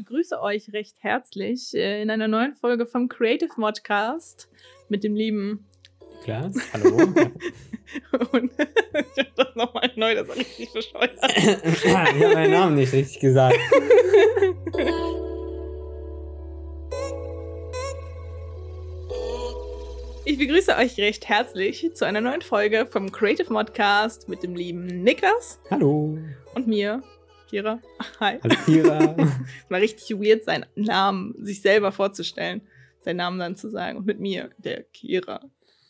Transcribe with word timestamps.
begrüße 0.00 0.40
euch 0.40 0.72
recht 0.72 0.96
herzlich 1.00 1.74
äh, 1.74 2.00
in 2.00 2.08
einer 2.08 2.26
neuen 2.26 2.54
Folge 2.54 2.86
vom 2.86 3.10
Creative 3.10 3.52
Modcast 3.58 4.48
mit 4.88 5.04
dem 5.04 5.14
lieben 5.14 5.66
Klaas. 6.24 6.54
Hallo. 6.72 6.96
Und 8.32 8.50
ich 8.58 9.18
hab 9.18 9.34
das 9.36 9.54
nochmal 9.56 9.90
neu, 9.96 10.14
das 10.14 10.26
war 10.26 10.36
richtig 10.36 10.72
bescheuert. 10.72 11.12
ich 11.64 11.94
habe 11.94 12.34
meinen 12.34 12.50
Namen 12.50 12.76
nicht 12.76 12.94
richtig 12.94 13.20
gesagt. 13.20 13.58
Ich 20.24 20.38
begrüße 20.38 20.76
euch 20.76 20.96
recht 20.96 21.28
herzlich 21.28 21.90
zu 21.92 22.06
einer 22.06 22.22
neuen 22.22 22.40
Folge 22.40 22.86
vom 22.86 23.12
Creative 23.12 23.52
Modcast 23.52 24.30
mit 24.30 24.42
dem 24.42 24.54
lieben 24.54 24.86
Niklas 24.86 25.60
Hallo. 25.70 26.16
und 26.54 26.66
mir, 26.66 27.02
Kira. 27.50 27.80
Hi. 28.20 28.38
Hallo 28.44 28.54
Kira. 28.64 29.16
Es 29.64 29.70
war 29.70 29.80
richtig 29.80 30.10
weird, 30.10 30.44
seinen 30.44 30.66
Namen 30.76 31.34
sich 31.44 31.60
selber 31.60 31.90
vorzustellen, 31.90 32.62
seinen 33.00 33.16
Namen 33.16 33.40
dann 33.40 33.56
zu 33.56 33.68
sagen 33.70 33.98
und 33.98 34.06
mit 34.06 34.20
mir, 34.20 34.50
der 34.58 34.84
Kira. 34.84 35.40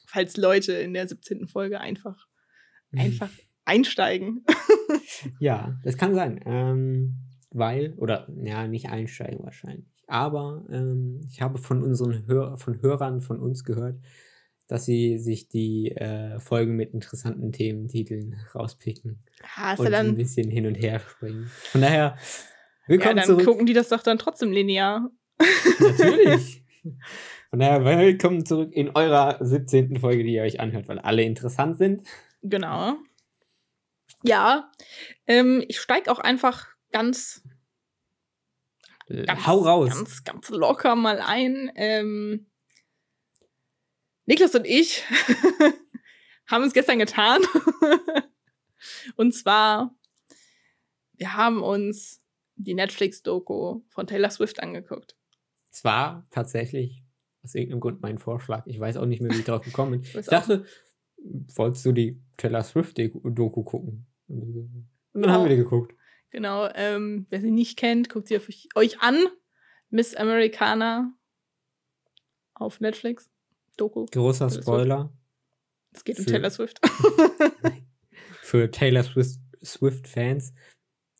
Falls 0.06 0.38
Leute 0.38 0.72
in 0.72 0.94
der 0.94 1.06
17. 1.06 1.46
Folge 1.46 1.78
einfach, 1.78 2.26
einfach 2.96 3.28
einsteigen. 3.66 4.42
ja, 5.38 5.78
das 5.84 5.98
kann 5.98 6.14
sein. 6.14 6.40
Ähm, 6.46 7.16
weil, 7.50 7.92
oder 7.98 8.26
ja, 8.42 8.66
nicht 8.66 8.88
einsteigen 8.88 9.44
wahrscheinlich. 9.44 9.86
Aber 10.06 10.64
ähm, 10.70 11.20
ich 11.28 11.42
habe 11.42 11.58
von 11.58 11.82
unseren 11.82 12.26
Hör 12.26 12.56
von 12.56 12.80
Hörern 12.80 13.20
von 13.20 13.38
uns 13.38 13.64
gehört, 13.64 14.00
dass 14.70 14.84
sie 14.84 15.18
sich 15.18 15.48
die 15.48 15.90
äh, 15.90 16.38
Folgen 16.38 16.76
mit 16.76 16.94
interessanten 16.94 17.50
Thementiteln 17.50 18.36
rauspicken 18.54 19.24
Ja, 19.56 19.72
ist 19.72 19.80
und 19.80 19.86
ja 19.86 19.90
dann, 19.90 20.06
ein 20.08 20.16
bisschen 20.16 20.48
hin 20.48 20.64
und 20.66 20.76
her 20.76 21.00
springen. 21.00 21.50
Von 21.72 21.80
daher, 21.80 21.98
ja, 21.98 22.18
willkommen 22.86 23.16
dann 23.16 23.26
zurück. 23.26 23.44
gucken 23.44 23.66
die 23.66 23.72
das 23.72 23.88
doch 23.88 24.00
dann 24.02 24.18
trotzdem 24.18 24.52
linear. 24.52 25.10
Natürlich. 25.80 26.62
Von 27.50 27.58
daher, 27.58 27.84
willkommen 27.84 28.46
zurück 28.46 28.72
in 28.72 28.90
eurer 28.90 29.38
17. 29.40 29.98
Folge, 29.98 30.22
die 30.22 30.34
ihr 30.34 30.42
euch 30.42 30.60
anhört, 30.60 30.86
weil 30.86 31.00
alle 31.00 31.24
interessant 31.24 31.76
sind. 31.76 32.06
Genau. 32.42 32.96
Ja, 34.22 34.70
ähm, 35.26 35.64
ich 35.66 35.80
steige 35.80 36.12
auch 36.12 36.20
einfach 36.20 36.68
ganz, 36.92 37.42
ganz, 39.08 39.46
Hau 39.48 39.58
raus. 39.58 39.90
ganz, 39.90 40.22
ganz 40.22 40.48
locker 40.50 40.94
mal 40.94 41.18
ein. 41.20 41.72
Ähm, 41.74 42.46
Niklas 44.30 44.54
und 44.54 44.64
ich 44.64 45.02
haben 46.46 46.62
es 46.62 46.72
gestern 46.72 47.00
getan. 47.00 47.42
und 49.16 49.32
zwar, 49.34 49.92
wir 51.14 51.34
haben 51.34 51.64
uns 51.64 52.22
die 52.54 52.74
Netflix-Doku 52.74 53.80
von 53.88 54.06
Taylor 54.06 54.30
Swift 54.30 54.62
angeguckt. 54.62 55.16
Es 55.72 55.82
war 55.82 56.28
tatsächlich 56.30 57.02
aus 57.42 57.56
irgendeinem 57.56 57.80
Grund 57.80 58.02
mein 58.02 58.18
Vorschlag. 58.18 58.64
Ich 58.68 58.78
weiß 58.78 58.98
auch 58.98 59.06
nicht 59.06 59.20
mehr, 59.20 59.32
wie 59.32 59.38
ich 59.40 59.44
darauf 59.44 59.64
gekommen 59.64 60.00
bin. 60.00 60.02
Ich 60.20 60.26
dachte, 60.26 60.64
wolltest 61.56 61.84
du 61.84 61.90
die 61.90 62.22
Taylor 62.36 62.62
Swift-Doku 62.62 63.64
gucken? 63.64 64.06
Und 64.28 64.86
dann 65.12 65.24
Ja. 65.24 65.30
haben 65.32 65.42
wir 65.42 65.50
die 65.50 65.56
geguckt. 65.56 65.92
Genau, 66.30 66.68
ähm, 66.76 67.26
wer 67.30 67.40
sie 67.40 67.50
nicht 67.50 67.76
kennt, 67.76 68.08
guckt 68.08 68.28
sie 68.28 68.38
euch 68.76 69.00
an. 69.00 69.26
Miss 69.88 70.14
Americana 70.14 71.12
auf 72.54 72.78
Netflix. 72.78 73.28
Doku. 73.80 74.06
Großer. 74.06 74.50
Spoiler 74.50 75.12
Es 75.92 76.04
geht 76.04 76.18
um 76.18 76.24
Für- 76.24 76.30
Taylor 76.30 76.50
Swift. 76.50 76.80
für 78.42 78.70
Taylor 78.70 79.02
Swift- 79.02 79.40
Swift-Fans. 79.64 80.52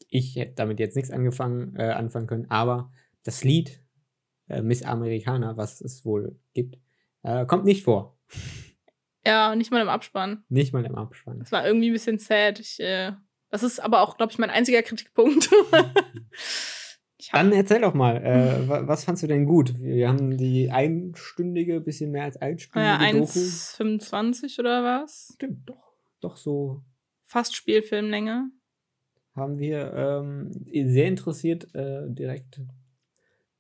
Ich 0.08 0.36
hätte 0.36 0.55
damit 0.56 0.80
jetzt 0.80 0.97
nichts 0.97 1.11
angefangen, 1.11 1.77
äh, 1.77 1.91
anfangen 1.91 2.27
können, 2.27 2.50
aber 2.50 2.92
das 3.22 3.44
Lied 3.44 3.83
äh, 4.48 4.61
Miss 4.62 4.83
Americana, 4.83 5.56
was 5.56 5.80
es 5.80 6.05
wohl 6.05 6.39
gibt, 6.55 6.78
äh, 7.22 7.47
kommt 7.47 7.64
nicht 7.64 7.84
vor. 7.84 8.19
ja, 9.24 9.55
nicht 9.55 9.70
mal 9.70 9.80
im 9.83 9.89
Abspann. 9.89 10.45
Nicht 10.48 10.73
mal 10.73 10.84
im 10.84 10.96
Abspann. 10.96 11.39
Das 11.39 11.52
war 11.52 11.64
irgendwie 11.67 11.90
ein 11.90 11.92
bisschen 11.92 12.18
sad. 12.18 12.58
Ich, 12.58 12.80
äh, 12.80 13.13
das 13.51 13.63
ist 13.63 13.79
aber 13.80 14.01
auch, 14.01 14.17
glaube 14.17 14.33
ich, 14.33 14.39
mein 14.39 14.51
einziger 14.51 14.83
Kritikpunkt. 14.83 15.48
Dann 17.33 17.53
erzähl 17.53 17.81
doch 17.81 17.95
mal, 17.95 18.17
äh, 18.25 18.69
wa- 18.69 18.86
was 18.86 19.05
fandst 19.05 19.23
du 19.23 19.27
denn 19.27 19.45
gut? 19.47 19.79
Wir 19.81 20.08
haben 20.08 20.36
die 20.36 20.70
einstündige, 20.70 21.81
bisschen 21.81 22.11
mehr 22.11 22.25
als 22.25 22.36
einstündige 22.36 22.98
Doku. 23.13 23.29
1,25 23.39 24.58
oder 24.58 24.83
was? 24.85 25.33
Stimmt, 25.35 25.69
doch. 25.69 25.92
Doch 26.20 26.36
so 26.36 26.83
Fast 27.23 27.55
Spielfilmlänge. 27.55 28.51
haben 29.35 29.58
wir 29.58 29.92
ähm, 29.95 30.51
sehr 30.92 31.07
interessiert 31.08 31.75
äh, 31.75 32.03
direkt 32.08 32.61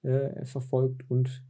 äh, 0.02 0.44
verfolgt 0.44 1.08
und 1.08 1.42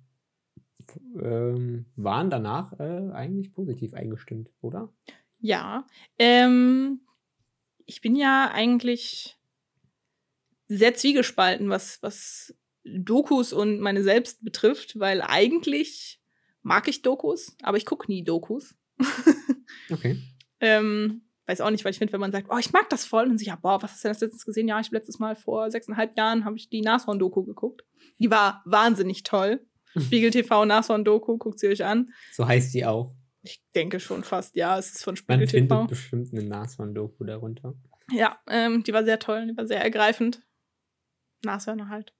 ähm, 1.21 1.87
waren 1.97 2.31
danach 2.31 2.79
äh, 2.79 3.11
eigentlich 3.13 3.53
positiv 3.53 3.95
eingestimmt, 3.95 4.51
oder? 4.61 4.93
Ja. 5.39 5.87
Ähm, 6.19 7.01
ich 7.87 8.01
bin 8.01 8.15
ja 8.17 8.51
eigentlich 8.53 9.40
sehr 10.71 10.95
zwiegespalten, 10.95 11.69
was, 11.69 11.99
was 12.01 12.55
Dokus 12.85 13.53
und 13.53 13.81
meine 13.81 14.05
selbst 14.05 14.45
betrifft, 14.45 14.99
weil 14.99 15.21
eigentlich 15.21 16.21
mag 16.63 16.87
ich 16.87 17.03
Dokus, 17.03 17.57
aber 17.63 17.77
ich 17.77 17.85
gucke 17.85 18.11
nie 18.11 18.25
Dokus. 18.25 18.75
Okay. 19.89 20.21
Ähm, 20.61 21.23
weiß 21.47 21.61
auch 21.61 21.71
nicht, 21.71 21.85
weil 21.85 21.93
ich 21.93 21.99
finde, 21.99 22.13
wenn 22.13 22.21
man 22.21 22.33
sagt, 22.33 22.49
oh, 22.51 22.59
ich 22.59 22.73
mag 22.73 22.89
das 22.91 23.05
voll, 23.05 23.29
und 23.29 23.39
sich, 23.39 23.49
ja, 23.49 23.57
boah, 23.57 23.83
was 23.83 23.93
hast 23.93 24.05
du 24.05 24.09
denn 24.09 24.13
das 24.15 24.21
letztens 24.21 24.45
gesehen? 24.45 24.69
Ja, 24.69 24.79
ich 24.81 24.87
habe 24.87 24.97
letztes 24.97 25.19
Mal 25.19 25.37
vor 25.37 25.71
sechseinhalb 25.71 26.17
Jahren 26.17 26.45
habe 26.45 26.57
ich 26.57 26.69
die 26.69 26.81
Nashorn-Doku 26.83 27.45
geguckt. 27.45 27.85
Die 28.19 28.31
war 28.31 28.63
wahnsinnig 28.67 29.23
toll. 29.23 29.65
Spiegel 29.99 30.31
TV 30.31 30.65
Nashorn-Doku, 30.65 31.39
guckt 31.39 31.59
sie 31.59 31.69
euch 31.69 31.85
an. 31.85 32.11
So 32.33 32.47
heißt 32.47 32.75
die 32.75 32.85
auch. 32.85 33.15
Ich 33.43 33.63
denke 33.75 34.01
schon 34.01 34.23
fast, 34.23 34.55
ja, 34.55 34.79
es 34.79 34.93
ist 34.93 35.05
von 35.05 35.15
Man 35.27 35.39
Spiegel 35.39 35.49
findet 35.49 35.71
TV. 35.71 35.87
bestimmt 35.87 36.33
eine 36.33 36.43
Nashorn-Doku 36.45 37.25
darunter. 37.25 37.75
Ja, 38.13 38.39
ähm, 38.49 38.83
die 38.85 38.93
war 38.93 39.05
sehr 39.05 39.19
toll, 39.19 39.47
die 39.49 39.57
war 39.57 39.67
sehr 39.67 39.83
ergreifend. 39.83 40.43
Nashörner 41.45 41.89
halt. 41.89 42.13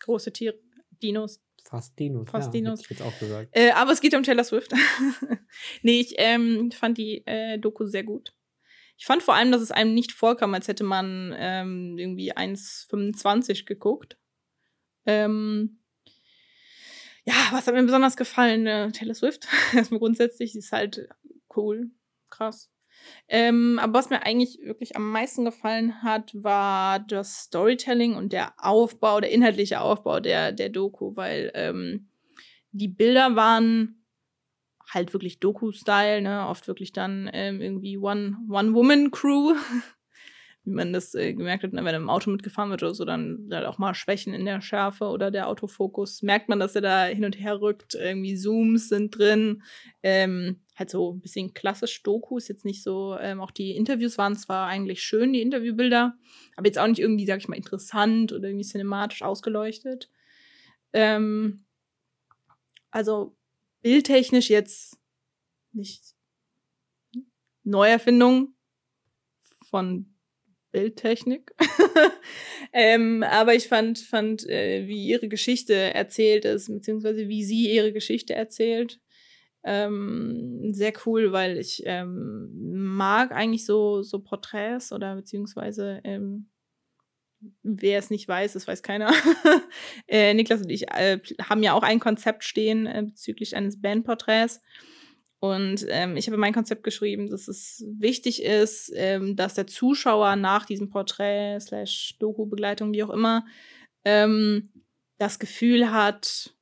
Große 0.00 0.32
Tiere, 0.32 0.58
Dinos. 1.02 1.40
Fast 1.64 1.98
Dinos. 1.98 2.28
Fast 2.28 2.48
ja, 2.48 2.52
Dinos. 2.52 2.80
Hätte 2.80 2.94
ich 2.94 2.98
jetzt 2.98 3.08
auch 3.08 3.18
gesagt. 3.18 3.48
Äh, 3.52 3.70
aber 3.70 3.92
es 3.92 4.00
geht 4.00 4.14
um 4.14 4.22
Taylor 4.22 4.44
Swift. 4.44 4.72
nee, 5.82 6.00
ich 6.00 6.14
ähm, 6.18 6.70
fand 6.72 6.98
die 6.98 7.26
äh, 7.26 7.58
Doku 7.58 7.86
sehr 7.86 8.04
gut. 8.04 8.34
Ich 8.96 9.06
fand 9.06 9.22
vor 9.22 9.34
allem, 9.34 9.52
dass 9.52 9.62
es 9.62 9.70
einem 9.70 9.94
nicht 9.94 10.12
vorkam, 10.12 10.54
als 10.54 10.68
hätte 10.68 10.84
man 10.84 11.34
ähm, 11.36 11.98
irgendwie 11.98 12.34
1,25 12.34 13.64
geguckt. 13.64 14.16
Ähm, 15.06 15.80
ja, 17.24 17.34
was 17.52 17.66
hat 17.66 17.74
mir 17.74 17.82
besonders 17.84 18.16
gefallen? 18.16 18.66
Äh, 18.66 18.90
Taylor 18.92 19.14
Swift. 19.14 19.46
Erstmal 19.74 20.00
grundsätzlich, 20.00 20.52
sie 20.52 20.58
ist 20.58 20.72
halt 20.72 21.08
cool, 21.56 21.90
krass. 22.30 22.71
Ähm, 23.28 23.78
aber 23.80 23.94
was 23.98 24.10
mir 24.10 24.24
eigentlich 24.24 24.58
wirklich 24.62 24.96
am 24.96 25.10
meisten 25.10 25.44
gefallen 25.44 26.02
hat, 26.02 26.32
war 26.34 27.00
das 27.00 27.44
Storytelling 27.44 28.14
und 28.14 28.32
der 28.32 28.52
Aufbau, 28.58 29.20
der 29.20 29.30
inhaltliche 29.30 29.80
Aufbau 29.80 30.20
der, 30.20 30.52
der 30.52 30.68
Doku, 30.68 31.16
weil 31.16 31.50
ähm, 31.54 32.08
die 32.72 32.88
Bilder 32.88 33.36
waren 33.36 34.04
halt 34.88 35.12
wirklich 35.12 35.40
Doku-Style, 35.40 36.20
ne? 36.20 36.46
Oft 36.48 36.68
wirklich 36.68 36.92
dann 36.92 37.30
ähm, 37.32 37.60
irgendwie 37.60 37.98
One- 37.98 38.36
One-Woman-Crew. 38.50 39.54
Wie 40.64 40.70
man 40.70 40.92
das 40.92 41.14
äh, 41.14 41.34
gemerkt 41.34 41.64
hat, 41.64 41.72
ne? 41.72 41.84
wenn 41.84 41.94
im 41.94 42.08
Auto 42.08 42.30
mitgefahren 42.30 42.70
wird 42.70 42.82
oder 42.82 42.94
so, 42.94 43.04
dann 43.04 43.48
halt 43.50 43.66
auch 43.66 43.78
mal 43.78 43.94
Schwächen 43.94 44.32
in 44.32 44.44
der 44.44 44.60
Schärfe 44.60 45.06
oder 45.06 45.30
der 45.30 45.48
Autofokus. 45.48 46.22
Merkt 46.22 46.48
man, 46.48 46.60
dass 46.60 46.76
er 46.76 46.82
da 46.82 47.04
hin 47.06 47.24
und 47.24 47.38
her 47.38 47.60
rückt. 47.60 47.94
Irgendwie 47.94 48.36
Zooms 48.36 48.88
sind 48.88 49.18
drin. 49.18 49.62
Ähm, 50.04 50.60
halt 50.76 50.90
so 50.90 51.12
ein 51.12 51.20
bisschen 51.20 51.52
klassisch 51.52 52.02
Doku. 52.02 52.38
Ist 52.38 52.48
jetzt 52.48 52.64
nicht 52.64 52.82
so, 52.82 53.16
ähm, 53.20 53.40
auch 53.40 53.50
die 53.50 53.74
Interviews 53.74 54.18
waren 54.18 54.36
zwar 54.36 54.68
eigentlich 54.68 55.02
schön, 55.02 55.32
die 55.32 55.42
Interviewbilder, 55.42 56.14
aber 56.56 56.66
jetzt 56.66 56.78
auch 56.78 56.86
nicht 56.86 57.00
irgendwie, 57.00 57.26
sag 57.26 57.38
ich 57.38 57.48
mal, 57.48 57.56
interessant 57.56 58.32
oder 58.32 58.48
irgendwie 58.48 58.64
cinematisch 58.64 59.22
ausgeleuchtet. 59.22 60.10
Ähm, 60.92 61.64
also 62.92 63.36
bildtechnisch 63.82 64.48
jetzt 64.48 64.98
nicht 65.72 66.14
Neuerfindung 67.64 68.54
von 69.68 70.11
Bildtechnik. 70.72 71.52
ähm, 72.72 73.22
aber 73.22 73.54
ich 73.54 73.68
fand, 73.68 73.98
fand 73.98 74.48
äh, 74.48 74.86
wie 74.88 75.06
ihre 75.06 75.28
Geschichte 75.28 75.74
erzählt 75.74 76.44
ist, 76.44 76.68
beziehungsweise 76.68 77.28
wie 77.28 77.44
sie 77.44 77.70
ihre 77.70 77.92
Geschichte 77.92 78.34
erzählt, 78.34 78.98
ähm, 79.64 80.72
sehr 80.72 80.92
cool, 81.06 81.32
weil 81.32 81.58
ich 81.58 81.82
ähm, 81.86 82.50
mag 82.94 83.30
eigentlich 83.30 83.64
so, 83.64 84.02
so 84.02 84.18
Porträts 84.18 84.92
oder 84.92 85.14
beziehungsweise 85.14 86.00
ähm, 86.02 86.48
wer 87.62 87.98
es 87.98 88.10
nicht 88.10 88.26
weiß, 88.26 88.54
das 88.54 88.66
weiß 88.66 88.82
keiner. 88.82 89.12
äh, 90.08 90.34
Niklas 90.34 90.62
und 90.62 90.70
ich 90.70 90.90
äh, 90.90 91.20
haben 91.48 91.62
ja 91.62 91.74
auch 91.74 91.82
ein 91.82 92.00
Konzept 92.00 92.44
stehen 92.44 92.86
äh, 92.86 93.02
bezüglich 93.04 93.56
eines 93.56 93.80
Bandporträts. 93.80 94.60
Und 95.42 95.84
ähm, 95.88 96.16
ich 96.16 96.28
habe 96.28 96.36
mein 96.36 96.54
Konzept 96.54 96.84
geschrieben, 96.84 97.28
dass 97.28 97.48
es 97.48 97.84
wichtig 97.98 98.44
ist, 98.44 98.92
ähm, 98.94 99.34
dass 99.34 99.54
der 99.54 99.66
Zuschauer 99.66 100.36
nach 100.36 100.66
diesem 100.66 100.88
Porträt 100.88 101.58
slash 101.58 102.16
Doku-Begleitung, 102.20 102.92
wie 102.92 103.02
auch 103.02 103.10
immer, 103.10 103.44
ähm, 104.04 104.70
das 105.18 105.40
Gefühl 105.40 105.90
hat, 105.90 106.54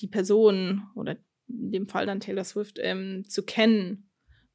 die 0.00 0.08
Person 0.08 0.88
oder 0.96 1.18
in 1.48 1.70
dem 1.70 1.88
Fall 1.88 2.04
dann 2.04 2.18
Taylor 2.18 2.42
Swift 2.42 2.80
ähm, 2.82 3.22
zu 3.28 3.44
kennen. 3.44 4.10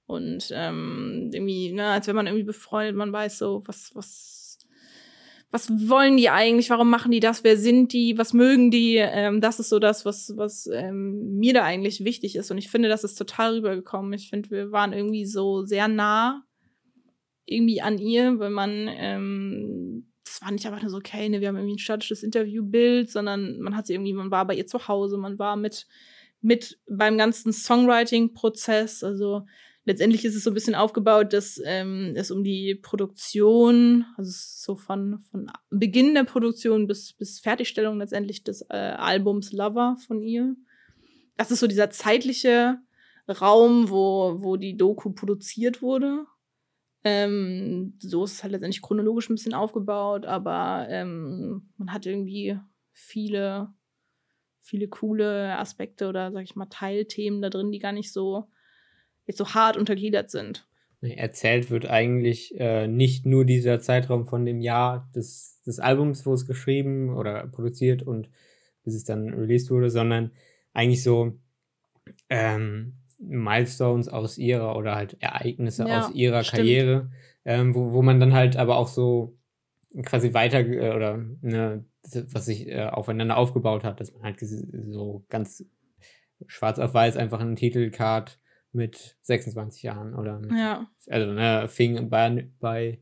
Und 0.05 0.51
ähm, 0.53 1.29
irgendwie, 1.31 1.71
ne, 1.71 1.91
als 1.91 2.07
wenn 2.07 2.15
man 2.17 2.27
irgendwie 2.27 2.43
befreundet, 2.43 2.97
man 2.97 3.13
weiß 3.13 3.37
so, 3.37 3.63
was, 3.67 3.91
was, 3.95 4.40
was 5.51 5.69
wollen 5.89 6.17
die 6.17 6.29
eigentlich, 6.29 6.69
warum 6.69 6.89
machen 6.89 7.11
die 7.11 7.19
das, 7.19 7.43
wer 7.43 7.57
sind 7.57 7.91
die, 7.93 8.17
was 8.17 8.33
mögen 8.33 8.71
die? 8.71 8.95
Ähm, 8.95 9.41
das 9.41 9.59
ist 9.59 9.69
so 9.69 9.79
das, 9.79 10.05
was, 10.05 10.33
was 10.37 10.67
ähm, 10.67 11.37
mir 11.37 11.53
da 11.53 11.63
eigentlich 11.63 12.03
wichtig 12.05 12.35
ist. 12.35 12.51
Und 12.51 12.57
ich 12.57 12.69
finde, 12.69 12.89
das 12.89 13.03
ist 13.03 13.15
total 13.15 13.55
rübergekommen. 13.55 14.13
Ich 14.13 14.29
finde, 14.29 14.49
wir 14.49 14.71
waren 14.71 14.93
irgendwie 14.93 15.25
so 15.25 15.63
sehr 15.63 15.87
nah 15.87 16.43
irgendwie 17.45 17.81
an 17.81 17.97
ihr, 17.97 18.39
weil 18.39 18.49
man 18.49 18.87
ähm, 18.89 20.11
das 20.31 20.41
war 20.41 20.51
nicht 20.51 20.65
einfach 20.65 20.81
nur 20.81 20.89
so, 20.89 20.97
okay, 20.97 21.27
ne, 21.27 21.41
wir 21.41 21.49
haben 21.49 21.57
irgendwie 21.57 21.75
ein 21.75 21.79
statisches 21.79 22.23
Interviewbild, 22.23 23.09
sondern 23.09 23.59
man 23.59 23.75
hat 23.75 23.87
sie 23.87 23.93
irgendwie, 23.93 24.13
man 24.13 24.31
war 24.31 24.45
bei 24.47 24.55
ihr 24.55 24.65
zu 24.65 24.87
Hause, 24.87 25.17
man 25.17 25.37
war 25.37 25.57
mit, 25.57 25.87
mit 26.41 26.79
beim 26.89 27.17
ganzen 27.17 27.51
Songwriting-Prozess. 27.51 29.03
Also 29.03 29.45
letztendlich 29.91 30.23
ist 30.23 30.35
es 30.35 30.45
so 30.45 30.51
ein 30.51 30.53
bisschen 30.53 30.73
aufgebaut, 30.73 31.33
dass 31.33 31.61
ähm, 31.65 32.13
es 32.15 32.31
um 32.31 32.45
die 32.45 32.75
Produktion, 32.75 34.05
also 34.15 34.31
so 34.33 34.77
von, 34.77 35.19
von 35.19 35.51
Beginn 35.69 36.13
der 36.13 36.23
Produktion 36.23 36.87
bis, 36.87 37.11
bis 37.11 37.41
Fertigstellung 37.41 37.97
letztendlich 37.97 38.41
des 38.45 38.61
äh, 38.69 38.75
Albums 38.75 39.51
Lover 39.51 39.97
von 40.07 40.21
ihr. 40.21 40.55
Das 41.35 41.51
ist 41.51 41.59
so 41.59 41.67
dieser 41.67 41.89
zeitliche 41.89 42.77
Raum, 43.27 43.89
wo, 43.89 44.37
wo 44.41 44.55
die 44.55 44.77
Doku 44.77 45.11
produziert 45.11 45.81
wurde. 45.81 46.25
Ähm, 47.03 47.97
so 47.99 48.23
ist 48.23 48.33
es 48.33 48.43
halt 48.43 48.53
letztendlich 48.53 48.81
chronologisch 48.81 49.29
ein 49.29 49.35
bisschen 49.35 49.53
aufgebaut, 49.53 50.25
aber 50.25 50.85
ähm, 50.87 51.69
man 51.75 51.91
hat 51.91 52.05
irgendwie 52.05 52.57
viele, 52.93 53.73
viele 54.61 54.87
coole 54.87 55.57
Aspekte 55.57 56.07
oder, 56.07 56.31
sag 56.31 56.43
ich 56.43 56.55
mal, 56.55 56.67
Teilthemen 56.67 57.41
da 57.41 57.49
drin, 57.49 57.73
die 57.73 57.79
gar 57.79 57.91
nicht 57.91 58.13
so 58.13 58.47
jetzt 59.31 59.37
so 59.37 59.53
hart 59.53 59.77
untergliedert 59.77 60.29
sind. 60.29 60.67
Erzählt 61.01 61.71
wird 61.71 61.87
eigentlich 61.87 62.59
äh, 62.59 62.87
nicht 62.87 63.25
nur 63.25 63.43
dieser 63.43 63.79
Zeitraum 63.79 64.27
von 64.27 64.45
dem 64.45 64.61
Jahr 64.61 65.09
des, 65.15 65.59
des 65.65 65.79
Albums, 65.79 66.25
wo 66.27 66.33
es 66.33 66.45
geschrieben 66.45 67.15
oder 67.15 67.47
produziert 67.47 68.03
und 68.03 68.29
bis 68.83 68.93
es 68.93 69.03
dann 69.03 69.33
released 69.33 69.71
wurde, 69.71 69.89
sondern 69.89 70.31
eigentlich 70.73 71.01
so 71.01 71.39
ähm, 72.29 72.97
Milestones 73.17 74.09
aus 74.09 74.37
ihrer 74.37 74.75
oder 74.75 74.95
halt 74.95 75.17
Ereignisse 75.19 75.87
ja, 75.87 75.99
aus 75.99 76.13
ihrer 76.13 76.43
stimmt. 76.43 76.57
Karriere, 76.57 77.11
ähm, 77.45 77.73
wo, 77.73 77.93
wo 77.93 78.01
man 78.03 78.19
dann 78.19 78.33
halt 78.33 78.57
aber 78.57 78.77
auch 78.77 78.87
so 78.87 79.37
quasi 80.03 80.33
weiter 80.33 80.59
äh, 80.59 80.95
oder 80.95 81.17
ne, 81.41 81.83
was 82.31 82.45
sich 82.45 82.67
äh, 82.67 82.85
aufeinander 82.85 83.37
aufgebaut 83.37 83.83
hat, 83.83 83.99
dass 83.99 84.13
man 84.13 84.23
halt 84.23 84.39
so 84.39 85.25
ganz 85.29 85.65
schwarz 86.47 86.79
auf 86.79 86.93
weiß 86.93 87.17
einfach 87.17 87.39
einen 87.39 87.55
Titelcard 87.55 88.39
mit 88.73 89.17
26 89.21 89.83
Jahren 89.83 90.15
oder 90.15 90.39
mit, 90.39 90.51
ja. 90.51 90.87
also 91.07 91.31
ne, 91.33 91.67
fing 91.67 92.09
bei, 92.09 92.49
bei 92.59 92.99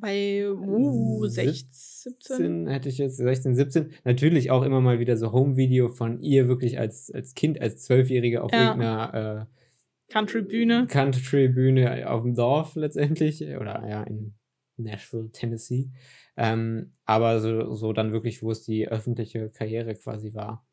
bei 0.00 0.50
uh, 0.50 1.26
16, 1.26 1.68
17 1.72 2.66
hätte 2.68 2.88
ich 2.88 2.96
jetzt 2.96 3.18
16, 3.18 3.54
17. 3.54 3.92
Natürlich 4.04 4.50
auch 4.50 4.62
immer 4.62 4.80
mal 4.80 4.98
wieder 4.98 5.18
so 5.18 5.32
Home-Video 5.32 5.88
von 5.88 6.20
ihr 6.22 6.48
wirklich 6.48 6.78
als, 6.78 7.10
als 7.10 7.34
Kind, 7.34 7.60
als 7.60 7.84
Zwölfjährige 7.84 8.42
auf 8.42 8.50
ja. 8.50 8.68
irgendeiner 8.68 9.48
äh, 9.48 10.12
Country-Bühne. 10.12 10.86
Country-Bühne 10.86 12.10
auf 12.10 12.22
dem 12.22 12.34
Dorf 12.34 12.76
letztendlich. 12.76 13.42
Oder 13.42 13.86
ja, 13.86 14.02
in 14.04 14.34
Nashville, 14.78 15.30
Tennessee. 15.32 15.90
Ähm, 16.36 16.94
aber 17.04 17.40
so, 17.40 17.74
so 17.74 17.92
dann 17.92 18.12
wirklich, 18.12 18.42
wo 18.42 18.50
es 18.50 18.62
die 18.62 18.88
öffentliche 18.88 19.50
Karriere 19.50 19.94
quasi 19.94 20.34
war. 20.34 20.66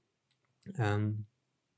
Ähm, 0.77 1.25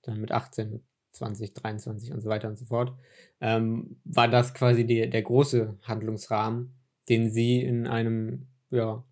dann 0.04 0.22
mit 0.22 0.32
18, 0.32 0.84
mit 1.10 1.16
20, 1.16 1.54
23 1.54 2.14
und 2.14 2.22
so 2.22 2.30
weiter 2.30 2.48
und 2.50 2.58
so 2.58 2.66
fort. 2.66 2.94
Ähm, 3.42 3.98
war 4.06 4.28
das 4.28 4.54
quasi 4.54 4.86
die, 4.86 5.10
der 5.10 5.22
große 5.22 5.78
Handlungsrahmen 5.84 6.74
den 7.10 7.32
sie 7.32 7.62
in 7.62 7.88
einem, 7.88 8.48
ja, 8.70 9.04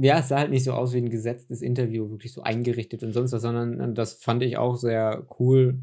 ja, 0.00 0.18
es 0.18 0.28
sah 0.28 0.38
halt 0.38 0.50
nicht 0.50 0.64
so 0.64 0.72
aus 0.72 0.94
wie 0.94 0.98
ein 0.98 1.10
gesetztes 1.10 1.62
Interview, 1.62 2.10
wirklich 2.10 2.32
so 2.32 2.42
eingerichtet 2.42 3.02
und 3.02 3.12
sonst 3.12 3.32
was, 3.32 3.42
sondern 3.42 3.94
das 3.94 4.14
fand 4.14 4.42
ich 4.42 4.56
auch 4.56 4.76
sehr 4.76 5.26
cool. 5.38 5.80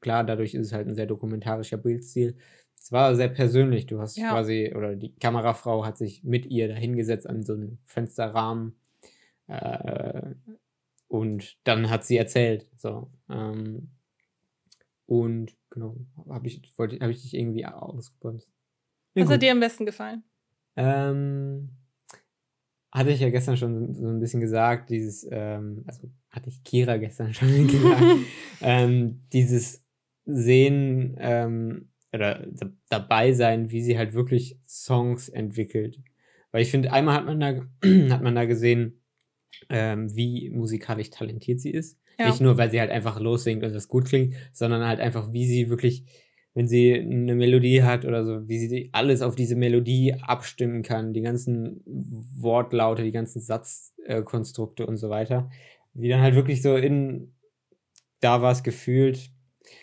Klar, 0.00 0.24
dadurch 0.24 0.54
ist 0.54 0.66
es 0.66 0.72
halt 0.72 0.86
ein 0.86 0.94
sehr 0.94 1.06
dokumentarischer 1.06 1.78
Bildstil. 1.78 2.36
Es 2.78 2.92
war 2.92 3.16
sehr 3.16 3.28
persönlich. 3.28 3.86
Du 3.86 4.00
hast 4.00 4.16
ja. 4.16 4.30
quasi, 4.30 4.72
oder 4.76 4.96
die 4.96 5.14
Kamerafrau 5.14 5.84
hat 5.84 5.96
sich 5.96 6.24
mit 6.24 6.46
ihr 6.46 6.68
dahingesetzt 6.68 7.26
an 7.26 7.42
so 7.42 7.54
einen 7.54 7.78
Fensterrahmen. 7.84 8.74
Äh, 9.46 10.34
und 11.08 11.56
dann 11.64 11.88
hat 11.90 12.04
sie 12.04 12.16
erzählt. 12.16 12.66
So. 12.76 13.10
Ähm, 13.30 13.88
und 15.12 15.54
genau, 15.68 15.94
habe 16.30 16.46
ich, 16.46 16.62
hab 16.78 17.10
ich 17.10 17.20
dich 17.20 17.34
irgendwie 17.34 17.66
ausgebremst. 17.66 18.48
Ja, 19.14 19.22
Was 19.22 19.28
gut. 19.28 19.34
hat 19.34 19.42
dir 19.42 19.52
am 19.52 19.60
besten 19.60 19.84
gefallen? 19.84 20.24
Ähm, 20.74 21.68
hatte 22.90 23.10
ich 23.10 23.20
ja 23.20 23.28
gestern 23.28 23.58
schon 23.58 23.92
so 23.94 24.08
ein 24.08 24.20
bisschen 24.20 24.40
gesagt, 24.40 24.88
dieses, 24.88 25.28
ähm, 25.30 25.84
also 25.86 26.10
hatte 26.30 26.48
ich 26.48 26.64
Kira 26.64 26.96
gestern 26.96 27.34
schon 27.34 27.66
gesagt, 27.66 28.02
ähm, 28.62 29.20
dieses 29.34 29.84
Sehen 30.24 31.14
ähm, 31.18 31.90
oder 32.14 32.46
dabei 32.88 33.34
sein, 33.34 33.70
wie 33.70 33.82
sie 33.82 33.98
halt 33.98 34.14
wirklich 34.14 34.58
Songs 34.66 35.28
entwickelt. 35.28 36.00
Weil 36.52 36.62
ich 36.62 36.70
finde, 36.70 36.90
einmal 36.90 37.16
hat 37.16 37.26
man 37.26 37.38
da, 37.38 37.48
hat 38.14 38.22
man 38.22 38.34
da 38.34 38.46
gesehen, 38.46 39.02
ähm, 39.68 40.16
wie 40.16 40.48
musikalisch 40.48 41.10
talentiert 41.10 41.60
sie 41.60 41.70
ist. 41.70 41.98
Ja. 42.18 42.28
Nicht 42.28 42.40
nur, 42.40 42.58
weil 42.58 42.70
sie 42.70 42.80
halt 42.80 42.90
einfach 42.90 43.18
lossingt 43.18 43.64
und 43.64 43.74
das 43.74 43.88
gut 43.88 44.04
klingt, 44.04 44.34
sondern 44.52 44.86
halt 44.86 45.00
einfach, 45.00 45.32
wie 45.32 45.46
sie 45.46 45.70
wirklich 45.70 46.04
wenn 46.54 46.68
sie 46.68 46.94
eine 46.94 47.34
Melodie 47.34 47.82
hat 47.82 48.04
oder 48.04 48.24
so, 48.24 48.46
wie 48.48 48.58
sie 48.58 48.90
alles 48.92 49.22
auf 49.22 49.34
diese 49.34 49.56
Melodie 49.56 50.14
abstimmen 50.20 50.82
kann, 50.82 51.14
die 51.14 51.22
ganzen 51.22 51.82
Wortlaute, 51.86 53.02
die 53.02 53.10
ganzen 53.10 53.40
Satzkonstrukte 53.40 54.86
und 54.86 54.98
so 54.98 55.08
weiter. 55.08 55.50
Wie 55.94 56.08
dann 56.08 56.20
halt 56.20 56.34
wirklich 56.34 56.60
so 56.62 56.76
in, 56.76 57.34
da 58.20 58.42
war 58.42 58.52
es 58.52 58.62
gefühlt, 58.62 59.30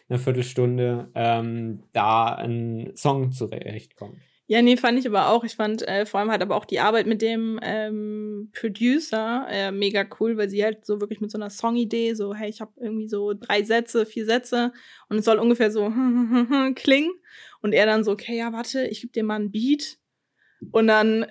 eine 0.07 0.19
Viertelstunde, 0.19 1.09
ähm, 1.15 1.83
da 1.93 2.35
ein 2.35 2.91
Song 2.95 3.31
zurechtkommt. 3.31 4.17
Ja, 4.51 4.63
nee, 4.63 4.77
fand 4.77 4.97
ich 4.97 5.05
aber 5.05 5.29
auch. 5.29 5.43
Ich 5.43 5.55
fand 5.55 5.87
äh, 5.87 6.07
vor 6.07 6.19
allem 6.19 6.31
halt 6.31 6.41
aber 6.41 6.55
auch 6.55 6.65
die 6.65 6.79
Arbeit 6.79 7.05
mit 7.05 7.21
dem 7.21 7.59
ähm, 7.61 8.49
Producer 8.51 9.45
äh, 9.47 9.71
mega 9.71 10.03
cool, 10.19 10.37
weil 10.37 10.49
sie 10.49 10.63
halt 10.63 10.87
so 10.87 10.99
wirklich 10.99 11.21
mit 11.21 11.29
so 11.29 11.37
einer 11.37 11.51
Songidee, 11.51 12.15
so, 12.15 12.33
hey, 12.33 12.49
ich 12.49 12.59
habe 12.59 12.71
irgendwie 12.81 13.07
so 13.07 13.35
drei 13.35 13.61
Sätze, 13.61 14.07
vier 14.07 14.25
Sätze 14.25 14.73
und 15.07 15.19
es 15.19 15.25
soll 15.25 15.37
ungefähr 15.37 15.69
so 15.69 15.83
klingen. 16.75 17.11
Und 17.61 17.73
er 17.73 17.85
dann 17.85 18.03
so, 18.03 18.11
okay, 18.11 18.37
ja, 18.37 18.51
warte, 18.51 18.87
ich 18.87 19.01
gebe 19.01 19.13
dir 19.13 19.23
mal 19.23 19.35
einen 19.35 19.51
Beat. 19.51 19.99
Und 20.71 20.87
dann 20.87 21.27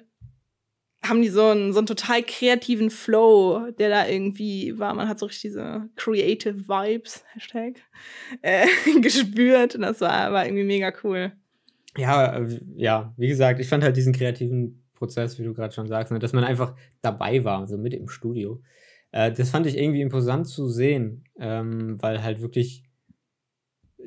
haben 1.03 1.21
die 1.21 1.29
so 1.29 1.47
einen, 1.47 1.73
so 1.73 1.81
einen 1.81 1.89
total 1.89 2.23
kreativen 2.23 2.89
Flow, 2.89 3.73
der 3.73 3.89
da 3.89 4.07
irgendwie 4.07 4.79
war. 4.79 4.95
Man 4.95 5.09
hat 5.09 5.19
so 5.19 5.27
richtig 5.27 5.43
diese 5.51 5.91
Creative 5.97 6.69
Vibes, 6.69 7.25
Hashtag, 7.33 7.83
äh, 8.43 8.69
gespürt. 9.01 9.75
Und 9.75 9.83
das 9.83 10.01
war, 10.01 10.33
war 10.33 10.47
irgendwie 10.47 10.63
mega 10.63 10.93
cool. 11.03 11.33
Ja, 11.97 12.37
äh, 12.37 12.61
ja, 12.77 13.15
wie 13.17 13.29
gesagt, 13.29 13.61
ich 13.61 13.69
fand 13.69 13.83
halt 13.83 13.97
diesen 13.97 14.13
kreativen 14.13 14.85
Prozess, 14.95 15.39
wie 15.39 15.45
du 15.45 15.55
gerade 15.55 15.75
schon 15.75 15.87
sagst, 15.87 16.13
ne, 16.13 16.19
dass 16.19 16.33
man 16.33 16.45
einfach 16.45 16.75
dabei 17.01 17.45
war, 17.45 17.67
so 17.67 17.79
mit 17.79 17.95
im 17.95 18.09
Studio. 18.09 18.61
Äh, 19.13 19.33
das 19.33 19.51
fand 19.51 19.67
ich 19.67 19.79
irgendwie 19.79 20.03
imposant 20.03 20.47
zu 20.47 20.69
sehen, 20.69 21.25
ähm, 21.39 22.01
weil 22.01 22.23
halt 22.23 22.41
wirklich 22.41 22.85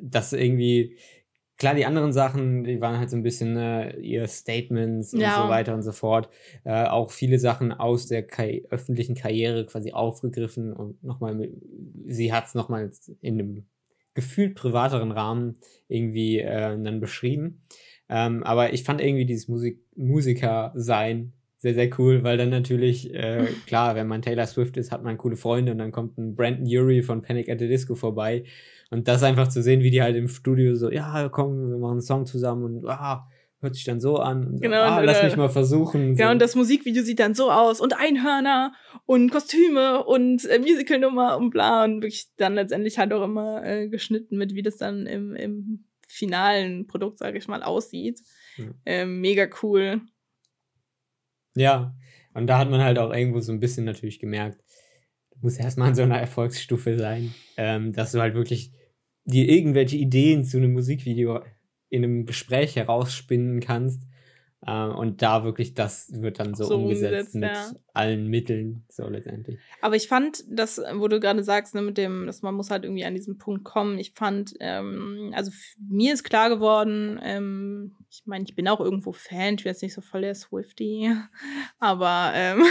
das 0.00 0.32
irgendwie, 0.32 0.96
klar, 1.56 1.74
die 1.74 1.86
anderen 1.86 2.12
Sachen, 2.12 2.64
die 2.64 2.80
waren 2.80 2.98
halt 2.98 3.10
so 3.10 3.16
ein 3.16 3.22
bisschen 3.22 3.56
äh, 3.56 3.96
ihr 3.98 4.26
Statements 4.26 5.14
und 5.14 5.20
ja. 5.20 5.42
so 5.42 5.48
weiter 5.48 5.74
und 5.74 5.82
so 5.82 5.92
fort. 5.92 6.28
Äh, 6.64 6.84
auch 6.84 7.10
viele 7.10 7.38
Sachen 7.38 7.72
aus 7.72 8.06
der 8.06 8.26
Ka 8.26 8.44
öffentlichen 8.70 9.14
Karriere 9.14 9.66
quasi 9.66 9.92
aufgegriffen 9.92 10.72
und 10.72 11.02
nochmal, 11.02 11.48
sie 12.06 12.32
hat 12.32 12.46
es 12.46 12.54
nochmal 12.54 12.90
in 13.20 13.40
einem 13.40 13.66
gefühlt 14.14 14.54
privateren 14.54 15.12
Rahmen 15.12 15.58
irgendwie 15.88 16.38
äh, 16.38 16.80
dann 16.82 17.00
beschrieben. 17.00 17.62
Ähm, 18.08 18.42
aber 18.42 18.72
ich 18.72 18.84
fand 18.84 19.00
irgendwie 19.00 19.26
dieses 19.26 19.48
Musik 19.48 19.80
Musiker-Sein 19.96 21.32
sehr, 21.62 21.74
sehr 21.74 21.90
cool, 21.98 22.24
weil 22.24 22.36
dann 22.36 22.50
natürlich, 22.50 23.14
äh, 23.14 23.46
klar, 23.66 23.94
wenn 23.94 24.08
man 24.08 24.20
Taylor 24.20 24.46
Swift 24.46 24.76
ist, 24.76 24.90
hat 24.90 25.04
man 25.04 25.16
coole 25.16 25.36
Freunde 25.36 25.72
und 25.72 25.78
dann 25.78 25.92
kommt 25.92 26.18
ein 26.18 26.34
Brandon 26.34 26.66
Urie 26.66 27.02
von 27.02 27.22
Panic 27.22 27.48
at 27.48 27.60
the 27.60 27.68
Disco 27.68 27.94
vorbei. 27.94 28.44
Und 28.90 29.08
das 29.08 29.22
einfach 29.22 29.48
zu 29.48 29.62
sehen, 29.62 29.82
wie 29.82 29.90
die 29.90 30.02
halt 30.02 30.16
im 30.16 30.28
Studio 30.28 30.74
so, 30.74 30.90
ja, 30.90 31.28
komm, 31.30 31.70
wir 31.70 31.78
machen 31.78 31.92
einen 31.92 32.00
Song 32.02 32.26
zusammen 32.26 32.64
und 32.64 32.86
ah, 32.86 33.28
hört 33.62 33.76
sich 33.76 33.84
dann 33.84 34.00
so 34.00 34.16
an. 34.16 34.46
Und 34.46 34.60
genau, 34.60 34.82
ah, 34.82 34.98
und, 34.98 35.04
lass 35.04 35.22
mich 35.22 35.36
mal 35.36 35.48
versuchen. 35.48 36.16
Genau, 36.16 36.28
so. 36.28 36.32
und 36.32 36.42
das 36.42 36.54
Musikvideo 36.56 37.02
sieht 37.02 37.20
dann 37.20 37.34
so 37.34 37.50
aus 37.50 37.80
und 37.80 37.98
Einhörner 37.98 38.74
und 39.06 39.30
Kostüme 39.30 40.04
und 40.04 40.44
äh, 40.46 40.58
Musicalnummer 40.58 41.38
und 41.38 41.50
bla 41.50 41.84
und 41.84 42.02
wirklich 42.02 42.26
dann 42.36 42.54
letztendlich 42.54 42.98
halt 42.98 43.12
auch 43.12 43.22
immer 43.22 43.64
äh, 43.64 43.88
geschnitten 43.88 44.36
mit, 44.36 44.54
wie 44.54 44.62
das 44.62 44.76
dann 44.76 45.06
im, 45.06 45.34
im 45.36 45.84
finalen 46.08 46.86
Produkt, 46.86 47.18
sage 47.18 47.38
ich 47.38 47.48
mal, 47.48 47.62
aussieht. 47.62 48.20
Ja. 48.58 48.64
Ähm, 48.84 49.20
mega 49.20 49.48
cool. 49.62 50.02
Ja, 51.54 51.94
Und 52.34 52.46
da 52.46 52.58
hat 52.58 52.70
man 52.70 52.80
halt 52.80 52.98
auch 52.98 53.12
irgendwo 53.12 53.40
so 53.40 53.52
ein 53.52 53.60
bisschen 53.60 53.84
natürlich 53.84 54.18
gemerkt, 54.18 54.62
du 55.30 55.38
musst 55.42 55.60
erstmal 55.60 55.88
an 55.88 55.94
so 55.94 56.02
einer 56.02 56.18
Erfolgsstufe 56.18 56.98
sein, 56.98 57.34
ähm, 57.56 57.92
dass 57.92 58.12
du 58.12 58.20
halt 58.20 58.34
wirklich 58.34 58.72
dir 59.24 59.48
irgendwelche 59.48 59.96
Ideen 59.96 60.44
zu 60.44 60.56
einem 60.56 60.72
Musikvideo 60.72 61.42
in 61.92 62.04
einem 62.04 62.24
Gespräch 62.24 62.74
herausspinnen 62.76 63.60
kannst 63.60 64.02
äh, 64.64 64.86
und 64.86 65.22
da 65.22 65.44
wirklich, 65.44 65.74
das 65.74 66.10
wird 66.22 66.38
dann 66.38 66.54
so, 66.54 66.64
so 66.64 66.76
umgesetzt, 66.76 67.34
umgesetzt, 67.34 67.34
mit 67.34 67.50
ja. 67.50 67.72
allen 67.92 68.28
Mitteln, 68.28 68.84
so 68.88 69.08
letztendlich. 69.08 69.58
Aber 69.80 69.96
ich 69.96 70.08
fand, 70.08 70.44
das, 70.48 70.80
wo 70.94 71.08
du 71.08 71.18
gerade 71.18 71.42
sagst, 71.42 71.74
ne, 71.74 71.82
mit 71.82 71.98
dem, 71.98 72.26
dass 72.26 72.42
man 72.42 72.54
muss 72.54 72.70
halt 72.70 72.84
irgendwie 72.84 73.04
an 73.04 73.14
diesen 73.14 73.38
Punkt 73.38 73.64
kommen. 73.64 73.98
Ich 73.98 74.12
fand, 74.12 74.54
ähm, 74.60 75.32
also 75.34 75.50
mir 75.76 76.14
ist 76.14 76.24
klar 76.24 76.48
geworden, 76.48 77.20
ähm, 77.22 77.96
ich 78.08 78.22
meine, 78.24 78.44
ich 78.44 78.54
bin 78.54 78.68
auch 78.68 78.80
irgendwo 78.80 79.12
Fan, 79.12 79.56
ich 79.56 79.64
bin 79.64 79.72
jetzt 79.72 79.82
nicht 79.82 79.94
so 79.94 80.00
voll 80.00 80.22
der 80.22 80.34
Swifty, 80.34 81.10
aber, 81.78 82.32
ähm, 82.34 82.62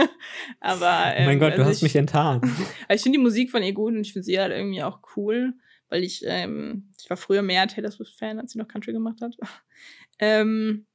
aber. 0.60 1.12
Ähm, 1.14 1.22
oh 1.22 1.26
mein 1.26 1.38
Gott, 1.38 1.52
also 1.52 1.62
du 1.62 1.68
hast 1.68 1.76
ich, 1.76 1.82
mich 1.82 1.96
enttarnt. 1.96 2.44
ich 2.88 3.02
finde 3.02 3.18
die 3.18 3.22
Musik 3.22 3.50
von 3.50 3.62
ihr 3.62 3.74
gut 3.74 3.92
und 3.92 4.00
ich 4.00 4.14
finde 4.14 4.24
sie 4.24 4.40
halt 4.40 4.52
irgendwie 4.52 4.82
auch 4.82 5.00
cool, 5.16 5.52
weil 5.94 6.02
ich, 6.02 6.24
ähm, 6.26 6.90
ich 7.00 7.08
war 7.08 7.16
früher 7.16 7.42
mehr 7.42 7.68
Taylor 7.68 7.92
Swift-Fan, 7.92 8.40
als 8.40 8.50
sie 8.50 8.58
noch 8.58 8.66
Country 8.66 8.92
gemacht 8.92 9.20
hat. 9.20 9.36
ähm, 10.18 10.88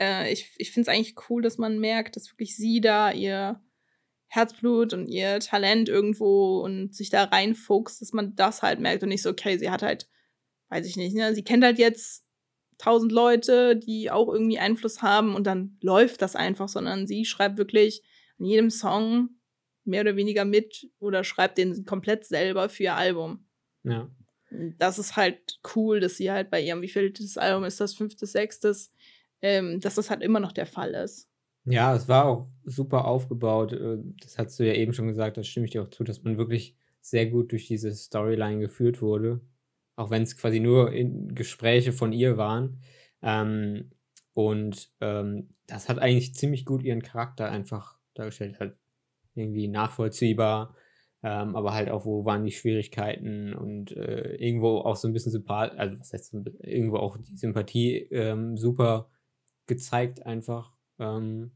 äh, 0.00 0.32
ich 0.32 0.54
ich 0.56 0.70
finde 0.70 0.90
es 0.90 0.96
eigentlich 0.96 1.16
cool, 1.28 1.42
dass 1.42 1.58
man 1.58 1.78
merkt, 1.78 2.16
dass 2.16 2.32
wirklich 2.32 2.56
sie 2.56 2.80
da 2.80 3.12
ihr 3.12 3.60
Herzblut 4.28 4.94
und 4.94 5.06
ihr 5.06 5.38
Talent 5.40 5.90
irgendwo 5.90 6.60
und 6.60 6.94
sich 6.94 7.10
da 7.10 7.24
reinfuchst, 7.24 8.00
dass 8.00 8.14
man 8.14 8.36
das 8.36 8.62
halt 8.62 8.80
merkt 8.80 9.02
und 9.02 9.10
nicht 9.10 9.20
so, 9.22 9.28
okay, 9.28 9.58
sie 9.58 9.70
hat 9.70 9.82
halt, 9.82 10.08
weiß 10.70 10.86
ich 10.86 10.96
nicht, 10.96 11.14
ne, 11.14 11.34
sie 11.34 11.44
kennt 11.44 11.62
halt 11.62 11.78
jetzt 11.78 12.24
tausend 12.78 13.12
Leute, 13.12 13.76
die 13.76 14.10
auch 14.10 14.32
irgendwie 14.32 14.58
Einfluss 14.58 15.02
haben 15.02 15.34
und 15.34 15.46
dann 15.46 15.76
läuft 15.82 16.22
das 16.22 16.36
einfach, 16.36 16.70
sondern 16.70 17.06
sie 17.06 17.26
schreibt 17.26 17.58
wirklich 17.58 18.02
an 18.38 18.46
jedem 18.46 18.70
Song 18.70 19.28
mehr 19.84 20.00
oder 20.00 20.16
weniger 20.16 20.46
mit 20.46 20.90
oder 21.00 21.22
schreibt 21.22 21.58
den 21.58 21.84
komplett 21.84 22.24
selber 22.24 22.70
für 22.70 22.84
ihr 22.84 22.94
Album. 22.94 23.44
Ja. 23.90 24.10
Das 24.78 24.98
ist 24.98 25.16
halt 25.16 25.60
cool, 25.74 26.00
dass 26.00 26.16
sie 26.16 26.30
halt 26.30 26.50
bei 26.50 26.60
ihrem, 26.62 26.80
wie 26.82 26.88
viel 26.88 27.10
das 27.10 27.36
Album 27.36 27.64
ist 27.64 27.80
das, 27.80 27.94
fünftes, 27.94 28.32
sechstes, 28.32 28.92
ähm, 29.42 29.80
dass 29.80 29.96
das 29.96 30.10
halt 30.10 30.22
immer 30.22 30.40
noch 30.40 30.52
der 30.52 30.66
Fall 30.66 30.94
ist. 30.94 31.28
Ja, 31.64 31.94
es 31.94 32.08
war 32.08 32.24
auch 32.24 32.48
super 32.64 33.04
aufgebaut. 33.04 33.72
Äh, 33.72 33.98
das 34.22 34.38
hast 34.38 34.58
du 34.58 34.66
ja 34.66 34.72
eben 34.72 34.94
schon 34.94 35.08
gesagt, 35.08 35.36
da 35.36 35.42
stimme 35.42 35.66
ich 35.66 35.72
dir 35.72 35.82
auch 35.82 35.90
zu, 35.90 36.02
dass 36.02 36.22
man 36.22 36.38
wirklich 36.38 36.76
sehr 37.00 37.26
gut 37.26 37.52
durch 37.52 37.66
diese 37.66 37.94
Storyline 37.94 38.60
geführt 38.60 39.02
wurde. 39.02 39.40
Auch 39.96 40.10
wenn 40.10 40.22
es 40.22 40.36
quasi 40.36 40.60
nur 40.60 40.92
Gespräche 40.92 41.92
von 41.92 42.12
ihr 42.12 42.36
waren. 42.36 42.80
Ähm, 43.22 43.90
und 44.32 44.90
ähm, 45.00 45.50
das 45.66 45.88
hat 45.88 45.98
eigentlich 45.98 46.34
ziemlich 46.34 46.64
gut 46.64 46.82
ihren 46.82 47.02
Charakter 47.02 47.50
einfach 47.50 47.98
dargestellt. 48.14 48.60
Halt 48.60 48.76
irgendwie 49.34 49.68
nachvollziehbar, 49.68 50.74
ähm, 51.22 51.56
aber 51.56 51.74
halt 51.74 51.90
auch, 51.90 52.04
wo 52.04 52.24
waren 52.24 52.44
die 52.44 52.52
Schwierigkeiten 52.52 53.54
und 53.54 53.92
äh, 53.92 54.36
irgendwo 54.36 54.78
auch 54.78 54.96
so 54.96 55.08
ein 55.08 55.12
bisschen 55.12 55.32
Sympathie, 55.32 55.76
also 55.76 55.98
was 55.98 56.12
heißt 56.12 56.34
irgendwo 56.60 56.98
auch 56.98 57.16
die 57.16 57.36
Sympathie 57.36 57.96
ähm, 58.10 58.56
super 58.56 59.10
gezeigt 59.66 60.24
einfach. 60.26 60.72
Ähm, 60.98 61.52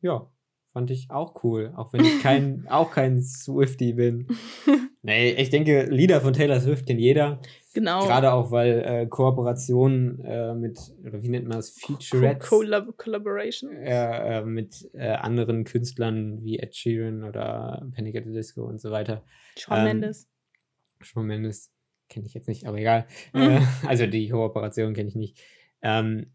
ja, 0.00 0.30
fand 0.72 0.90
ich 0.90 1.10
auch 1.10 1.42
cool, 1.42 1.72
auch 1.76 1.92
wenn 1.92 2.04
ich 2.04 2.22
kein, 2.22 2.66
auch 2.70 2.90
kein 2.90 3.22
Swifty 3.22 3.94
bin. 3.94 4.28
nee, 5.06 5.30
ich 5.32 5.50
denke, 5.50 5.84
Lieder 5.84 6.20
von 6.20 6.32
Taylor 6.32 6.60
Swift 6.60 6.86
kennt 6.86 7.00
jeder. 7.00 7.40
Genau. 7.72 8.04
Gerade 8.06 8.32
auch, 8.32 8.50
weil 8.50 8.82
äh, 8.84 9.06
Kooperationen 9.06 10.20
äh, 10.24 10.54
mit, 10.54 10.78
oder 11.04 11.22
wie 11.22 11.28
nennt 11.28 11.46
man 11.46 11.58
das, 11.58 11.70
Featurettes? 11.70 12.48
Collab 12.48 12.96
Collaboration. 12.96 13.70
Äh, 13.72 14.42
mit 14.42 14.88
äh, 14.94 15.08
anderen 15.08 15.64
Künstlern 15.64 16.42
wie 16.42 16.58
Ed 16.58 16.74
Sheeran 16.74 17.24
oder 17.24 17.86
Panic 17.94 18.16
at 18.16 18.24
the 18.24 18.32
Disco 18.32 18.64
und 18.64 18.80
so 18.80 18.90
weiter. 18.90 19.24
Shawn 19.58 19.78
ähm, 19.78 19.84
Mendes. 19.84 20.28
Shawn 21.00 21.26
Mendes 21.26 21.72
kenne 22.08 22.26
ich 22.26 22.34
jetzt 22.34 22.48
nicht, 22.48 22.66
aber 22.66 22.78
egal. 22.78 23.06
Mhm. 23.32 23.66
also 23.86 24.06
die 24.06 24.28
Kooperation 24.28 24.94
kenne 24.94 25.08
ich 25.08 25.16
nicht. 25.16 25.38
Ähm, 25.82 26.32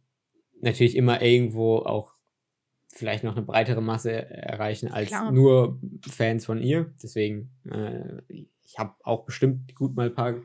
natürlich 0.61 0.95
immer 0.95 1.21
irgendwo 1.21 1.77
auch 1.77 2.15
vielleicht 2.93 3.23
noch 3.23 3.35
eine 3.35 3.45
breitere 3.45 3.81
Masse 3.81 4.11
erreichen 4.29 4.89
als 4.89 5.07
Klar. 5.07 5.31
nur 5.31 5.79
Fans 6.07 6.45
von 6.45 6.61
ihr. 6.61 6.93
Deswegen, 7.01 7.49
äh, 7.69 8.21
ich 8.71 8.79
habe 8.79 8.93
auch 9.03 9.25
bestimmt 9.25 9.75
gut 9.75 9.95
mal 9.95 10.07
ein 10.07 10.15
paar 10.15 10.35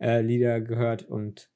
äh, 0.00 0.20
Lieder 0.20 0.60
gehört 0.60 1.02
und 1.02 1.50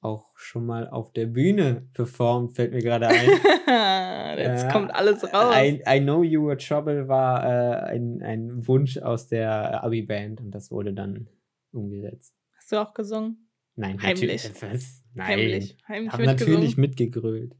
auch 0.00 0.36
schon 0.36 0.66
mal 0.66 0.88
auf 0.88 1.12
der 1.12 1.26
Bühne 1.26 1.88
performt, 1.94 2.54
fällt 2.54 2.72
mir 2.72 2.82
gerade 2.82 3.08
ein. 3.08 3.14
Jetzt 4.38 4.64
äh, 4.64 4.68
kommt 4.70 4.94
alles 4.94 5.24
raus. 5.32 5.54
I, 5.56 5.82
I, 5.86 6.00
Know 6.00 6.22
You 6.22 6.46
Were 6.46 6.58
Trouble 6.58 7.08
war 7.08 7.44
äh, 7.44 7.94
ein, 7.94 8.22
ein 8.22 8.66
Wunsch 8.66 8.98
aus 8.98 9.28
der 9.28 9.82
Abi-Band 9.82 10.40
und 10.40 10.50
das 10.50 10.70
wurde 10.70 10.92
dann 10.92 11.28
umgesetzt. 11.72 12.34
Hast 12.56 12.72
du 12.72 12.76
auch 12.76 12.92
gesungen? 12.92 13.48
Nein, 13.76 14.00
heimlich. 14.02 14.50
Was? 14.60 15.02
Nein, 15.14 15.26
heimlich. 15.26 15.78
Heimlich 15.88 16.12
hab 16.12 16.20
natürlich 16.20 16.76
mitgegrölt. 16.76 17.56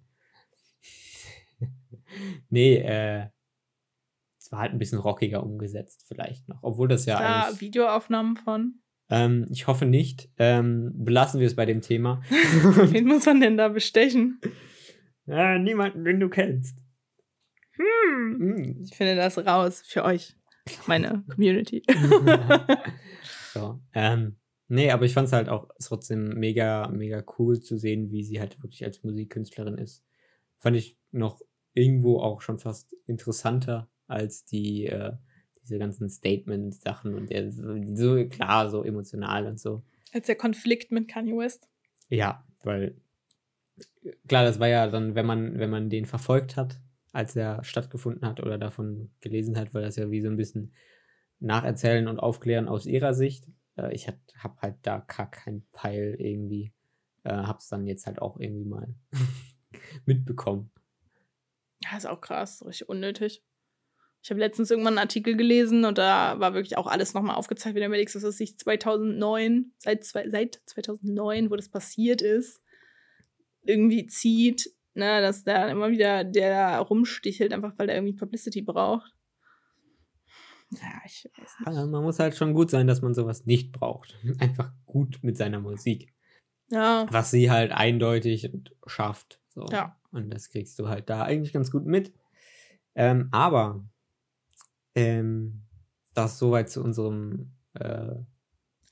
nee, 2.51 2.77
äh, 2.77 3.29
war 4.55 4.61
halt 4.61 4.73
ein 4.73 4.79
bisschen 4.79 5.01
rockiger 5.01 5.43
umgesetzt, 5.43 6.05
vielleicht 6.07 6.49
noch. 6.49 6.61
Obwohl 6.63 6.87
das 6.87 7.07
ja. 7.07 7.19
Da 7.51 7.61
Videoaufnahmen 7.61 8.37
von? 8.37 8.77
Ähm, 9.11 9.47
ich 9.51 9.67
hoffe 9.67 9.85
nicht. 9.85 10.31
Ähm, 10.39 10.93
belassen 10.95 11.41
wir 11.41 11.49
es 11.49 11.57
bei 11.57 11.67
dem 11.67 11.81
Thema. 11.81 12.23
Wen 12.31 13.07
muss 13.07 13.27
man 13.27 13.41
denn 13.41 13.57
da 13.57 13.69
bestechen? 13.69 14.41
Äh, 15.27 15.59
niemanden, 15.59 16.05
den 16.05 16.21
du 16.21 16.29
kennst. 16.29 16.79
Hm. 17.73 18.39
hm. 18.39 18.83
Ich 18.85 18.97
finde 18.97 19.17
das 19.17 19.37
raus 19.39 19.83
für 19.85 20.05
euch, 20.05 20.37
meine 20.87 21.25
Community. 21.35 21.83
so, 23.53 23.81
ähm, 23.93 24.37
Nee, 24.67 24.91
aber 24.91 25.05
ich 25.05 25.13
fand 25.13 25.27
es 25.27 25.33
halt 25.35 25.51
auch 25.51 25.69
trotzdem 25.79 26.39
mega, 26.39 26.89
mega 26.89 27.23
cool 27.39 27.61
zu 27.61 27.77
sehen, 27.77 28.11
wie 28.11 28.25
sie 28.25 28.41
halt 28.41 28.63
wirklich 28.63 28.83
als 28.83 29.03
Musikkünstlerin 29.03 29.77
ist. 29.77 30.03
Fand 30.59 30.75
ich 30.75 30.99
noch 31.11 31.43
irgendwo 31.75 32.21
auch 32.21 32.41
schon 32.41 32.59
fast 32.59 32.97
interessanter 33.07 33.91
als 34.07 34.45
die, 34.45 34.87
äh, 34.87 35.13
diese 35.63 35.79
ganzen 35.79 36.09
Statement-Sachen 36.09 37.15
und 37.15 37.31
der, 37.31 37.51
so 37.51 38.27
klar, 38.29 38.71
so 38.71 38.83
emotional 38.83 39.47
und 39.47 39.59
so. 39.59 39.83
Als 40.13 40.27
der 40.27 40.37
Konflikt 40.37 40.93
mit 40.93 41.09
Kanye 41.09 41.37
West. 41.37 41.69
Ja, 42.09 42.45
weil 42.63 42.97
klar, 44.29 44.45
das 44.45 44.61
war 44.61 44.69
ja 44.69 44.87
dann, 44.89 45.15
wenn 45.15 45.27
man, 45.27 45.59
wenn 45.59 45.71
man 45.71 45.91
den 45.91 46.07
verfolgt 46.07 46.57
hat, 46.57 46.81
als 47.13 47.37
er 47.37 47.63
stattgefunden 47.65 48.27
hat 48.27 48.41
oder 48.41 48.59
davon 48.59 49.11
gelesen 49.21 49.57
hat, 49.57 49.73
war 49.75 49.81
das 49.81 49.97
ja 49.97 50.11
wie 50.11 50.21
so 50.21 50.29
ein 50.29 50.37
bisschen 50.37 50.73
Nacherzählen 51.41 52.09
und 52.09 52.19
Aufklären 52.19 52.69
aus 52.69 52.87
ihrer 52.87 53.15
Sicht. 53.15 53.47
Äh, 53.77 53.95
ich 53.95 54.09
habe 54.09 54.57
halt 54.61 54.77
da 54.83 54.99
gar 54.99 55.31
keinen 55.31 55.67
Peil 55.73 56.17
irgendwie. 56.19 56.73
Äh, 57.23 57.35
hab's 57.35 57.69
dann 57.69 57.87
jetzt 57.87 58.07
halt 58.07 58.21
auch 58.21 58.39
irgendwie 58.39 58.65
mal 58.65 58.95
mitbekommen. 60.07 60.71
Ja, 61.83 61.97
ist 61.97 62.07
auch 62.07 62.21
krass, 62.21 62.65
richtig 62.65 62.89
unnötig. 62.89 63.45
Ich 64.25 64.31
habe 64.31 64.41
letztens 64.41 64.71
irgendwann 64.71 64.95
einen 64.95 65.07
Artikel 65.07 65.37
gelesen 65.37 65.85
und 65.85 65.99
da 65.99 66.41
war 66.41 66.55
wirklich 66.55 66.79
auch 66.79 66.87
alles 66.87 67.13
nochmal 67.13 67.37
aufgezeigt, 67.37 67.77
wie 67.77 67.81
der 67.81 67.91
dass 67.91 68.15
es 68.15 68.39
sich 68.39 68.59
2009, 68.59 69.73
seit, 69.77 70.03
seit 70.03 70.63
2009, 70.65 71.51
wo 71.51 71.57
das 71.57 71.69
passiert 71.69 72.23
ist, 72.23 72.63
irgendwie 73.65 74.07
zieht, 74.07 74.71
ne, 74.95 75.21
dass 75.21 75.45
da 75.45 75.69
immer 75.69 75.91
wieder 75.91 76.25
der 76.25 76.79
rumstichelt, 76.79 77.53
einfach 77.53 77.75
weil 77.77 77.91
er 77.91 77.97
irgendwie 77.97 78.17
Publicity 78.17 78.63
braucht. 78.63 79.13
Ja, 80.71 81.03
ich 81.05 81.29
weiß 81.37 81.57
nicht. 81.59 81.67
Also 81.67 81.87
man 81.87 82.03
muss 82.03 82.19
halt 82.19 82.35
schon 82.35 82.55
gut 82.55 82.71
sein, 82.71 82.87
dass 82.87 83.03
man 83.03 83.13
sowas 83.13 83.45
nicht 83.45 83.73
braucht. 83.73 84.19
Einfach 84.39 84.73
gut 84.87 85.19
mit 85.21 85.37
seiner 85.37 85.61
Musik. 85.61 86.15
Ja. 86.71 87.07
Was 87.11 87.31
sie 87.31 87.51
halt 87.51 87.73
eindeutig 87.73 88.51
schafft. 88.87 89.39
So. 89.51 89.67
Ja. 89.71 90.01
Und 90.13 90.33
das 90.33 90.49
kriegst 90.49 90.79
du 90.79 90.89
halt 90.89 91.11
da 91.11 91.25
eigentlich 91.25 91.53
ganz 91.53 91.71
gut 91.71 91.85
mit. 91.85 92.15
Ähm, 92.95 93.29
aber 93.31 93.85
ähm, 94.95 95.63
das 96.15 96.39
soweit 96.39 96.71
zu 96.71 96.83
unserem 96.83 97.53
äh, 97.75 98.15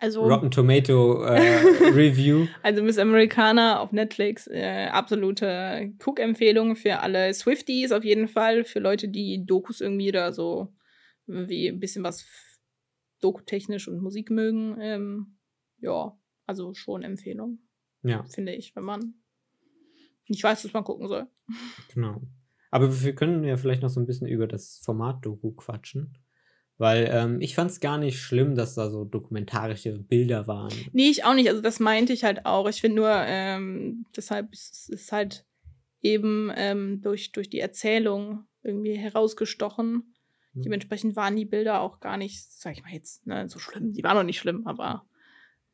also, 0.02 0.25
Rotten 0.25 0.50
Tomato 0.50 1.23
äh, 1.23 1.38
Review. 1.94 2.49
Also 2.64 2.82
Miss 2.82 2.99
Americana 2.99 3.78
auf 3.78 3.92
Netflix, 3.92 4.49
äh, 4.49 4.88
absolute 4.90 5.92
Cook-Empfehlung 6.04 6.75
für 6.75 6.99
alle 6.99 7.32
Swifties 7.32 7.92
auf 7.92 8.02
jeden 8.02 8.26
Fall, 8.26 8.64
für 8.64 8.80
Leute, 8.80 9.09
die 9.09 9.47
Dokus 9.47 9.80
irgendwie 9.80 10.09
oder 10.09 10.32
so 10.32 10.75
wie 11.26 11.68
ein 11.68 11.78
bisschen 11.78 12.02
was 12.02 12.26
dokutechnisch 13.21 13.87
und 13.87 14.02
Musik 14.02 14.30
mögen, 14.30 14.76
ähm, 14.80 15.38
ja, 15.78 16.18
also 16.47 16.75
schon 16.75 17.04
Empfehlung. 17.04 17.61
Ja. 18.02 18.25
Finde 18.25 18.54
ich, 18.56 18.75
wenn 18.75 18.82
man 18.82 19.14
nicht 20.26 20.42
weiß, 20.42 20.64
was 20.64 20.73
man 20.73 20.82
gucken 20.82 21.06
soll. 21.06 21.28
Genau. 21.94 22.21
Aber 22.72 23.02
wir 23.02 23.14
können 23.14 23.44
ja 23.44 23.56
vielleicht 23.56 23.82
noch 23.82 23.90
so 23.90 24.00
ein 24.00 24.06
bisschen 24.06 24.26
über 24.26 24.48
das 24.48 24.80
Format 24.82 25.24
Doku 25.24 25.52
quatschen. 25.52 26.16
Weil 26.78 27.08
ähm, 27.12 27.40
ich 27.40 27.54
fand 27.54 27.70
es 27.70 27.80
gar 27.80 27.98
nicht 27.98 28.18
schlimm, 28.18 28.56
dass 28.56 28.74
da 28.74 28.90
so 28.90 29.04
dokumentarische 29.04 29.98
Bilder 29.98 30.46
waren. 30.46 30.72
Nee, 30.92 31.10
ich 31.10 31.24
auch 31.24 31.34
nicht. 31.34 31.50
Also 31.50 31.60
das 31.60 31.80
meinte 31.80 32.14
ich 32.14 32.24
halt 32.24 32.46
auch. 32.46 32.66
Ich 32.68 32.80
finde 32.80 32.96
nur, 32.96 33.10
ähm, 33.10 34.06
deshalb 34.16 34.52
ist 34.52 34.90
es 34.90 35.12
halt 35.12 35.44
eben 36.00 36.50
ähm, 36.56 37.02
durch, 37.02 37.30
durch 37.32 37.50
die 37.50 37.60
Erzählung 37.60 38.46
irgendwie 38.62 38.96
herausgestochen. 38.96 40.14
Mhm. 40.54 40.62
Dementsprechend 40.62 41.14
waren 41.14 41.36
die 41.36 41.44
Bilder 41.44 41.82
auch 41.82 42.00
gar 42.00 42.16
nicht, 42.16 42.42
sag 42.50 42.72
ich 42.72 42.82
mal 42.82 42.92
jetzt, 42.92 43.26
ne, 43.26 43.50
so 43.50 43.58
schlimm. 43.58 43.92
Die 43.92 44.02
waren 44.02 44.16
noch 44.16 44.24
nicht 44.24 44.38
schlimm, 44.38 44.66
aber 44.66 45.04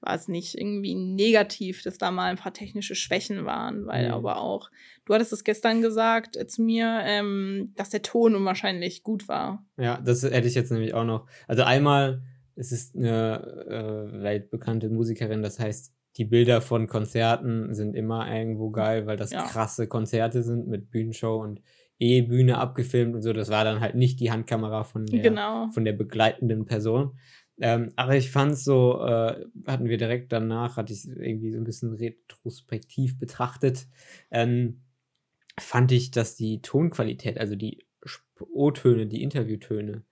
war 0.01 0.15
es 0.15 0.29
nicht 0.29 0.55
irgendwie 0.57 0.95
negativ, 0.95 1.83
dass 1.83 1.99
da 1.99 2.11
mal 2.11 2.31
ein 2.31 2.37
paar 2.37 2.53
technische 2.53 2.95
Schwächen 2.95 3.45
waren, 3.45 3.87
weil 3.87 4.05
Nee. 4.07 4.11
aber 4.13 4.41
auch, 4.41 4.71
du 5.05 5.15
hattest 5.15 5.33
es 5.33 5.43
gestern 5.45 5.83
gesagt 5.83 6.37
äh, 6.37 6.47
zu 6.47 6.63
mir, 6.63 7.01
ähm, 7.05 7.73
dass 7.77 7.91
der 7.91 8.03
Ton 8.03 8.35
unwahrscheinlich 8.37 9.03
gut 9.03 9.27
war. 9.29 9.65
Ja, 9.77 10.01
das 10.01 10.23
hätte 10.23 10.47
ich 10.49 10.55
jetzt 10.55 10.71
nämlich 10.71 10.95
auch 10.95 11.05
noch. 11.05 11.27
Also 11.49 11.65
einmal, 11.65 12.23
es 12.55 12.71
ist 12.73 12.95
eine 12.97 13.67
äh, 13.69 14.23
weltbekannte 14.23 14.89
Musikerin, 14.89 15.43
das 15.43 15.59
heißt, 15.59 15.93
die 16.17 16.25
Bilder 16.25 16.61
von 16.61 16.87
Konzerten 16.89 17.75
sind 17.75 17.95
immer 17.95 18.33
irgendwo 18.33 18.71
geil, 18.71 19.07
weil 19.07 19.17
das 19.17 19.31
Ja. 19.31 19.45
krasse 19.45 19.87
Konzerte 19.87 20.43
sind 20.43 20.67
mit 20.67 20.91
Bühnenshow 20.91 21.37
und 21.41 21.61
E-Bühne 22.01 22.59
abgefilmt 22.59 23.15
und 23.17 23.23
so. 23.23 23.33
Das 23.33 23.51
war 23.51 23.65
dann 23.65 23.81
halt 23.81 23.95
nicht 23.97 24.21
die 24.21 24.31
Handkamera 24.31 24.85
von 24.85 25.05
der, 25.07 25.21
Genau. 25.21 25.69
von 25.71 25.85
der 25.85 25.93
begleitenden 25.93 26.65
Person. 26.65 27.19
Ähm, 27.61 27.93
aber 27.97 28.17
ich 28.17 28.31
fand 28.31 28.57
so, 28.57 29.01
äh, 29.05 29.45
hatten 29.67 29.89
wir 29.89 29.99
direkt 29.99 30.33
danach, 30.33 30.77
hatte 30.77 30.93
ich 30.93 31.07
irgendwie 31.09 31.51
so 31.51 31.59
ein 31.59 31.65
bisschen 31.65 31.95
retrospektiv 31.95 33.19
betrachtet, 33.19 33.89
ähm, 34.31 34.83
fand 35.59 35.93
ich, 35.93 36.11
dass 36.13 36.37
die 36.37 36.63
Tonqualität, 36.63 37.39
also 37.39 37.57
die 37.57 37.87
O-Töne, 38.41 39.07
die 39.07 39.23
Interviewtöne, 39.23 40.05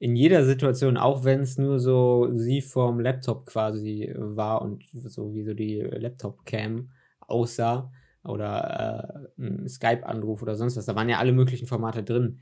in 0.00 0.16
jeder 0.16 0.44
Situation, 0.44 0.96
auch 0.96 1.24
wenn 1.24 1.40
es 1.40 1.58
nur 1.58 1.78
so 1.78 2.30
sie 2.34 2.62
vorm 2.62 3.00
Laptop 3.00 3.46
quasi 3.46 4.10
war 4.16 4.62
und 4.62 4.84
so 4.92 5.34
wie 5.34 5.44
so 5.44 5.52
die 5.54 5.80
Laptop-Cam 5.80 6.90
aussah 7.20 7.92
oder 8.24 9.28
äh, 9.38 9.42
ein 9.42 9.68
Skype-Anruf 9.68 10.42
oder 10.42 10.56
sonst 10.56 10.76
was, 10.76 10.86
da 10.86 10.94
waren 10.94 11.10
ja 11.10 11.18
alle 11.18 11.32
möglichen 11.32 11.66
Formate 11.66 12.02
drin. 12.02 12.40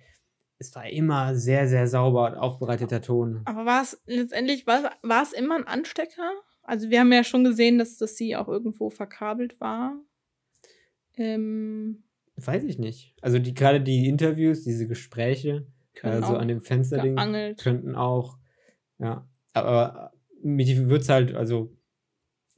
Es 0.59 0.75
war 0.75 0.88
immer 0.88 1.37
sehr, 1.37 1.69
sehr 1.69 1.87
sauber 1.87 2.41
aufbereiteter 2.43 3.00
Ton. 3.00 3.43
Aber 3.45 3.65
war 3.65 3.83
es 3.83 4.00
letztendlich, 4.07 4.67
war, 4.67 4.91
es 5.23 5.33
immer 5.33 5.57
ein 5.57 5.67
Anstecker? 5.67 6.33
Also 6.62 6.91
wir 6.91 7.00
haben 7.00 7.12
ja 7.12 7.25
schon 7.25 7.45
gesehen, 7.45 7.79
dass, 7.79 7.97
dass 7.97 8.17
sie 8.17 8.37
auch 8.37 8.49
irgendwo 8.49 8.91
verkabelt 8.91 9.61
war. 9.61 9.95
Ähm, 11.17 12.05
Weiß 12.37 12.65
ich 12.65 12.79
nicht. 12.79 13.15
Also 13.21 13.38
die 13.38 13.55
gerade 13.55 13.81
die 13.81 14.09
Interviews, 14.09 14.65
diese 14.65 14.87
Gespräche, 14.87 15.67
können 15.95 16.23
so 16.23 16.35
auch 16.35 16.38
an 16.38 16.49
dem 16.49 16.61
Fensterding 16.61 17.17
geangelt. 17.17 17.59
könnten 17.59 17.95
auch, 17.97 18.38
ja. 18.99 19.29
Aber 19.53 20.12
mich 20.43 20.88
wird's 20.88 21.09
halt, 21.09 21.35
also 21.35 21.77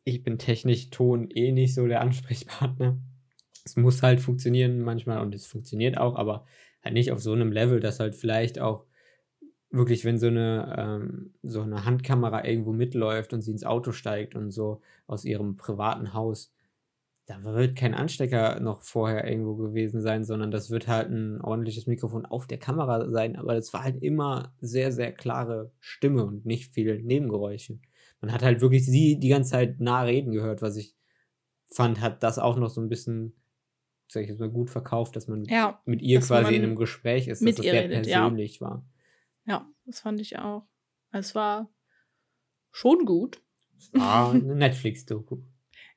ich 0.04 0.22
bin 0.22 0.38
technisch 0.38 0.90
Ton 0.90 1.30
eh 1.30 1.52
nicht 1.52 1.74
so 1.74 1.86
der 1.86 2.00
Ansprechpartner. 2.00 2.98
Es 3.64 3.76
muss 3.76 4.02
halt 4.02 4.20
funktionieren 4.20 4.80
manchmal 4.80 5.20
und 5.20 5.34
es 5.34 5.46
funktioniert 5.46 5.98
auch, 5.98 6.16
aber 6.16 6.46
halt 6.82 6.94
nicht 6.94 7.12
auf 7.12 7.20
so 7.20 7.32
einem 7.32 7.52
Level, 7.52 7.80
dass 7.80 8.00
halt 8.00 8.16
vielleicht 8.16 8.58
auch 8.58 8.86
wirklich, 9.70 10.04
wenn 10.04 10.18
so 10.18 10.26
eine, 10.26 10.74
ähm, 10.78 11.34
so 11.42 11.62
eine 11.62 11.84
Handkamera 11.84 12.44
irgendwo 12.44 12.72
mitläuft 12.72 13.32
und 13.32 13.42
sie 13.42 13.52
ins 13.52 13.64
Auto 13.64 13.92
steigt 13.92 14.34
und 14.34 14.50
so 14.50 14.80
aus 15.06 15.24
ihrem 15.24 15.56
privaten 15.56 16.12
Haus, 16.12 16.52
da 17.26 17.44
wird 17.44 17.76
kein 17.76 17.94
Anstecker 17.94 18.58
noch 18.58 18.82
vorher 18.82 19.28
irgendwo 19.30 19.54
gewesen 19.54 20.00
sein, 20.00 20.24
sondern 20.24 20.50
das 20.50 20.70
wird 20.70 20.88
halt 20.88 21.10
ein 21.10 21.40
ordentliches 21.40 21.86
Mikrofon 21.86 22.26
auf 22.26 22.48
der 22.48 22.58
Kamera 22.58 23.08
sein, 23.08 23.36
aber 23.36 23.54
das 23.54 23.72
war 23.72 23.84
halt 23.84 24.02
immer 24.02 24.52
sehr, 24.60 24.90
sehr 24.90 25.12
klare 25.12 25.70
Stimme 25.78 26.24
und 26.24 26.44
nicht 26.44 26.72
viele 26.74 27.00
Nebengeräusche. 27.00 27.78
Man 28.20 28.32
hat 28.32 28.42
halt 28.42 28.60
wirklich 28.60 28.84
sie 28.84 29.20
die 29.20 29.28
ganze 29.28 29.52
Zeit 29.52 29.78
nah 29.80 30.02
reden 30.02 30.32
gehört, 30.32 30.60
was 30.60 30.76
ich 30.76 30.96
fand, 31.68 32.00
hat 32.00 32.24
das 32.24 32.40
auch 32.40 32.56
noch 32.56 32.68
so 32.68 32.80
ein 32.80 32.88
bisschen, 32.88 33.39
sag 34.12 34.22
ich 34.22 34.28
jetzt 34.28 34.40
mal, 34.40 34.50
gut 34.50 34.70
verkauft, 34.70 35.16
dass 35.16 35.28
man 35.28 35.44
Ja, 35.44 35.80
mit 35.84 36.02
ihr 36.02 36.20
quasi 36.20 36.54
in 36.56 36.62
einem 36.62 36.76
Gespräch 36.76 37.28
ist, 37.28 37.44
dass 37.44 37.54
das 37.56 37.64
sehr 37.64 37.84
redet, 37.84 38.06
ja. 38.06 38.20
persönlich 38.20 38.60
war. 38.60 38.84
ja, 39.44 39.68
das 39.86 40.00
fand 40.00 40.20
ich 40.20 40.38
auch. 40.38 40.66
Es 41.12 41.34
war 41.34 41.72
schon 42.70 43.04
gut. 43.04 43.42
War 43.92 44.30
eine 44.32 44.54
Netflix-Doku. 44.54 45.38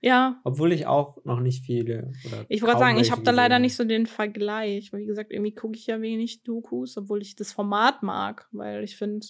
Ja, 0.02 0.42
Obwohl 0.44 0.74
ich 0.74 0.86
auch 0.86 1.24
noch 1.24 1.40
nicht 1.40 1.64
viele. 1.66 2.12
Ich 2.50 2.62
wollte 2.62 2.80
sagen, 2.80 3.00
ich 3.00 3.12
habe 3.12 3.24
da 3.24 3.32
leider 3.32 3.60
nicht 3.60 3.76
so 3.76 3.86
den 3.86 4.06
Vergleich, 4.06 4.92
weil 4.92 5.02
wie 5.02 5.06
gesagt, 5.06 5.32
irgendwie 5.32 5.54
gucke 5.54 5.78
ich 5.78 5.88
ja 5.88 6.02
wenig 6.02 6.44
Dokus, 6.44 6.98
obwohl 6.98 7.22
ich 7.22 7.36
das 7.36 7.54
Format 7.54 8.04
mag, 8.04 8.48
weil 8.52 8.84
ich 8.84 8.98
finde, 8.98 9.26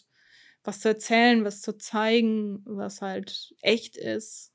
was 0.63 0.79
zu 0.79 0.87
erzählen, 0.89 1.43
was 1.43 1.61
zu 1.61 1.77
zeigen, 1.77 2.63
was 2.65 3.01
halt 3.01 3.53
echt 3.61 3.97
ist, 3.97 4.52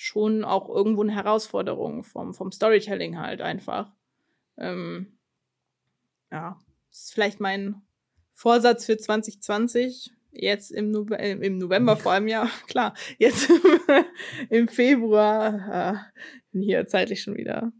schon 0.00 0.44
auch 0.44 0.68
irgendwo 0.68 1.02
eine 1.02 1.12
Herausforderung 1.12 2.04
vom, 2.04 2.32
vom 2.32 2.52
Storytelling 2.52 3.18
halt 3.18 3.40
einfach. 3.40 3.92
Ähm, 4.56 5.18
ja, 6.30 6.56
das 6.88 7.00
ist 7.00 7.14
vielleicht 7.14 7.40
mein 7.40 7.82
Vorsatz 8.32 8.86
für 8.86 8.96
2020. 8.96 10.12
Jetzt 10.30 10.70
im, 10.70 10.92
Nove 10.92 11.18
äh, 11.18 11.32
im 11.32 11.58
November 11.58 11.96
vor 11.96 12.12
allem, 12.12 12.28
ja, 12.28 12.48
klar. 12.68 12.94
Jetzt 13.18 13.50
im 14.50 14.68
Februar, 14.68 16.04
äh, 16.14 16.20
bin 16.52 16.62
hier 16.62 16.86
zeitlich 16.86 17.20
schon 17.20 17.36
wieder. 17.36 17.72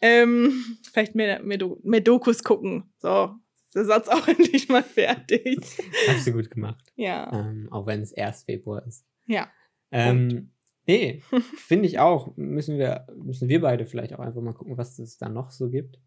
Ähm, 0.00 0.78
vielleicht 0.90 1.14
mehr, 1.14 1.42
mehr, 1.42 1.58
Do 1.58 1.78
mehr 1.82 2.00
Dokus 2.00 2.42
gucken. 2.42 2.90
So, 3.00 3.34
der 3.74 3.84
Satz 3.84 4.08
auch 4.08 4.26
endlich 4.28 4.70
mal 4.70 4.82
fertig. 4.82 5.60
Hast 6.08 6.26
du 6.26 6.32
gut 6.32 6.50
gemacht. 6.50 6.82
Ja, 6.96 7.30
Ähm, 7.34 7.68
auch 7.70 7.84
wenn 7.84 8.00
es 8.00 8.12
erst 8.12 8.46
Februar 8.46 8.82
ist. 8.86 9.04
ja. 9.26 9.50
Ähm, 9.92 10.52
nee, 10.86 11.22
finde 11.56 11.86
ich 11.86 11.98
auch. 11.98 12.36
Müssen 12.36 12.78
wir, 12.78 13.06
müssen 13.16 13.48
wir 13.48 13.60
beide 13.60 13.86
vielleicht 13.86 14.14
auch 14.14 14.20
einfach 14.20 14.42
mal 14.42 14.54
gucken, 14.54 14.76
was 14.76 14.98
es 14.98 15.18
da 15.18 15.28
noch 15.28 15.50
so 15.50 15.70
gibt. 15.70 15.98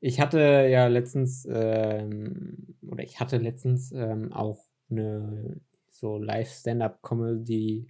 Ich 0.00 0.20
hatte 0.20 0.38
ja 0.38 0.86
letztens, 0.88 1.48
ähm, 1.50 2.76
oder 2.86 3.02
ich 3.02 3.18
hatte 3.18 3.38
letztens 3.38 3.92
ähm, 3.92 4.32
auch 4.32 4.64
eine 4.90 5.60
so 5.90 6.18
Live-Stand-Up-Comedy 6.18 7.88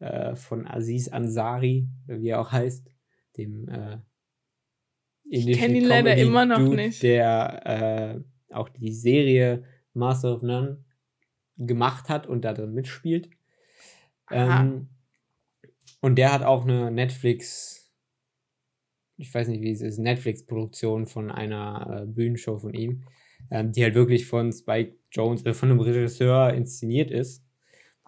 äh, 0.00 0.34
von 0.34 0.66
Aziz 0.66 1.08
Ansari, 1.08 1.88
wie 2.06 2.30
er 2.30 2.40
auch 2.40 2.50
heißt, 2.50 2.90
dem 3.36 3.68
äh, 3.68 3.98
indischen 5.24 5.60
kenn 5.60 5.74
ihn 5.76 5.84
leider 5.84 6.16
immer 6.16 6.46
noch 6.46 6.56
Comedy-Dude, 6.56 6.82
nicht. 6.82 7.02
Der 7.02 8.20
äh, 8.50 8.54
auch 8.54 8.68
die 8.68 8.92
Serie 8.92 9.64
Master 9.94 10.34
of 10.34 10.42
None 10.42 10.84
gemacht 11.56 12.08
hat 12.08 12.26
und 12.26 12.44
da 12.44 12.54
drin 12.54 12.74
mitspielt. 12.74 13.30
Ähm, 14.30 14.88
und 16.02 16.16
der 16.16 16.32
hat 16.32 16.42
auch 16.42 16.64
eine 16.64 16.90
Netflix, 16.90 17.90
ich 19.16 19.32
weiß 19.32 19.48
nicht, 19.48 19.62
wie 19.62 19.70
es 19.70 19.80
ist, 19.80 19.98
Netflix-Produktion 19.98 21.06
von 21.06 21.30
einer 21.30 22.02
äh, 22.02 22.06
Bühnenshow 22.06 22.58
von 22.58 22.74
ihm, 22.74 23.04
ähm, 23.50 23.72
die 23.72 23.84
halt 23.84 23.94
wirklich 23.94 24.26
von 24.26 24.52
Spike 24.52 24.96
Jones, 25.12 25.46
äh, 25.46 25.54
von 25.54 25.70
einem 25.70 25.80
Regisseur 25.80 26.52
inszeniert 26.52 27.10
ist. 27.10 27.44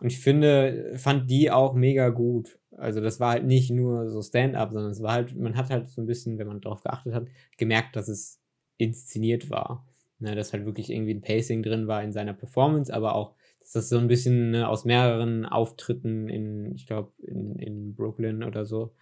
Und 0.01 0.09
ich 0.09 0.19
finde, 0.19 0.95
fand 0.97 1.31
die 1.31 1.51
auch 1.53 1.75
mega 1.75 2.09
gut. 2.09 2.59
Also 2.77 3.01
das 3.01 3.21
war 3.21 3.31
halt 3.31 3.45
nicht 3.47 3.71
nur 3.71 4.11
so 4.11 4.21
Stand-up, 4.21 4.73
sondern 4.73 4.91
es 4.91 5.01
war 5.01 5.13
halt, 5.13 5.37
man 5.37 5.57
hat 5.57 5.71
halt 5.71 5.89
so 5.89 6.03
ein 6.03 6.07
bisschen, 6.07 6.37
wenn 6.39 6.49
man 6.49 6.61
darauf 6.61 6.83
geachtet 6.83 7.15
hat, 7.15 7.29
gemerkt, 7.57 7.95
dass 7.95 8.09
es 8.09 8.41
inszeniert 8.77 9.51
war. 9.51 9.87
Ne, 10.19 10.35
dass 10.35 10.53
halt 10.53 10.65
wirklich 10.65 10.91
irgendwie 10.91 11.15
ein 11.15 11.23
Pacing 11.23 11.63
drin 11.63 11.87
war 11.87 12.03
in 12.03 12.13
seiner 12.13 12.35
Performance, 12.35 12.93
aber 12.93 13.15
auch, 13.15 13.35
dass 13.65 13.73
das 13.73 13.89
so 13.89 13.99
ein 13.99 14.09
bisschen 14.09 14.51
ne, 14.51 14.69
aus 14.69 14.85
mehreren 14.85 15.47
Auftritten 15.47 16.29
in, 16.29 16.75
ich 16.75 16.87
glaube, 16.87 17.13
in, 17.23 17.57
in 17.57 17.95
Brooklyn 17.95 18.43
oder 18.45 18.67
so, 18.67 18.95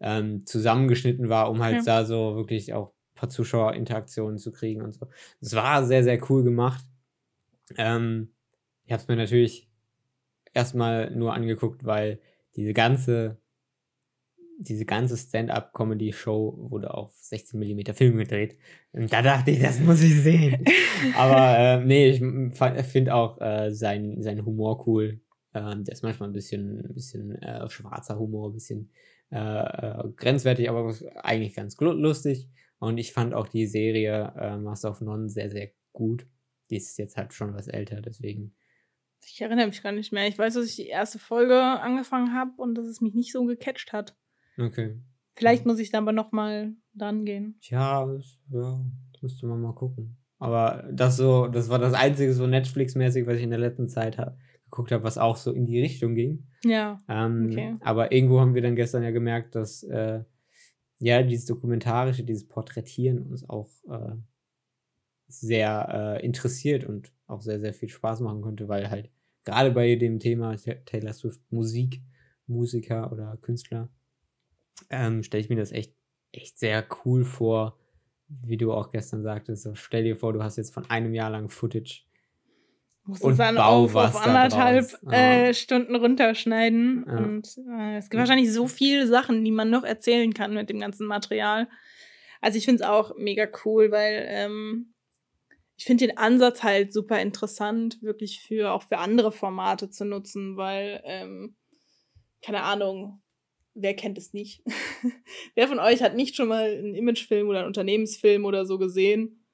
ähm, 0.00 0.46
zusammengeschnitten 0.46 1.28
war, 1.28 1.50
um 1.50 1.62
halt 1.62 1.76
Okay. 1.80 1.86
da 1.86 2.04
so 2.06 2.36
wirklich 2.36 2.72
auch 2.74 2.88
ein 2.92 3.14
paar 3.14 3.28
Zuschauerinteraktionen 3.28 4.38
zu 4.38 4.52
kriegen 4.52 4.82
und 4.82 4.92
so. 4.94 5.08
Es 5.40 5.54
war 5.54 5.84
sehr, 5.84 6.02
sehr 6.02 6.18
cool 6.30 6.44
gemacht. 6.44 6.84
Ähm, 7.76 8.32
ich 8.84 8.92
habe 8.92 9.02
es 9.02 9.08
mir 9.08 9.16
natürlich 9.16 9.68
erstmal 10.54 11.10
nur 11.10 11.34
angeguckt, 11.34 11.84
weil 11.84 12.20
diese 12.56 12.72
ganze, 12.72 13.38
diese 14.58 14.84
ganze 14.84 15.16
Stand-up-Comedy-Show 15.16 16.70
wurde 16.70 16.94
auf 16.94 17.12
16 17.16 17.60
mm 17.60 17.92
Film 17.94 18.16
gedreht. 18.16 18.56
Und 18.92 19.12
da 19.12 19.22
dachte 19.22 19.50
ich, 19.50 19.60
das 19.60 19.80
muss 19.80 20.02
ich 20.02 20.14
sehen. 20.14 20.64
Aber 21.16 21.58
äh, 21.58 21.84
nee, 21.84 22.08
ich 22.08 22.20
finde 22.86 23.14
auch 23.14 23.40
äh, 23.40 23.70
seinen 23.72 24.22
sein 24.22 24.44
Humor 24.44 24.86
cool. 24.86 25.20
Ähm, 25.54 25.84
der 25.84 25.92
ist 25.92 26.02
manchmal 26.02 26.30
ein 26.30 26.32
bisschen, 26.32 26.86
ein 26.86 26.94
bisschen 26.94 27.32
äh, 27.42 27.68
schwarzer 27.68 28.18
Humor, 28.18 28.50
ein 28.50 28.54
bisschen 28.54 28.90
äh, 29.30 29.38
äh, 29.38 30.08
grenzwertig, 30.16 30.70
aber 30.70 30.94
eigentlich 31.16 31.54
ganz 31.54 31.76
lustig. 31.78 32.48
Und 32.78 32.98
ich 32.98 33.12
fand 33.12 33.34
auch 33.34 33.48
die 33.48 33.66
Serie 33.66 34.32
äh, 34.38 34.56
Master 34.56 34.90
of 34.90 35.00
None 35.00 35.28
sehr, 35.28 35.50
sehr 35.50 35.70
gut. 35.92 36.26
Die 36.70 36.76
ist 36.76 36.98
jetzt 36.98 37.16
halt 37.16 37.32
schon 37.32 37.54
was 37.54 37.68
älter, 37.68 38.00
deswegen. 38.00 38.54
Ich 39.24 39.40
erinnere 39.40 39.66
mich 39.66 39.82
gar 39.82 39.92
nicht 39.92 40.12
mehr. 40.12 40.28
Ich 40.28 40.38
weiß, 40.38 40.54
dass 40.54 40.66
ich 40.66 40.76
die 40.76 40.86
erste 40.86 41.18
Folge 41.18 41.60
angefangen 41.60 42.34
habe 42.34 42.52
und 42.56 42.74
dass 42.74 42.86
es 42.86 43.00
mich 43.00 43.14
nicht 43.14 43.32
so 43.32 43.44
gecatcht 43.44 43.92
hat. 43.92 44.16
Okay. 44.58 44.98
Vielleicht 45.34 45.64
Mhm. 45.64 45.72
muss 45.72 45.80
ich 45.80 45.90
dann 45.90 46.04
aber 46.04 46.12
noch 46.12 46.32
mal 46.32 46.72
dran 46.94 47.24
gehen. 47.24 47.58
Ja, 47.62 48.06
das, 48.06 48.38
ja, 48.50 48.80
müsste 49.20 49.46
man 49.46 49.60
mal 49.60 49.74
gucken. 49.74 50.16
Aber 50.38 50.88
das 50.92 51.16
so, 51.16 51.46
das 51.46 51.68
war 51.68 51.78
das 51.78 51.94
einzige 51.94 52.32
so 52.34 52.46
Netflix-mäßig, 52.46 53.26
was 53.26 53.36
ich 53.38 53.42
in 53.42 53.50
der 53.50 53.58
letzten 53.58 53.88
Zeit 53.88 54.18
hab, 54.18 54.38
geguckt 54.64 54.92
habe, 54.92 55.04
was 55.04 55.18
auch 55.18 55.36
so 55.36 55.52
in 55.52 55.66
die 55.66 55.80
Richtung 55.80 56.14
ging. 56.14 56.46
Ja, 56.64 56.98
Ähm, 57.08 57.48
Okay. 57.50 57.76
Aber 57.80 58.12
irgendwo 58.12 58.40
haben 58.40 58.54
wir 58.54 58.62
dann 58.62 58.76
gestern 58.76 59.02
ja 59.02 59.10
gemerkt, 59.10 59.54
dass 59.54 59.82
äh, 59.84 60.22
ja, 60.98 61.22
dieses 61.22 61.46
Dokumentarische, 61.46 62.24
dieses 62.24 62.46
Porträtieren 62.48 63.22
uns 63.22 63.48
auch 63.48 63.68
äh, 63.90 64.16
sehr 65.28 66.18
äh, 66.20 66.24
interessiert 66.24 66.84
und 66.84 67.12
auch 67.26 67.42
sehr, 67.42 67.60
sehr 67.60 67.74
viel 67.74 67.88
Spaß 67.88 68.20
machen 68.20 68.42
könnte, 68.42 68.68
weil 68.68 68.90
halt 68.90 69.10
gerade 69.44 69.70
bei 69.72 69.96
dem 69.96 70.20
Thema 70.20 70.56
Taylor 70.56 71.12
Swift 71.12 71.40
Musik, 71.50 72.02
Musiker 72.46 73.10
oder 73.12 73.36
Künstler, 73.42 73.88
ähm, 74.90 75.22
stelle 75.22 75.42
ich 75.42 75.48
mir 75.48 75.56
das 75.56 75.72
echt, 75.72 75.94
echt 76.32 76.58
sehr 76.58 76.86
cool 77.04 77.24
vor, 77.24 77.78
wie 78.28 78.56
du 78.56 78.72
auch 78.72 78.90
gestern 78.90 79.22
sagtest. 79.22 79.62
So, 79.62 79.74
stell 79.74 80.04
dir 80.04 80.16
vor, 80.16 80.32
du 80.32 80.42
hast 80.42 80.56
jetzt 80.56 80.74
von 80.74 80.88
einem 80.90 81.14
Jahr 81.14 81.30
lang 81.30 81.48
Footage 81.48 82.06
muss 83.06 83.22
es 83.22 83.36
dann 83.36 83.56
auf, 83.58 83.94
auf 83.94 84.16
anderthalb 84.16 85.00
äh, 85.12 85.54
Stunden 85.54 85.94
runterschneiden. 85.94 87.04
Ja. 87.06 87.16
Und 87.18 87.56
äh, 87.70 87.98
es 87.98 88.10
gibt 88.10 88.18
wahrscheinlich 88.18 88.52
so 88.52 88.66
viele 88.66 89.06
Sachen, 89.06 89.44
die 89.44 89.52
man 89.52 89.70
noch 89.70 89.84
erzählen 89.84 90.34
kann 90.34 90.54
mit 90.54 90.68
dem 90.70 90.80
ganzen 90.80 91.06
Material. 91.06 91.68
Also 92.40 92.58
ich 92.58 92.64
finde 92.64 92.82
es 92.82 92.88
auch 92.88 93.16
mega 93.16 93.46
cool, 93.64 93.92
weil 93.92 94.26
ähm, 94.28 94.94
ich 95.76 95.84
finde 95.84 96.06
den 96.06 96.18
Ansatz 96.18 96.62
halt 96.62 96.92
super 96.92 97.20
interessant, 97.20 98.02
wirklich 98.02 98.40
für 98.40 98.72
auch 98.72 98.82
für 98.82 98.98
andere 98.98 99.30
Formate 99.30 99.88
zu 99.88 100.04
nutzen, 100.04 100.56
weil, 100.56 101.00
ähm, 101.04 101.54
keine 102.44 102.62
Ahnung, 102.62 103.22
wer 103.76 103.94
kennt 103.94 104.18
es 104.18 104.32
nicht? 104.32 104.62
wer 105.54 105.68
von 105.68 105.78
euch 105.78 106.02
hat 106.02 106.16
nicht 106.16 106.34
schon 106.34 106.48
mal 106.48 106.70
einen 106.70 106.94
Imagefilm 106.94 107.48
oder 107.48 107.58
einen 107.58 107.68
Unternehmensfilm 107.68 108.44
oder 108.44 108.66
so 108.66 108.78
gesehen 108.78 109.44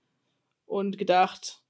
und 0.64 0.96
gedacht, 0.96 1.62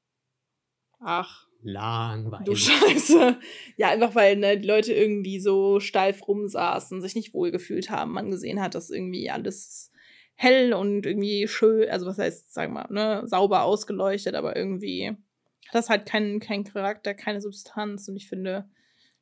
ach, 1.01 1.49
langweilig. 1.62 2.45
Du 2.45 2.55
Scheiße. 2.57 3.38
Ja, 3.77 3.88
einfach 3.88 4.15
weil 4.15 4.37
ne, 4.37 4.59
die 4.59 4.67
Leute 4.67 4.93
irgendwie 4.93 5.41
so 5.41 5.81
steif 5.81 6.27
rumsaßen, 6.27 7.01
sich 7.01 7.15
nicht 7.15 7.35
wohlgefühlt 7.35 7.91
haben. 7.91 8.12
Man 8.12 8.31
gesehen 8.31 8.61
hat, 8.61 8.75
dass 8.75 8.91
irgendwie 8.91 9.31
alles 9.31 9.91
hell 10.35 10.73
und 10.75 11.07
irgendwie 11.07 11.47
schön, 11.49 11.88
also 11.88 12.07
was 12.07 12.19
heißt, 12.19 12.53
sagen 12.53 12.75
wir 12.75 12.88
mal, 12.88 12.93
ne, 12.93 13.27
sauber 13.27 13.62
ausgeleuchtet, 13.62 14.35
aber 14.35 14.57
irgendwie 14.57 15.09
hat 15.09 15.75
das 15.75 15.88
halt 15.88 16.07
keinen 16.07 16.41
kein 16.41 16.65
Charakter, 16.65 17.15
keine 17.15 17.41
Substanz. 17.41 18.09
Und 18.09 18.17
ich 18.17 18.29
finde, 18.29 18.69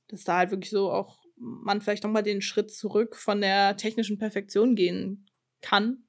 dass 0.09 0.25
da 0.25 0.39
halt 0.39 0.51
wirklich 0.51 0.71
so 0.71 0.91
auch 0.91 1.20
man 1.41 1.81
vielleicht 1.81 2.05
nochmal 2.05 2.23
den 2.23 2.43
Schritt 2.43 2.71
zurück 2.71 3.17
von 3.17 3.41
der 3.41 3.77
technischen 3.77 4.19
Perfektion 4.19 4.77
gehen 4.77 5.27
kann. 5.63 6.05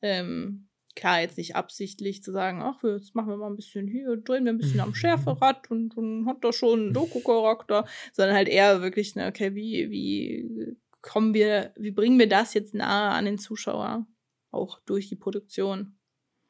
Ähm, 0.00 0.68
klar, 0.94 1.20
jetzt 1.20 1.38
nicht 1.38 1.56
absichtlich 1.56 2.22
zu 2.22 2.32
sagen, 2.32 2.60
ach, 2.62 2.82
jetzt 2.82 3.14
machen 3.14 3.28
wir 3.28 3.36
mal 3.36 3.50
ein 3.50 3.56
bisschen 3.56 3.86
hier, 3.86 4.16
drehen 4.16 4.44
wir 4.44 4.52
ein 4.52 4.58
bisschen 4.58 4.80
am 4.80 4.94
Schärferad 4.94 5.70
und, 5.70 5.96
und 5.96 6.26
hat 6.26 6.42
da 6.42 6.52
schon 6.52 6.80
einen 6.80 6.92
Doku-Charakter, 6.94 7.86
sondern 8.12 8.36
halt 8.36 8.48
eher 8.48 8.82
wirklich, 8.82 9.14
ne, 9.14 9.28
okay, 9.28 9.54
wie, 9.54 9.90
wie 9.90 10.76
kommen 11.00 11.34
wir, 11.34 11.72
wie 11.76 11.90
bringen 11.90 12.18
wir 12.18 12.28
das 12.28 12.54
jetzt 12.54 12.74
nahe 12.74 13.10
an 13.10 13.24
den 13.24 13.38
Zuschauer? 13.38 14.06
Auch 14.50 14.80
durch 14.86 15.08
die 15.08 15.16
Produktion. 15.16 15.98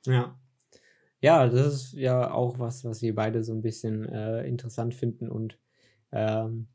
Ja. 0.06 0.38
Ja, 1.20 1.48
das 1.48 1.74
ist 1.74 1.92
ja 1.94 2.30
auch 2.30 2.58
was, 2.58 2.84
was 2.84 3.02
wir 3.02 3.14
beide 3.14 3.42
so 3.42 3.52
ein 3.52 3.60
bisschen 3.60 4.04
äh, 4.04 4.46
interessant 4.46 4.94
finden 4.94 5.28
und 5.28 5.58
ähm, 6.12 6.68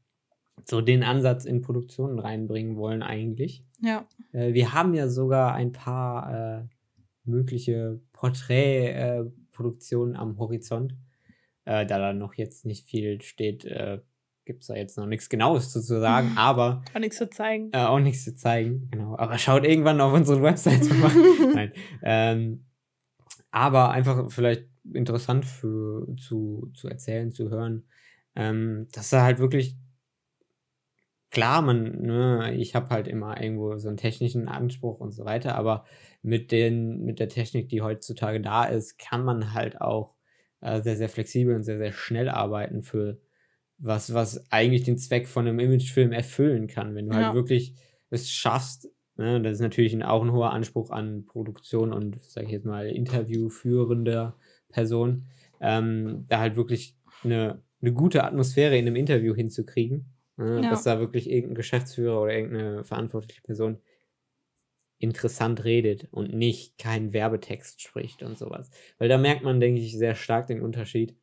so 0.66 0.82
den 0.82 1.04
Ansatz 1.04 1.46
in 1.46 1.62
Produktionen 1.62 2.20
reinbringen 2.20 2.76
wollen 2.78 3.04
eigentlich. 3.04 3.66
Ja. 3.82 4.08
Äh, 4.32 4.54
wir 4.54 4.74
haben 4.74 4.94
ja 4.94 5.10
sogar 5.10 5.54
ein 5.54 5.72
paar 5.72 6.60
äh, 6.60 6.64
mögliche 7.26 8.00
Porträtproduktionen 8.14 10.16
äh, 10.16 10.18
am 10.18 10.38
Horizont. 10.38 10.96
Äh, 11.66 11.86
da 11.86 12.00
da 12.00 12.14
noch 12.14 12.36
jetzt 12.36 12.66
nicht 12.66 12.88
viel 12.88 13.22
steht, 13.22 13.66
äh, 13.66 14.00
gibt 14.46 14.62
es 14.62 14.68
da 14.68 14.76
jetzt 14.76 14.98
noch 14.98 15.06
nichts 15.06 15.30
Genaues 15.30 15.72
zu, 15.72 15.82
zu 15.82 16.00
sagen, 16.00 16.32
aber. 16.38 16.84
Auch 16.94 17.00
nichts 17.00 17.18
zu 17.18 17.30
zeigen. 17.30 17.70
Äh, 17.72 17.86
auch 17.86 18.00
nichts 18.00 18.24
zu 18.24 18.36
zeigen, 18.36 18.88
genau. 18.92 19.18
Aber 19.18 19.38
schaut 19.38 19.66
irgendwann 19.66 20.00
auf 20.02 20.14
unsere 20.14 20.42
Website 20.42 20.86
vorbei. 20.86 21.12
Nein. 21.54 21.72
Ähm, 22.02 22.66
aber 23.52 23.92
einfach 23.92 24.32
vielleicht 24.32 24.68
interessant 24.94 25.46
für, 25.46 26.08
zu, 26.18 26.72
zu 26.74 26.90
erzählen, 26.90 27.32
zu 27.32 27.50
hören, 27.50 27.86
ähm, 28.36 28.88
dass 28.92 29.12
da 29.12 29.24
halt 29.24 29.40
wirklich 29.40 29.78
klar, 31.34 31.64
man, 31.64 32.02
ne, 32.04 32.54
ich 32.56 32.76
habe 32.76 32.90
halt 32.90 33.08
immer 33.08 33.42
irgendwo 33.42 33.76
so 33.78 33.88
einen 33.88 33.98
technischen 33.98 34.48
Anspruch 34.48 35.00
und 35.00 35.12
so 35.12 35.26
weiter, 35.26 35.56
aber 35.56 35.84
mit, 36.22 36.52
den, 36.52 37.04
mit 37.04 37.20
der 37.20 37.28
Technik, 37.28 37.70
die 37.70 37.82
heutzutage 37.82 38.40
da 38.40 38.66
ist, 38.66 39.00
kann 39.00 39.26
man 39.26 39.54
halt 39.54 39.82
auch 39.82 40.14
äh, 40.62 40.82
sehr, 40.82 40.96
sehr 40.96 41.10
flexibel 41.10 41.56
und 41.56 41.64
sehr, 41.64 41.80
sehr 41.80 41.92
schnell 41.92 42.30
arbeiten 42.30 42.84
für 42.84 43.20
was, 43.80 44.14
was 44.14 44.52
eigentlich 44.52 44.84
den 44.84 45.00
Zweck 45.00 45.28
von 45.28 45.48
einem 45.48 45.60
Imagefilm 45.60 46.12
erfüllen 46.12 46.68
kann. 46.68 46.94
Wenn 46.94 47.08
du 47.08 47.14
halt 47.14 47.22
ja. 47.22 47.28
halt 47.30 47.36
wirklich 47.36 47.74
es 48.12 48.30
schaffst, 48.30 48.92
ne, 49.18 49.42
das 49.42 49.54
ist 49.54 49.62
natürlich 49.62 50.02
auch 50.06 50.22
ein 50.22 50.32
hoher 50.32 50.54
Anspruch 50.54 50.92
an 50.92 51.26
Produktion 51.26 51.92
und, 51.92 52.22
sag 52.22 52.44
ich 52.44 52.52
jetzt 52.52 52.68
mal, 52.68 52.88
interviewführender 52.88 54.38
Person, 54.70 55.26
ähm, 55.60 56.26
da 56.30 56.40
halt 56.40 56.56
wirklich 56.56 56.96
eine, 57.24 57.64
eine 57.82 57.92
gute 57.92 58.24
Atmosphäre 58.24 58.78
in 58.78 58.86
einem 58.86 58.96
Interview 58.96 59.34
hinzukriegen. 59.34 60.13
Ne, 60.36 60.62
ja. 60.64 60.70
Dass 60.72 60.84
da 60.84 61.00
wirklich 61.00 61.30
irgendein 61.30 61.56
Geschäftsführer 61.56 62.22
oder 62.22 62.34
irgendeine 62.34 62.84
verantwortliche 62.84 63.42
Person 63.42 63.80
interessant 64.98 65.64
redet 65.66 66.08
und 66.12 66.34
nicht 66.34 66.78
keinen 66.78 67.14
Werbetext 67.14 67.82
spricht 67.82 68.24
und 68.24 68.38
sowas. 68.38 68.72
Weil 68.98 69.10
da 69.10 69.18
merkt 69.18 69.44
man, 69.44 69.60
denke 69.60 69.82
ich, 69.82 69.98
sehr 69.98 70.16
stark 70.16 70.48
den 70.48 70.62
Unterschied. 70.62 71.16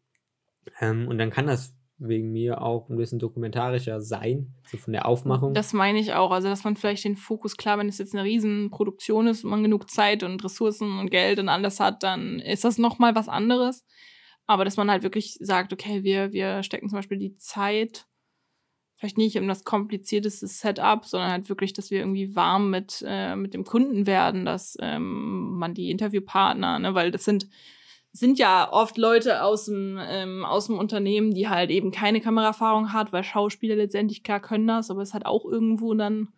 Ähm, 0.81 1.09
und 1.09 1.19
dann 1.19 1.31
kann 1.31 1.47
das 1.47 1.75
wegen 2.01 2.33
mir 2.33 2.63
auch 2.63 2.89
ein 2.89 2.97
bisschen 2.97 3.19
dokumentarischer 3.19 4.01
sein, 4.01 4.55
so 4.67 4.79
von 4.79 4.93
der 4.93 5.07
Aufmachung. 5.07 5.55
Das 5.55 5.73
meine 5.73 5.99
ich 5.99 6.15
auch. 6.15 6.31
Also, 6.31 6.49
dass 6.49 6.65
man 6.65 6.77
vielleicht 6.77 7.05
den 7.05 7.17
Fokus, 7.17 7.57
klar, 7.57 7.79
wenn 7.79 7.89
es 7.89 7.99
jetzt 7.99 8.15
eine 8.15 8.25
Riesenproduktion 8.25 9.27
ist 9.27 9.45
und 9.45 9.51
man 9.51 9.63
genug 9.63 9.91
Zeit 9.91 10.23
und 10.23 10.43
Ressourcen 10.43 10.99
und 10.99 11.11
Geld 11.11 11.39
und 11.39 11.49
alles 11.49 11.79
hat, 11.79 12.03
dann 12.03 12.39
ist 12.39 12.65
das 12.65 12.79
nochmal 12.79 13.15
was 13.15 13.29
anderes. 13.29 13.85
Aber 14.47 14.65
dass 14.65 14.77
man 14.77 14.91
halt 14.91 15.03
wirklich 15.03 15.37
sagt, 15.41 15.73
okay, 15.73 16.03
wir, 16.03 16.33
wir 16.33 16.63
stecken 16.63 16.89
zum 16.89 16.99
Beispiel 16.99 17.19
die 17.19 17.37
Zeit 17.37 18.07
vielleicht 19.01 19.17
nicht 19.17 19.39
um 19.39 19.49
das 19.49 19.65
komplizierteste 19.65 20.47
Setup, 20.47 21.07
sondern 21.07 21.31
halt 21.31 21.49
wirklich, 21.49 21.73
dass 21.73 21.91
wir 21.91 22.01
irgendwie 22.01 22.37
warm 22.37 22.69
mit, 22.69 23.03
äh, 23.07 23.35
mit 23.35 23.55
dem 23.55 23.65
Kunden 23.65 24.07
werden, 24.07 24.45
dass 24.45 24.77
ähm, 24.79 25.55
man 25.59 25.73
die 25.73 25.91
Interviewpartner, 25.91 26.79
ne, 26.79 26.95
weil 26.95 27.11
das 27.11 27.25
sind, 27.25 27.49
sind 28.13 28.39
ja 28.39 28.71
oft 28.71 28.99
Leute 28.99 29.43
aus 29.43 29.65
dem, 29.65 29.99
ähm, 29.99 30.45
aus 30.45 30.67
dem 30.67 30.79
Unternehmen, 30.79 31.33
die 31.33 31.49
halt 31.49 31.71
eben 31.71 31.93
keine 31.93 32.21
Kameraerfahrung 32.21 32.93
hat, 32.93 33.11
weil 33.11 33.25
Schauspieler 33.25 33.75
letztendlich 33.75 34.23
klar 34.23 34.41
können 34.41 34.67
das, 34.67 34.91
aber 34.91 35.01
es 35.01 35.15
hat 35.15 35.25
auch 35.25 35.47
irgendwo 35.47 35.95
dann 35.95 36.29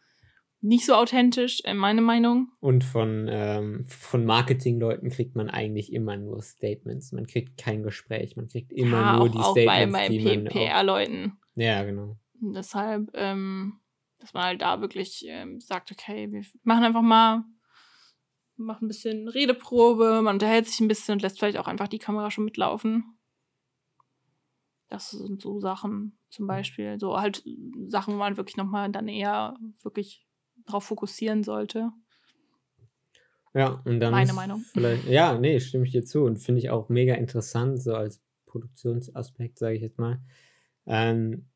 nicht 0.60 0.86
so 0.86 0.94
authentisch, 0.94 1.58
in 1.64 1.76
meiner 1.76 2.02
Meinung. 2.02 2.52
Und 2.60 2.84
von, 2.84 3.26
ähm, 3.28 3.86
von 3.88 4.24
Marketingleuten 4.24 5.10
kriegt 5.10 5.34
man 5.34 5.50
eigentlich 5.50 5.92
immer 5.92 6.16
nur 6.16 6.40
Statements. 6.42 7.10
Man 7.10 7.26
kriegt 7.26 7.58
kein 7.58 7.82
Gespräch, 7.82 8.36
man 8.36 8.46
kriegt 8.46 8.72
immer 8.72 9.00
ja, 9.00 9.16
nur 9.16 9.22
auch, 9.22 9.28
die 9.32 9.38
auch 9.38 9.56
Statements. 9.56 10.24
Bei, 10.24 10.36
bei 10.36 10.48
PR-Leuten. 10.48 11.32
Ja, 11.56 11.82
genau. 11.82 12.16
Deshalb, 12.42 13.10
ähm, 13.14 13.80
dass 14.18 14.34
man 14.34 14.44
halt 14.44 14.62
da 14.62 14.80
wirklich 14.80 15.24
ähm, 15.28 15.60
sagt, 15.60 15.92
okay, 15.92 16.30
wir 16.30 16.44
machen 16.64 16.84
einfach 16.84 17.02
mal, 17.02 17.44
machen 18.56 18.86
ein 18.86 18.88
bisschen 18.88 19.28
Redeprobe, 19.28 20.22
man 20.22 20.36
unterhält 20.36 20.66
sich 20.66 20.80
ein 20.80 20.88
bisschen 20.88 21.12
und 21.12 21.22
lässt 21.22 21.38
vielleicht 21.38 21.58
auch 21.58 21.68
einfach 21.68 21.88
die 21.88 21.98
Kamera 21.98 22.30
schon 22.30 22.44
mitlaufen. 22.44 23.16
Das 24.88 25.10
sind 25.10 25.40
so 25.40 25.60
Sachen 25.60 26.18
zum 26.28 26.46
Beispiel, 26.46 26.98
so 26.98 27.18
halt 27.18 27.44
Sachen, 27.86 28.14
wo 28.14 28.18
man 28.18 28.36
wirklich 28.36 28.56
nochmal 28.56 28.90
dann 28.90 29.08
eher 29.08 29.56
wirklich 29.82 30.26
drauf 30.66 30.84
fokussieren 30.84 31.44
sollte. 31.44 31.92
Ja, 33.54 33.80
und 33.84 34.00
dann. 34.00 34.12
Meine 34.12 34.32
Meinung. 34.32 34.64
Vielleicht, 34.72 35.06
ja, 35.06 35.38
nee, 35.38 35.60
stimme 35.60 35.84
ich 35.84 35.92
dir 35.92 36.04
zu 36.04 36.24
und 36.24 36.38
finde 36.38 36.60
ich 36.60 36.70
auch 36.70 36.88
mega 36.88 37.14
interessant, 37.14 37.82
so 37.82 37.94
als 37.94 38.20
Produktionsaspekt, 38.46 39.58
sage 39.58 39.76
ich 39.76 39.82
jetzt 39.82 39.98
mal. 39.98 40.20
Ähm, 40.86 41.48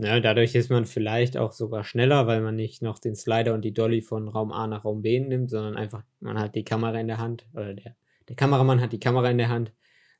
Ne, 0.00 0.22
dadurch 0.22 0.54
ist 0.54 0.70
man 0.70 0.86
vielleicht 0.86 1.36
auch 1.36 1.52
sogar 1.52 1.84
schneller, 1.84 2.26
weil 2.26 2.40
man 2.40 2.56
nicht 2.56 2.80
noch 2.80 2.98
den 2.98 3.14
Slider 3.14 3.52
und 3.52 3.66
die 3.66 3.74
Dolly 3.74 4.00
von 4.00 4.28
Raum 4.28 4.50
A 4.50 4.66
nach 4.66 4.82
Raum 4.82 5.02
B 5.02 5.20
nimmt, 5.20 5.50
sondern 5.50 5.76
einfach, 5.76 6.02
man 6.20 6.38
hat 6.38 6.54
die 6.54 6.64
Kamera 6.64 6.98
in 6.98 7.06
der 7.06 7.18
Hand, 7.18 7.46
oder 7.52 7.74
der, 7.74 7.96
der 8.26 8.34
Kameramann 8.34 8.80
hat 8.80 8.92
die 8.92 8.98
Kamera 8.98 9.28
in 9.28 9.36
der 9.36 9.50
Hand 9.50 9.74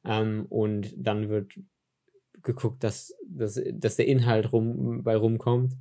ähm, 0.05 0.45
und 0.51 0.93
dann 0.99 1.31
wird 1.31 1.55
geguckt, 2.43 2.85
dass, 2.85 3.15
dass, 3.27 3.59
dass 3.73 3.97
der 3.97 4.07
Inhalt 4.07 4.53
rum, 4.53 5.03
bei 5.03 5.17
rumkommt. 5.17 5.79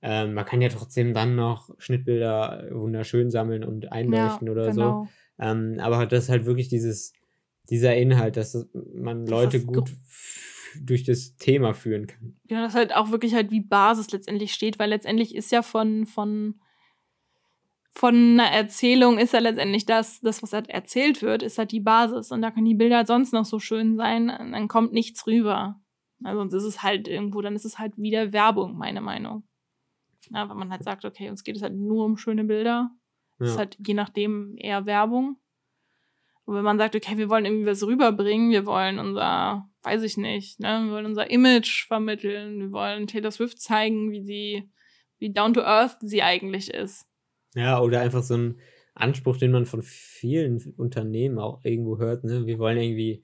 Ähm, 0.00 0.34
man 0.34 0.44
kann 0.44 0.62
ja 0.62 0.68
trotzdem 0.68 1.12
dann 1.12 1.34
noch 1.34 1.74
Schnittbilder 1.78 2.68
wunderschön 2.70 3.32
sammeln 3.32 3.64
und 3.64 3.90
einleuchten 3.90 4.46
ja, 4.46 4.52
oder 4.52 4.70
genau. 4.70 5.04
so. 5.04 5.44
Ähm, 5.44 5.78
aber 5.80 6.06
das 6.06 6.24
ist 6.24 6.30
halt 6.30 6.44
wirklich 6.44 6.68
dieses, 6.68 7.14
dieser 7.68 7.96
Inhalt, 7.96 8.36
dass 8.36 8.68
man 8.94 9.26
Leute 9.26 9.58
das 9.58 9.66
gut 9.66 9.90
durch 10.80 11.04
das 11.04 11.36
Thema 11.36 11.74
führen 11.74 12.06
kann. 12.06 12.36
Ja, 12.48 12.62
das 12.62 12.74
halt 12.74 12.94
auch 12.94 13.10
wirklich 13.10 13.34
halt 13.34 13.50
wie 13.50 13.60
Basis 13.60 14.10
letztendlich 14.10 14.52
steht, 14.52 14.78
weil 14.78 14.90
letztendlich 14.90 15.34
ist 15.34 15.50
ja 15.52 15.62
von, 15.62 16.06
von, 16.06 16.60
von 17.92 18.14
einer 18.14 18.50
Erzählung 18.50 19.18
ist 19.18 19.32
ja 19.32 19.40
letztendlich 19.40 19.86
das, 19.86 20.20
das, 20.20 20.42
was 20.42 20.52
halt 20.52 20.68
erzählt 20.68 21.22
wird, 21.22 21.42
ist 21.42 21.58
halt 21.58 21.72
die 21.72 21.80
Basis. 21.80 22.30
Und 22.30 22.42
da 22.42 22.50
können 22.50 22.66
die 22.66 22.74
Bilder 22.74 22.98
halt 22.98 23.06
sonst 23.06 23.32
noch 23.32 23.44
so 23.44 23.58
schön 23.58 23.96
sein, 23.96 24.28
dann 24.28 24.68
kommt 24.68 24.92
nichts 24.92 25.26
rüber. 25.26 25.80
Also 26.22 26.40
sonst 26.40 26.54
ist 26.54 26.64
es 26.64 26.82
halt 26.82 27.08
irgendwo, 27.08 27.40
dann 27.40 27.56
ist 27.56 27.64
es 27.64 27.78
halt 27.78 27.96
wieder 27.96 28.32
Werbung, 28.32 28.76
meine 28.76 29.00
Meinung. 29.00 29.44
Ja, 30.30 30.48
wenn 30.48 30.56
man 30.56 30.70
halt 30.70 30.84
sagt, 30.84 31.04
okay, 31.04 31.30
uns 31.30 31.44
geht 31.44 31.56
es 31.56 31.62
halt 31.62 31.74
nur 31.74 32.04
um 32.04 32.16
schöne 32.16 32.44
Bilder. 32.44 32.90
Ja. 33.38 33.46
Ist 33.46 33.58
halt 33.58 33.78
je 33.84 33.94
nachdem 33.94 34.54
eher 34.58 34.84
Werbung. 34.84 35.38
Und 36.44 36.56
wenn 36.56 36.64
man 36.64 36.78
sagt, 36.78 36.94
okay, 36.94 37.16
wir 37.16 37.30
wollen 37.30 37.44
irgendwie 37.44 37.66
was 37.66 37.86
rüberbringen, 37.86 38.50
wir 38.50 38.66
wollen 38.66 38.98
unser, 38.98 39.69
weiß 39.82 40.02
ich 40.02 40.16
nicht, 40.16 40.60
ne, 40.60 40.82
wir 40.84 40.92
wollen 40.92 41.06
unser 41.06 41.30
Image 41.30 41.86
vermitteln, 41.86 42.60
wir 42.60 42.72
wollen 42.72 43.06
Taylor 43.06 43.30
Swift 43.30 43.60
zeigen, 43.60 44.10
wie 44.10 44.22
sie, 44.22 44.70
wie 45.18 45.32
down 45.32 45.54
to 45.54 45.62
earth 45.62 45.96
sie 46.00 46.22
eigentlich 46.22 46.72
ist. 46.72 47.06
Ja, 47.54 47.80
oder 47.80 48.00
einfach 48.00 48.22
so 48.22 48.36
ein 48.36 48.60
Anspruch, 48.94 49.38
den 49.38 49.52
man 49.52 49.66
von 49.66 49.82
vielen 49.82 50.74
Unternehmen 50.76 51.38
auch 51.38 51.64
irgendwo 51.64 51.98
hört, 51.98 52.24
ne? 52.24 52.46
Wir 52.46 52.58
wollen 52.58 52.78
irgendwie 52.78 53.22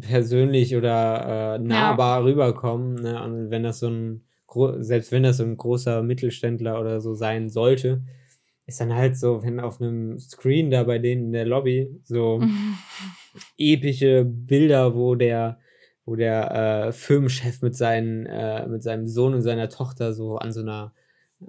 persönlich 0.00 0.76
oder 0.76 1.56
äh, 1.56 1.58
nahbar 1.58 2.20
ja. 2.20 2.24
rüberkommen. 2.24 2.94
Ne? 2.94 3.22
Und 3.22 3.50
wenn 3.50 3.62
das 3.62 3.80
so 3.80 3.88
ein, 3.88 4.24
selbst 4.78 5.12
wenn 5.12 5.22
das 5.22 5.38
so 5.38 5.44
ein 5.44 5.56
großer 5.56 6.02
Mittelständler 6.02 6.80
oder 6.80 7.00
so 7.00 7.14
sein 7.14 7.48
sollte, 7.48 8.02
ist 8.66 8.80
dann 8.80 8.94
halt 8.94 9.16
so, 9.16 9.42
wenn 9.42 9.60
auf 9.60 9.80
einem 9.80 10.18
Screen 10.18 10.70
da 10.70 10.84
bei 10.84 10.98
denen 10.98 11.26
in 11.26 11.32
der 11.32 11.46
Lobby 11.46 11.88
so 12.02 12.40
epische 13.56 14.24
Bilder, 14.24 14.94
wo 14.94 15.14
der, 15.14 15.58
wo 16.04 16.16
der 16.16 16.86
äh, 16.88 16.92
Firmenchef 16.92 17.62
mit, 17.62 17.76
seinen, 17.76 18.26
äh, 18.26 18.66
mit 18.66 18.82
seinem 18.82 19.06
Sohn 19.06 19.34
und 19.34 19.42
seiner 19.42 19.68
Tochter 19.68 20.12
so 20.12 20.36
an 20.36 20.52
so 20.52 20.60
einer 20.60 20.92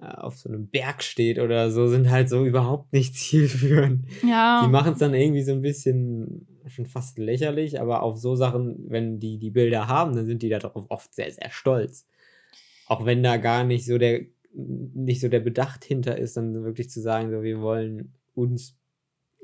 äh, 0.02 0.06
auf 0.06 0.38
so 0.38 0.50
einem 0.50 0.70
Berg 0.70 1.04
steht 1.04 1.40
oder 1.40 1.70
so, 1.70 1.88
sind 1.88 2.10
halt 2.10 2.30
so 2.30 2.46
überhaupt 2.46 2.94
nicht 2.94 3.16
zielführend. 3.18 4.06
Ja. 4.28 4.62
Die 4.64 4.72
machen 4.72 4.94
es 4.94 5.00
dann 5.00 5.14
irgendwie 5.14 5.44
so 5.44 5.52
ein 5.52 5.62
bisschen 5.62 6.48
schon 6.68 6.86
fast 6.86 7.18
lächerlich, 7.18 7.80
aber 7.80 8.04
auf 8.04 8.18
so 8.18 8.36
Sachen, 8.36 8.86
wenn 8.88 9.20
die 9.20 9.38
die 9.38 9.52
Bilder 9.52 9.88
haben, 9.88 10.16
dann 10.16 10.26
sind 10.26 10.42
die 10.42 10.50
darauf 10.50 10.86
oft 10.90 11.14
sehr, 11.14 11.32
sehr 11.32 11.50
stolz. 11.52 12.08
Auch 12.88 13.06
wenn 13.06 13.24
da 13.24 13.38
gar 13.38 13.64
nicht 13.64 13.86
so 13.86 13.98
der, 13.98 14.22
nicht 14.54 15.22
so 15.22 15.30
der 15.30 15.40
Bedacht 15.40 15.84
hinter 15.84 16.18
ist, 16.18 16.38
dann 16.38 16.64
wirklich 16.64 16.90
zu 16.90 17.02
sagen, 17.02 17.32
so, 17.32 17.44
wir 17.44 17.62
wollen 17.62 18.14
uns 18.34 18.78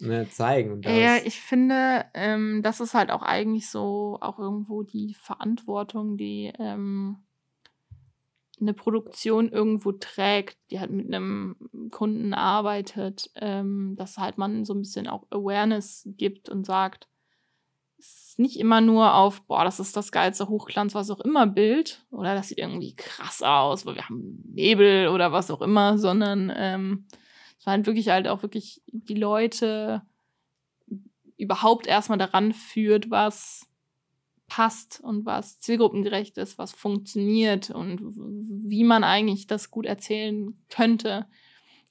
ne, 0.02 0.30
zeigen. 0.30 0.74
Und 0.74 0.86
ja, 0.86 1.18
ich 1.18 1.40
finde, 1.40 2.06
ähm, 2.14 2.62
das 2.64 2.80
ist 2.80 2.94
halt 2.94 3.12
auch 3.12 3.22
eigentlich 3.22 3.70
so 3.70 4.18
auch 4.22 4.40
irgendwo 4.40 4.84
die 4.84 5.14
Verantwortung, 5.14 6.18
die 6.18 6.52
ähm, 6.60 7.18
eine 8.62 8.74
Produktion 8.74 9.50
irgendwo 9.50 9.92
trägt, 9.94 10.58
die 10.72 10.80
halt 10.80 10.92
mit 10.92 11.08
einem 11.08 11.56
Kunden 11.92 12.34
arbeitet, 12.34 13.32
ähm, 13.36 13.96
dass 13.98 14.18
halt 14.18 14.38
man 14.38 14.66
so 14.66 14.74
ein 14.74 14.82
bisschen 14.82 15.08
auch 15.08 15.26
Awareness 15.32 16.08
gibt 16.18 16.50
und 16.50 16.66
sagt, 16.66 17.08
es 17.98 18.30
ist 18.30 18.40
nicht 18.40 18.60
immer 18.60 18.80
nur 18.82 19.14
auf, 19.14 19.42
boah, 19.46 19.64
das 19.64 19.80
ist 19.80 19.98
das 19.98 20.12
geilste 20.12 20.48
Hochglanz, 20.48 20.96
was 20.96 21.10
auch 21.10 21.20
immer 21.20 21.48
Bild 21.48 22.06
oder 22.12 22.34
das 22.34 22.50
sieht 22.50 22.60
irgendwie 22.60 22.96
krass 22.96 23.42
aus, 23.42 23.86
weil 23.86 23.96
wir 23.96 24.08
haben 24.08 24.42
Nebel 24.54 25.10
oder 25.10 25.32
was 25.32 25.52
auch 25.52 25.62
immer, 25.62 25.98
sondern 25.98 26.50
es 27.60 27.65
war 27.65 27.74
halt 27.74 27.86
wirklich 27.86 28.08
halt 28.10 28.28
auch 28.28 28.41
wirklich 28.41 28.82
die 28.88 29.15
Leute 29.15 30.02
überhaupt 31.38 31.88
erstmal 31.88 32.17
daran 32.17 32.54
führt, 32.54 33.12
was 33.12 33.67
passt 34.48 35.00
und 35.02 35.26
was 35.26 35.60
zielgruppengerecht 35.60 36.38
ist, 36.38 36.58
was 36.58 36.72
funktioniert 36.72 37.69
und 37.69 38.00
wie 38.02 38.84
man 38.84 39.04
eigentlich 39.04 39.45
das 39.45 39.72
gut 39.72 39.86
erzählen 39.86 40.58
könnte. 40.69 41.28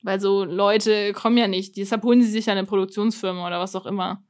Weil 0.03 0.21
so 0.21 0.45
Leute 0.45 1.13
kommen 1.13 1.39
ja 1.39 1.49
nicht, 1.49 1.77
deshalb 1.77 2.03
holen 2.03 2.23
sie 2.23 2.31
sich 2.31 2.51
eine 2.51 2.65
Produktionsfirma 2.65 3.47
oder 3.47 3.61
was 3.61 3.77
auch 3.77 3.87
immer, 3.87 4.25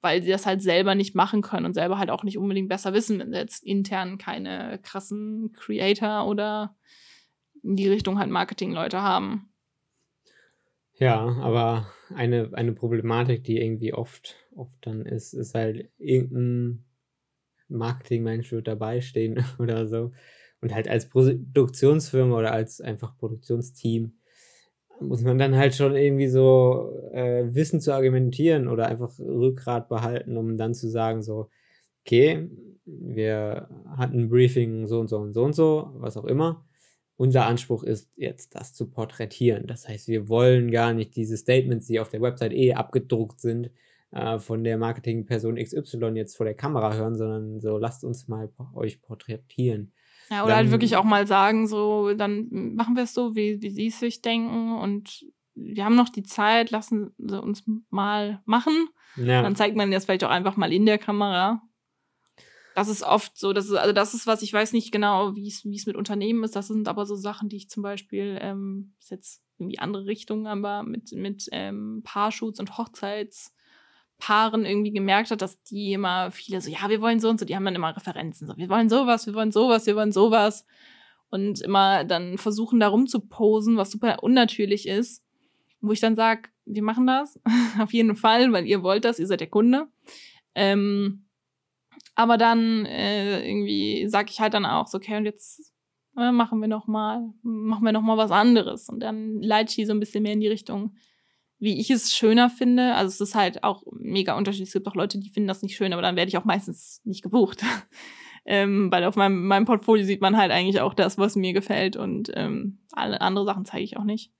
weil 0.00 0.22
sie 0.22 0.30
das 0.30 0.46
halt 0.46 0.62
selber 0.62 0.94
nicht 0.94 1.14
machen 1.14 1.42
können 1.42 1.66
und 1.66 1.74
selber 1.74 1.98
halt 1.98 2.10
auch 2.10 2.24
nicht 2.24 2.38
unbedingt 2.38 2.68
besser 2.68 2.92
wissen, 2.92 3.18
wenn 3.18 3.32
sie 3.32 3.38
jetzt 3.38 3.64
intern 3.64 4.18
keine 4.18 4.78
krassen 4.82 5.52
Creator 5.52 6.26
oder 6.26 6.76
in 7.62 7.76
die 7.76 7.88
Richtung 7.88 8.18
halt 8.18 8.30
Marketingleute 8.30 9.00
haben. 9.02 9.51
Ja, 11.02 11.36
aber 11.40 11.88
eine, 12.14 12.50
eine 12.52 12.72
Problematik, 12.72 13.42
die 13.42 13.60
irgendwie 13.60 13.92
oft, 13.92 14.36
oft 14.54 14.76
dann 14.82 15.04
ist, 15.04 15.32
ist 15.32 15.52
halt 15.54 15.90
irgendein 15.98 16.84
Marketingmensch 17.68 18.52
wird 18.52 18.68
dabei 18.68 19.00
stehen 19.00 19.44
oder 19.58 19.86
so. 19.88 20.12
Und 20.60 20.72
halt 20.74 20.88
als 20.88 21.08
Produktionsfirma 21.08 22.38
oder 22.38 22.52
als 22.52 22.80
einfach 22.80 23.16
Produktionsteam 23.18 24.12
muss 25.00 25.22
man 25.22 25.38
dann 25.38 25.56
halt 25.56 25.74
schon 25.74 25.96
irgendwie 25.96 26.28
so 26.28 26.92
äh, 27.12 27.54
Wissen 27.54 27.80
zu 27.80 27.92
argumentieren 27.94 28.68
oder 28.68 28.86
einfach 28.86 29.18
Rückgrat 29.18 29.88
behalten, 29.88 30.36
um 30.36 30.56
dann 30.56 30.74
zu 30.74 30.88
sagen, 30.88 31.22
so, 31.22 31.50
okay, 32.04 32.48
wir 32.86 33.68
hatten 33.96 34.20
ein 34.20 34.28
Briefing 34.30 34.86
so 34.86 35.00
und 35.00 35.08
so 35.08 35.18
und 35.18 35.34
so 35.34 35.44
und 35.44 35.54
so, 35.54 35.90
was 35.96 36.16
auch 36.16 36.26
immer. 36.26 36.64
Unser 37.22 37.46
Anspruch 37.46 37.84
ist 37.84 38.10
jetzt, 38.16 38.56
das 38.56 38.74
zu 38.74 38.90
porträtieren. 38.90 39.68
Das 39.68 39.88
heißt, 39.88 40.08
wir 40.08 40.28
wollen 40.28 40.72
gar 40.72 40.92
nicht 40.92 41.14
diese 41.14 41.36
Statements, 41.36 41.86
die 41.86 42.00
auf 42.00 42.08
der 42.08 42.20
Website 42.20 42.52
eh 42.52 42.74
abgedruckt 42.74 43.40
sind, 43.40 43.70
äh, 44.10 44.40
von 44.40 44.64
der 44.64 44.76
Marketingperson 44.76 45.54
XY 45.54 46.14
jetzt 46.16 46.36
vor 46.36 46.46
der 46.46 46.56
Kamera 46.56 46.94
hören, 46.94 47.14
sondern 47.14 47.60
so 47.60 47.78
lasst 47.78 48.02
uns 48.02 48.26
mal 48.26 48.50
euch 48.74 49.00
porträtieren. 49.02 49.92
Ja, 50.30 50.42
oder 50.42 50.48
dann, 50.48 50.56
halt 50.56 50.70
wirklich 50.72 50.96
auch 50.96 51.04
mal 51.04 51.28
sagen, 51.28 51.68
so, 51.68 52.12
dann 52.12 52.48
machen 52.74 52.96
wir 52.96 53.04
es 53.04 53.14
so, 53.14 53.36
wie, 53.36 53.62
wie 53.62 53.70
sie 53.70 53.86
es 53.86 54.00
sich 54.00 54.20
denken 54.20 54.74
und 54.74 55.24
wir 55.54 55.84
haben 55.84 55.94
noch 55.94 56.08
die 56.08 56.24
Zeit, 56.24 56.72
lassen 56.72 57.14
sie 57.18 57.40
uns 57.40 57.62
mal 57.90 58.42
machen. 58.46 58.88
Ja. 59.14 59.42
Dann 59.42 59.54
zeigt 59.54 59.76
man 59.76 59.92
das 59.92 60.06
vielleicht 60.06 60.24
auch 60.24 60.30
einfach 60.30 60.56
mal 60.56 60.72
in 60.72 60.86
der 60.86 60.98
Kamera. 60.98 61.62
Das 62.74 62.88
ist 62.88 63.02
oft 63.02 63.36
so, 63.36 63.52
das 63.52 63.66
ist, 63.66 63.74
also 63.74 63.92
das 63.92 64.14
ist 64.14 64.26
was, 64.26 64.42
ich 64.42 64.52
weiß 64.52 64.72
nicht 64.72 64.92
genau, 64.92 65.36
wie 65.36 65.48
es, 65.48 65.64
mit 65.64 65.96
Unternehmen 65.96 66.42
ist. 66.44 66.56
Das 66.56 66.68
sind 66.68 66.88
aber 66.88 67.06
so 67.06 67.16
Sachen, 67.16 67.48
die 67.48 67.56
ich 67.56 67.68
zum 67.68 67.82
Beispiel, 67.82 68.38
ähm, 68.40 68.94
ist 68.98 69.10
jetzt 69.10 69.42
irgendwie 69.58 69.78
andere 69.78 70.06
Richtungen, 70.06 70.46
aber 70.46 70.82
mit, 70.82 71.12
mit 71.12 71.48
ähm, 71.52 72.02
Paarshoots 72.04 72.60
und 72.60 72.72
Hochzeits- 72.72 73.52
Paaren 74.22 74.64
irgendwie 74.64 74.92
gemerkt 74.92 75.32
hat, 75.32 75.42
dass 75.42 75.60
die 75.64 75.94
immer 75.94 76.30
viele 76.30 76.60
so, 76.60 76.70
ja, 76.70 76.88
wir 76.88 77.00
wollen 77.00 77.18
so 77.18 77.28
und 77.28 77.40
so, 77.40 77.44
die 77.44 77.56
haben 77.56 77.64
dann 77.64 77.74
immer 77.74 77.96
Referenzen, 77.96 78.46
so, 78.46 78.56
wir 78.56 78.68
wollen 78.68 78.88
sowas, 78.88 79.26
wir 79.26 79.34
wollen 79.34 79.50
sowas, 79.50 79.84
wir 79.86 79.96
wollen 79.96 80.12
sowas. 80.12 80.64
Und 81.28 81.60
immer 81.60 82.04
dann 82.04 82.38
versuchen, 82.38 82.78
da 82.78 82.86
rumzuposen, 82.86 83.76
was 83.76 83.90
super 83.90 84.22
unnatürlich 84.22 84.86
ist. 84.86 85.24
Wo 85.80 85.90
ich 85.90 85.98
dann 85.98 86.14
sage, 86.14 86.50
wir 86.66 86.84
machen 86.84 87.08
das 87.08 87.40
auf 87.80 87.92
jeden 87.92 88.14
Fall, 88.14 88.52
weil 88.52 88.64
ihr 88.64 88.84
wollt 88.84 89.04
das, 89.04 89.18
ihr 89.18 89.26
seid 89.26 89.40
der 89.40 89.50
Kunde. 89.50 89.88
Ähm, 90.54 91.24
aber 92.14 92.36
dann 92.36 92.84
äh, 92.86 93.46
irgendwie 93.48 94.08
sage 94.08 94.30
ich 94.30 94.40
halt 94.40 94.54
dann 94.54 94.66
auch 94.66 94.86
so, 94.86 94.98
okay, 94.98 95.16
und 95.16 95.24
jetzt 95.24 95.72
äh, 96.16 96.30
machen 96.30 96.60
wir 96.60 96.68
noch 96.68 96.86
mal, 96.86 97.32
machen 97.42 97.84
wir 97.84 97.92
noch 97.92 98.02
mal 98.02 98.16
was 98.16 98.30
anderes. 98.30 98.88
Und 98.88 99.00
dann 99.00 99.40
leite 99.40 99.80
ich 99.80 99.86
so 99.86 99.92
ein 99.92 100.00
bisschen 100.00 100.22
mehr 100.22 100.34
in 100.34 100.40
die 100.40 100.48
Richtung, 100.48 100.94
wie 101.58 101.80
ich 101.80 101.90
es 101.90 102.14
schöner 102.14 102.50
finde. 102.50 102.94
Also 102.94 103.08
es 103.08 103.30
ist 103.30 103.34
halt 103.34 103.64
auch 103.64 103.84
mega 103.92 104.36
unterschiedlich. 104.36 104.68
Es 104.68 104.74
gibt 104.74 104.88
auch 104.88 104.94
Leute, 104.94 105.18
die 105.18 105.30
finden 105.30 105.48
das 105.48 105.62
nicht 105.62 105.76
schön, 105.76 105.92
aber 105.92 106.02
dann 106.02 106.16
werde 106.16 106.28
ich 106.28 106.36
auch 106.36 106.44
meistens 106.44 107.00
nicht 107.04 107.22
gebucht. 107.22 107.62
ähm, 108.44 108.90
weil 108.90 109.04
auf 109.04 109.16
meinem, 109.16 109.46
meinem 109.46 109.64
Portfolio 109.64 110.04
sieht 110.04 110.20
man 110.20 110.36
halt 110.36 110.50
eigentlich 110.50 110.80
auch 110.80 110.94
das, 110.94 111.16
was 111.16 111.36
mir 111.36 111.52
gefällt 111.52 111.96
und 111.96 112.30
ähm, 112.34 112.80
alle 112.92 113.20
andere 113.20 113.46
Sachen 113.46 113.64
zeige 113.64 113.84
ich 113.84 113.96
auch 113.96 114.04
nicht. 114.04 114.32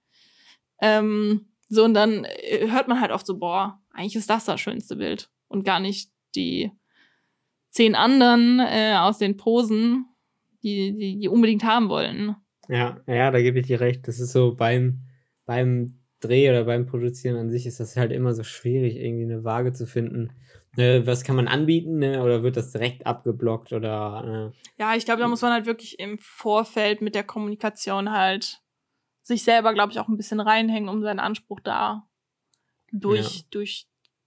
Ähm, 0.81 1.53
so, 1.69 1.85
und 1.85 1.95
dann 1.95 2.25
äh, 2.25 2.69
hört 2.71 2.89
man 2.89 3.01
halt 3.01 3.13
oft 3.13 3.27
so, 3.27 3.39
boah, 3.39 3.81
eigentlich 3.93 4.17
ist 4.17 4.29
das 4.29 4.45
das 4.45 4.61
schönste 4.61 4.97
Bild 4.97 5.31
und 5.49 5.65
gar 5.65 5.81
nicht 5.81 6.11
die 6.35 6.73
zehn 7.73 7.95
anderen 7.95 8.61
äh, 8.61 8.95
aus 8.97 9.19
den 9.19 9.37
Posen, 9.37 10.07
die, 10.63 10.97
die, 10.97 11.19
die 11.19 11.29
unbedingt 11.29 11.65
haben 11.65 11.89
wollen. 11.89 12.37
Ja, 12.69 13.01
ja, 13.07 13.31
da 13.31 13.41
gebe 13.41 13.59
ich 13.59 13.67
dir 13.67 13.81
recht. 13.81 14.07
Das 14.07 14.21
ist 14.21 14.33
so 14.33 14.55
beim, 14.55 15.01
beim 15.47 15.99
Dreh 16.21 16.49
oder 16.51 16.65
beim 16.65 16.87
Produzieren 16.87 17.37
an 17.37 17.51
sich 17.51 17.67
ist 17.67 17.81
das 17.81 17.97
halt 17.97 18.13
immer 18.13 18.33
so 18.35 18.45
schwierig, 18.45 18.97
irgendwie 18.97 19.25
eine 19.25 19.43
Waage 19.43 19.73
zu 19.73 19.87
finden. 19.87 20.33
Ne, 20.77 21.07
was 21.07 21.25
kann 21.25 21.37
man 21.37 21.49
anbieten 21.49 21.99
ne? 21.99 22.23
oder 22.23 22.43
wird 22.43 22.57
das 22.57 22.73
direkt 22.73 23.07
abgeblockt 23.07 23.73
oder? 23.73 24.53
Äh, 24.55 24.81
ja, 24.81 24.95
ich 24.95 25.05
glaube, 25.05 25.21
da 25.21 25.29
muss 25.29 25.43
man 25.43 25.53
halt 25.53 25.67
wirklich 25.67 25.99
im 25.99 26.19
Vorfeld 26.19 27.03
mit 27.03 27.15
der 27.15 27.25
Kommunikation 27.25 28.11
halt 28.11 28.63
sich 29.23 29.45
selber, 29.45 29.75
glaube 29.75 29.93
ich, 29.93 29.99
auch 29.99 30.09
ein 30.09 30.17
bisschen 30.17 30.41
reinhängen, 30.41 30.89
um 30.89 31.03
seinen 31.03 31.21
Anspruch 31.21 31.61
da 31.61 32.09
durch, 32.93 33.39
ja. 33.39 33.45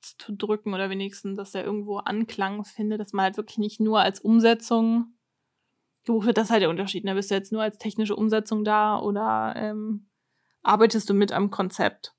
Durchzudrücken 0.05 0.73
oder 0.73 0.89
wenigstens, 0.89 1.37
dass 1.37 1.55
er 1.55 1.63
irgendwo 1.63 1.97
Anklang 1.97 2.63
findet, 2.63 2.99
dass 2.99 3.13
man 3.13 3.23
halt 3.23 3.37
wirklich 3.37 3.57
nicht 3.57 3.79
nur 3.79 3.99
als 3.99 4.19
Umsetzung 4.19 5.13
gebucht 6.05 6.27
wird. 6.27 6.37
Das 6.37 6.45
ist 6.45 6.51
halt 6.51 6.61
der 6.61 6.69
Unterschied. 6.69 7.03
Ne? 7.03 7.15
Bist 7.15 7.31
du 7.31 7.35
jetzt 7.35 7.51
nur 7.51 7.63
als 7.63 7.77
technische 7.77 8.15
Umsetzung 8.15 8.63
da 8.63 8.99
oder 8.99 9.53
ähm, 9.55 10.07
arbeitest 10.61 11.09
du 11.09 11.13
mit 11.13 11.31
am 11.31 11.49
Konzept. 11.49 12.13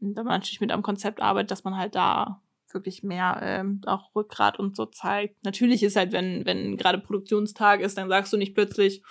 Und 0.00 0.16
wenn 0.16 0.24
man 0.24 0.34
natürlich 0.34 0.60
mit 0.60 0.72
am 0.72 0.82
Konzept 0.82 1.22
arbeitet, 1.22 1.52
dass 1.52 1.64
man 1.64 1.76
halt 1.76 1.94
da 1.94 2.42
wirklich 2.72 3.02
mehr 3.02 3.38
ähm, 3.42 3.82
auch 3.86 4.14
Rückgrat 4.14 4.58
und 4.58 4.74
so 4.76 4.86
zeigt. 4.86 5.44
Natürlich 5.44 5.82
ist 5.82 5.94
halt, 5.94 6.12
wenn, 6.12 6.46
wenn 6.46 6.78
gerade 6.78 6.98
Produktionstag 6.98 7.80
ist, 7.80 7.98
dann 7.98 8.08
sagst 8.08 8.32
du 8.32 8.38
nicht 8.38 8.54
plötzlich, 8.54 9.02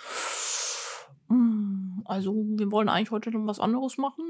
hm, 1.28 2.02
also 2.04 2.34
wir 2.34 2.72
wollen 2.72 2.88
eigentlich 2.88 3.12
heute 3.12 3.30
noch 3.30 3.46
was 3.46 3.60
anderes 3.60 3.98
machen. 3.98 4.24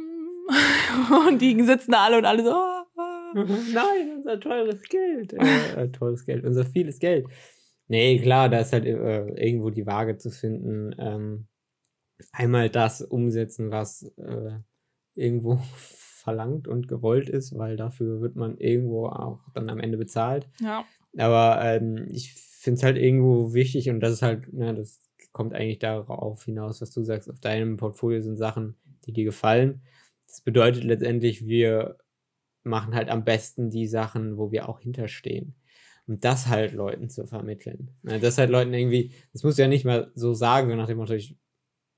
und 1.28 1.40
die 1.40 1.60
sitzen 1.62 1.92
da 1.92 2.04
alle 2.04 2.18
und 2.18 2.26
alle 2.26 2.44
so, 2.44 2.52
ah. 2.52 2.81
nein, 3.74 4.16
unser 4.18 4.40
teures 4.40 4.82
Geld. 4.82 5.32
Äh, 5.76 5.88
teures 5.88 6.24
Geld, 6.24 6.44
unser 6.44 6.64
vieles 6.64 6.98
Geld. 6.98 7.26
Nee, 7.88 8.18
klar, 8.20 8.48
da 8.48 8.60
ist 8.60 8.72
halt 8.72 8.84
äh, 8.84 9.26
irgendwo 9.34 9.70
die 9.70 9.86
Waage 9.86 10.16
zu 10.16 10.30
finden. 10.30 10.94
Ähm, 10.98 11.46
einmal 12.32 12.70
das 12.70 13.02
umsetzen, 13.02 13.70
was, 13.70 14.02
äh, 14.16 14.58
irgendwo 15.14 15.56
verlangt 15.76 16.68
und 16.68 16.88
gewollt 16.88 17.28
ist, 17.28 17.56
weil 17.58 17.76
dafür 17.76 18.20
wird 18.20 18.36
man 18.36 18.56
irgendwo 18.58 19.06
auch 19.06 19.40
dann 19.54 19.68
am 19.68 19.80
Ende 19.80 19.98
bezahlt. 19.98 20.48
Ja. 20.60 20.84
Aber 21.18 21.60
ähm, 21.62 22.06
ich 22.08 22.32
finde 22.34 22.78
es 22.78 22.84
halt 22.84 22.96
irgendwo 22.96 23.54
wichtig 23.54 23.90
und 23.90 24.00
das 24.00 24.12
ist 24.12 24.22
halt, 24.22 24.52
ne, 24.52 24.74
das 24.74 25.00
kommt 25.32 25.54
eigentlich 25.54 25.80
darauf 25.80 26.44
hinaus, 26.44 26.80
was 26.80 26.90
du 26.90 27.02
sagst, 27.02 27.28
auf 27.28 27.40
deinem 27.40 27.76
Portfolio 27.76 28.20
sind 28.20 28.36
Sachen, 28.36 28.76
die 29.04 29.12
dir 29.12 29.24
gefallen. 29.24 29.82
Das 30.28 30.42
bedeutet 30.42 30.84
letztendlich, 30.84 31.46
wir 31.46 31.98
machen 32.64 32.94
halt 32.94 33.08
am 33.08 33.24
besten 33.24 33.70
die 33.70 33.86
Sachen, 33.86 34.36
wo 34.38 34.52
wir 34.52 34.68
auch 34.68 34.80
hinterstehen. 34.80 35.54
Und 36.06 36.24
das 36.24 36.48
halt 36.48 36.72
Leuten 36.72 37.08
zu 37.08 37.26
vermitteln. 37.26 37.90
Das 38.02 38.38
halt 38.38 38.50
Leuten 38.50 38.74
irgendwie, 38.74 39.12
das 39.32 39.44
muss 39.44 39.58
ja 39.58 39.68
nicht 39.68 39.84
mal 39.84 40.10
so 40.14 40.34
sagen, 40.34 40.68
so 40.68 40.76
nach 40.76 40.88
dem 40.88 40.98
Motto, 40.98 41.14
ich, 41.14 41.36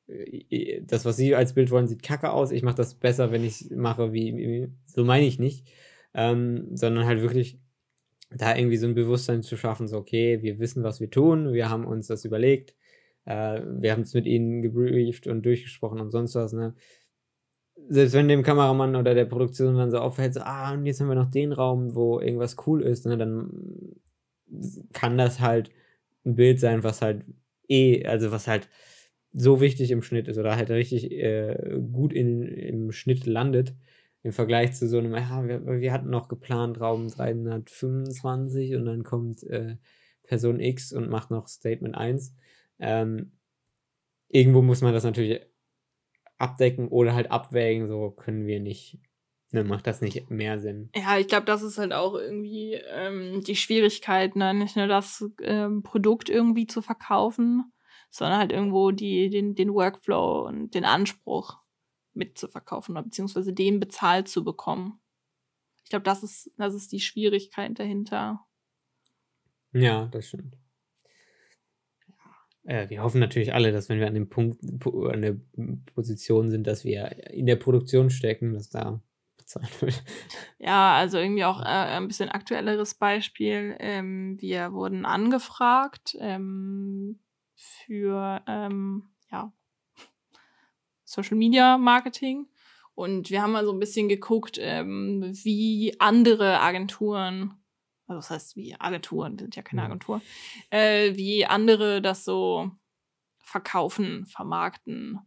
äh, 0.09 0.83
das, 0.83 1.05
was 1.05 1.17
sie 1.17 1.35
als 1.35 1.55
Bild 1.55 1.71
wollen, 1.71 1.89
sieht 1.89 2.03
kacke 2.03 2.31
aus, 2.31 2.53
ich 2.53 2.63
mache 2.63 2.77
das 2.77 2.95
besser, 2.95 3.33
wenn 3.33 3.45
ich 3.45 3.71
mache, 3.71 4.13
wie, 4.13 4.71
so 4.87 5.05
meine 5.05 5.27
ich 5.27 5.39
nicht. 5.39 5.67
Ähm, 6.15 6.69
sondern 6.77 7.07
halt 7.07 7.23
wirklich 7.23 7.59
da 8.31 8.57
irgendwie 8.57 8.77
so 8.77 8.87
ein 8.87 8.95
Bewusstsein 8.95 9.43
zu 9.43 9.57
schaffen, 9.57 9.89
so, 9.89 9.97
okay, 9.97 10.43
wir 10.43 10.59
wissen, 10.59 10.83
was 10.83 11.01
wir 11.01 11.11
tun, 11.11 11.53
wir 11.53 11.71
haben 11.71 11.85
uns 11.87 12.07
das 12.07 12.25
überlegt, 12.25 12.75
äh, 13.25 13.61
wir 13.81 13.93
haben 13.93 14.03
es 14.03 14.15
mit 14.15 14.27
ihnen 14.27 14.63
gebrieft 14.63 15.27
und 15.27 15.45
durchgesprochen 15.45 16.01
und 16.01 16.11
sonst 16.11 16.35
was, 16.35 16.53
ne? 16.53 16.75
Selbst 17.89 18.15
wenn 18.15 18.29
dem 18.29 18.43
Kameramann 18.43 18.97
oder 18.97 19.15
der 19.15 19.25
Produktion 19.25 19.77
dann 19.77 19.91
so 19.91 19.99
auffällt, 19.99 20.35
so, 20.35 20.41
ah, 20.41 20.73
und 20.73 20.87
jetzt 20.87 21.01
haben 21.01 21.09
wir 21.09 21.15
noch 21.15 21.31
den 21.31 21.53
Raum, 21.53 21.95
wo 21.95 22.21
irgendwas 22.21 22.57
cool 22.67 22.83
ist, 22.83 23.05
ne, 23.07 23.19
dann 23.19 23.51
kann 24.93 25.19
das 25.19 25.41
halt 25.41 25.71
ein 26.25 26.37
Bild 26.37 26.61
sein, 26.61 26.85
was 26.85 27.03
halt 27.03 27.25
eh, 27.69 28.07
also 28.07 28.31
was 28.31 28.47
halt 28.47 28.69
so 29.33 29.61
wichtig 29.61 29.91
im 29.91 30.03
Schnitt 30.03 30.29
ist 30.29 30.39
oder 30.39 30.57
halt 30.57 30.71
richtig 30.71 31.11
äh, 31.11 31.81
gut 31.93 32.13
in, 32.13 32.43
im 32.43 32.93
Schnitt 32.93 33.27
landet, 33.27 33.75
im 34.23 34.33
Vergleich 34.33 34.75
zu 34.75 34.89
so 34.89 34.99
einem, 34.99 35.15
ja, 35.15 35.47
wir, 35.47 35.81
wir 35.81 35.93
hatten 35.93 36.09
noch 36.09 36.29
geplant 36.29 36.81
Raum 36.81 37.09
325 37.09 38.77
und 38.77 38.85
dann 38.87 39.03
kommt 39.03 39.43
äh, 39.45 39.77
Person 40.23 40.61
X 40.61 40.93
und 40.93 41.11
macht 41.11 41.31
noch 41.31 41.49
Statement 41.49 41.97
1. 41.97 42.35
Ähm, 42.79 43.33
irgendwo 44.29 44.63
muss 44.63 44.81
man 44.81 44.93
das 44.93 45.05
natürlich 45.05 45.41
abdecken 46.45 46.89
oder 46.89 47.15
halt 47.15 47.31
abwägen, 47.31 47.89
so 47.89 48.11
können 48.11 48.47
wir 48.47 48.61
nicht. 48.61 48.99
Ne, 49.51 49.63
macht 49.63 49.87
das 49.87 50.01
nicht 50.01 50.31
mehr 50.31 50.59
Sinn? 50.59 50.91
Ja, 50.97 51.17
ich 51.17 51.29
glaube, 51.29 51.47
das 51.47 51.63
ist 51.63 51.79
halt 51.79 51.93
auch 51.93 52.15
irgendwie 52.15 52.75
ähm, 52.75 53.41
die 53.43 53.55
Schwierigkeit, 53.55 54.35
ne? 54.35 54.53
nicht 54.53 54.75
nur 54.75 54.89
das 54.89 55.25
ähm, 55.43 55.85
Produkt 55.85 56.29
irgendwie 56.29 56.67
zu 56.67 56.83
verkaufen, 56.83 57.73
sondern 58.11 58.41
halt 58.41 58.53
irgendwo 58.53 58.91
die, 58.91 59.31
den, 59.31 59.55
den 59.55 59.73
Workflow 59.73 60.47
und 60.49 60.75
den 60.75 60.85
Anspruch 60.85 61.61
mitzuverkaufen 62.15 62.97
oder 62.97 63.05
beziehungsweise 63.05 63.53
den 63.53 63.79
bezahlt 63.79 64.29
zu 64.29 64.43
bekommen. 64.43 65.01
Ich 65.85 65.91
glaube, 65.91 66.05
das 66.05 66.23
ist, 66.25 66.51
das 66.57 66.75
ist 66.75 66.91
die 66.91 67.01
Schwierigkeit 67.01 67.79
dahinter. 67.79 68.45
Ja, 69.73 70.07
das 70.07 70.29
stimmt. 70.29 70.57
Äh, 72.65 72.89
wir 72.89 73.03
hoffen 73.03 73.21
natürlich 73.21 73.53
alle, 73.55 73.73
dass 73.73 73.89
wenn 73.89 74.01
wir 74.01 74.07
an 74.07 74.15
dem 74.15 74.29
Punkt, 74.29 74.59
an 74.85 75.23
der 75.23 75.37
Position 75.95 76.51
sind, 76.51 76.67
dass 76.67 76.85
wir 76.85 77.31
in 77.31 77.47
der 77.47 77.57
Produktion 77.57 78.11
stecken, 78.11 78.55
dass 78.55 78.71
da 78.71 79.01
bezahlt 79.37 79.83
wird. 79.83 80.03
Ja, 80.59 80.95
also 80.95 81.19
irgendwie 81.19 81.45
auch 81.45 81.61
äh, 81.61 81.65
ein 81.65 82.09
bisschen 82.09 82.31
aktuelleres 82.31 82.95
Beispiel. 82.95 83.77
Ähm, 83.79 84.41
wir 84.41 84.73
wurden 84.73 85.05
angefragt 85.05 86.17
ähm, 86.19 87.21
für 87.55 88.43
ähm, 88.47 89.11
ja, 89.31 89.53
Social 91.05 91.37
Media 91.37 91.77
Marketing. 91.77 92.47
Und 92.95 93.31
wir 93.31 93.43
haben 93.43 93.53
mal 93.53 93.65
so 93.65 93.73
ein 93.73 93.81
bisschen 93.81 94.09
geguckt, 94.09 94.57
ähm, 94.61 95.33
wie 95.43 95.97
andere 95.99 96.61
Agenturen 96.61 97.55
also 98.07 98.19
das 98.19 98.31
heißt 98.31 98.57
wie 98.57 98.75
Agenturen, 98.79 99.39
sind 99.39 99.57
ja 99.57 99.63
keine 99.63 99.83
Agentur, 99.83 100.21
äh, 100.71 101.15
wie 101.17 101.47
andere 101.47 102.03
das 102.03 102.25
so 102.25 102.71
verkaufen, 103.39 104.27
vermarkten. 104.27 105.21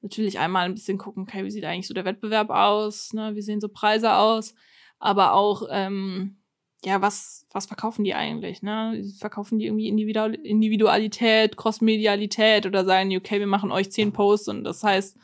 Natürlich 0.00 0.38
einmal 0.38 0.64
ein 0.64 0.74
bisschen 0.74 0.98
gucken, 0.98 1.22
okay, 1.22 1.44
wie 1.44 1.50
sieht 1.50 1.64
eigentlich 1.64 1.86
so 1.86 1.94
der 1.94 2.04
Wettbewerb 2.04 2.50
aus, 2.50 3.12
ne? 3.12 3.34
wie 3.34 3.42
sehen 3.42 3.60
so 3.60 3.68
Preise 3.68 4.14
aus, 4.14 4.54
aber 4.98 5.32
auch, 5.34 5.68
ähm, 5.70 6.38
ja, 6.84 7.00
was, 7.00 7.46
was 7.52 7.66
verkaufen 7.66 8.02
die 8.02 8.14
eigentlich, 8.14 8.60
ne? 8.62 9.04
Verkaufen 9.20 9.60
die 9.60 9.66
irgendwie 9.66 9.86
Individualität, 9.86 11.56
Crossmedialität 11.56 12.66
oder 12.66 12.84
sagen 12.84 13.10
die, 13.10 13.16
okay, 13.16 13.38
wir 13.38 13.46
machen 13.46 13.70
euch 13.70 13.92
zehn 13.92 14.12
Posts 14.12 14.48
und 14.48 14.64
das 14.64 14.82
heißt, 14.82 15.16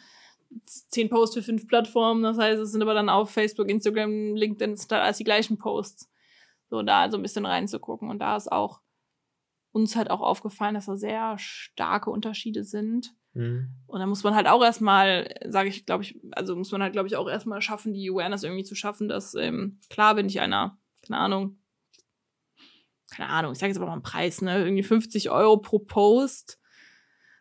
zehn 0.65 1.09
Posts 1.09 1.35
für 1.35 1.43
fünf 1.43 1.67
Plattformen, 1.67 2.23
das 2.23 2.39
heißt, 2.39 2.61
es 2.63 2.71
sind 2.71 2.83
aber 2.83 2.95
dann 2.95 3.09
auf 3.09 3.31
Facebook, 3.31 3.69
Instagram, 3.69 4.37
LinkedIn, 4.37 4.77
sind 4.77 4.93
alles 4.93 5.19
die 5.19 5.25
gleichen 5.25 5.59
Posts. 5.59 6.08
So 6.69 6.83
da 6.83 7.11
so 7.11 7.17
ein 7.17 7.23
bisschen 7.23 7.47
reinzugucken. 7.47 8.11
Und 8.11 8.19
da 8.19 8.37
ist 8.37 8.51
auch 8.51 8.81
uns 9.73 9.97
halt 9.97 10.11
auch 10.11 10.21
aufgefallen, 10.21 10.75
dass 10.75 10.87
da 10.87 10.97
sehr 10.97 11.37
starke 11.39 12.11
Unterschiede 12.11 12.65
sind. 12.65 13.15
Mhm. 13.35 13.69
Und 13.87 14.01
da 14.01 14.07
muss 14.07 14.25
man 14.25 14.35
halt 14.35 14.47
auch 14.47 14.63
erstmal, 14.63 15.35
sage 15.47 15.69
ich, 15.69 15.87
glaube 15.87 16.03
ich, 16.03 16.19
also 16.33 16.57
muss 16.57 16.73
man 16.73 16.83
halt, 16.83 16.93
glaube 16.93 17.09
ich, 17.09 17.17
auch 17.17 17.29
erstmal 17.29 17.61
schaffen, 17.61 17.93
die 17.93 18.11
Awareness 18.11 18.43
irgendwie 18.43 18.65
zu 18.65 18.75
schaffen, 18.75 19.09
dass, 19.09 19.35
ähm, 19.35 19.81
klar, 19.91 20.17
wenn 20.17 20.27
ich 20.27 20.41
einer, 20.41 20.79
keine 21.07 21.19
Ahnung, 21.19 21.59
keine 23.11 23.31
Ahnung, 23.31 23.53
ich 23.53 23.59
sage 23.59 23.71
jetzt 23.71 23.79
aber 23.79 23.87
mal 23.87 23.95
einen 23.95 24.03
Preis, 24.03 24.43
ne, 24.43 24.59
irgendwie 24.63 24.83
50 24.83 25.31
Euro 25.31 25.59
pro 25.59 25.79
Post, 25.79 26.61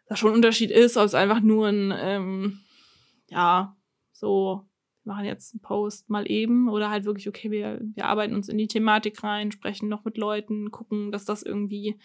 da 0.08 0.16
schon 0.16 0.32
ein 0.32 0.36
Unterschied 0.36 0.72
ist, 0.72 0.98
ob 0.98 1.06
es 1.06 1.14
einfach 1.14 1.42
nur 1.42 1.68
ein, 1.68 1.94
ähm, 1.98 2.60
ja, 3.28 3.76
so 4.14 4.66
machen 5.08 5.26
jetzt 5.26 5.54
einen 5.54 5.62
Post 5.62 6.10
mal 6.10 6.30
eben 6.30 6.70
oder 6.70 6.90
halt 6.90 7.06
wirklich, 7.06 7.28
okay, 7.28 7.50
wir, 7.50 7.80
wir 7.96 8.06
arbeiten 8.06 8.36
uns 8.36 8.50
in 8.50 8.58
die 8.58 8.68
Thematik 8.68 9.24
rein, 9.24 9.52
sprechen 9.52 9.90
noch 9.90 10.06
mit 10.06 10.18
Leuten, 10.18 10.72
gucken, 10.72 11.12
dass 11.12 11.26
das 11.26 11.42
irgendwie 11.42 12.00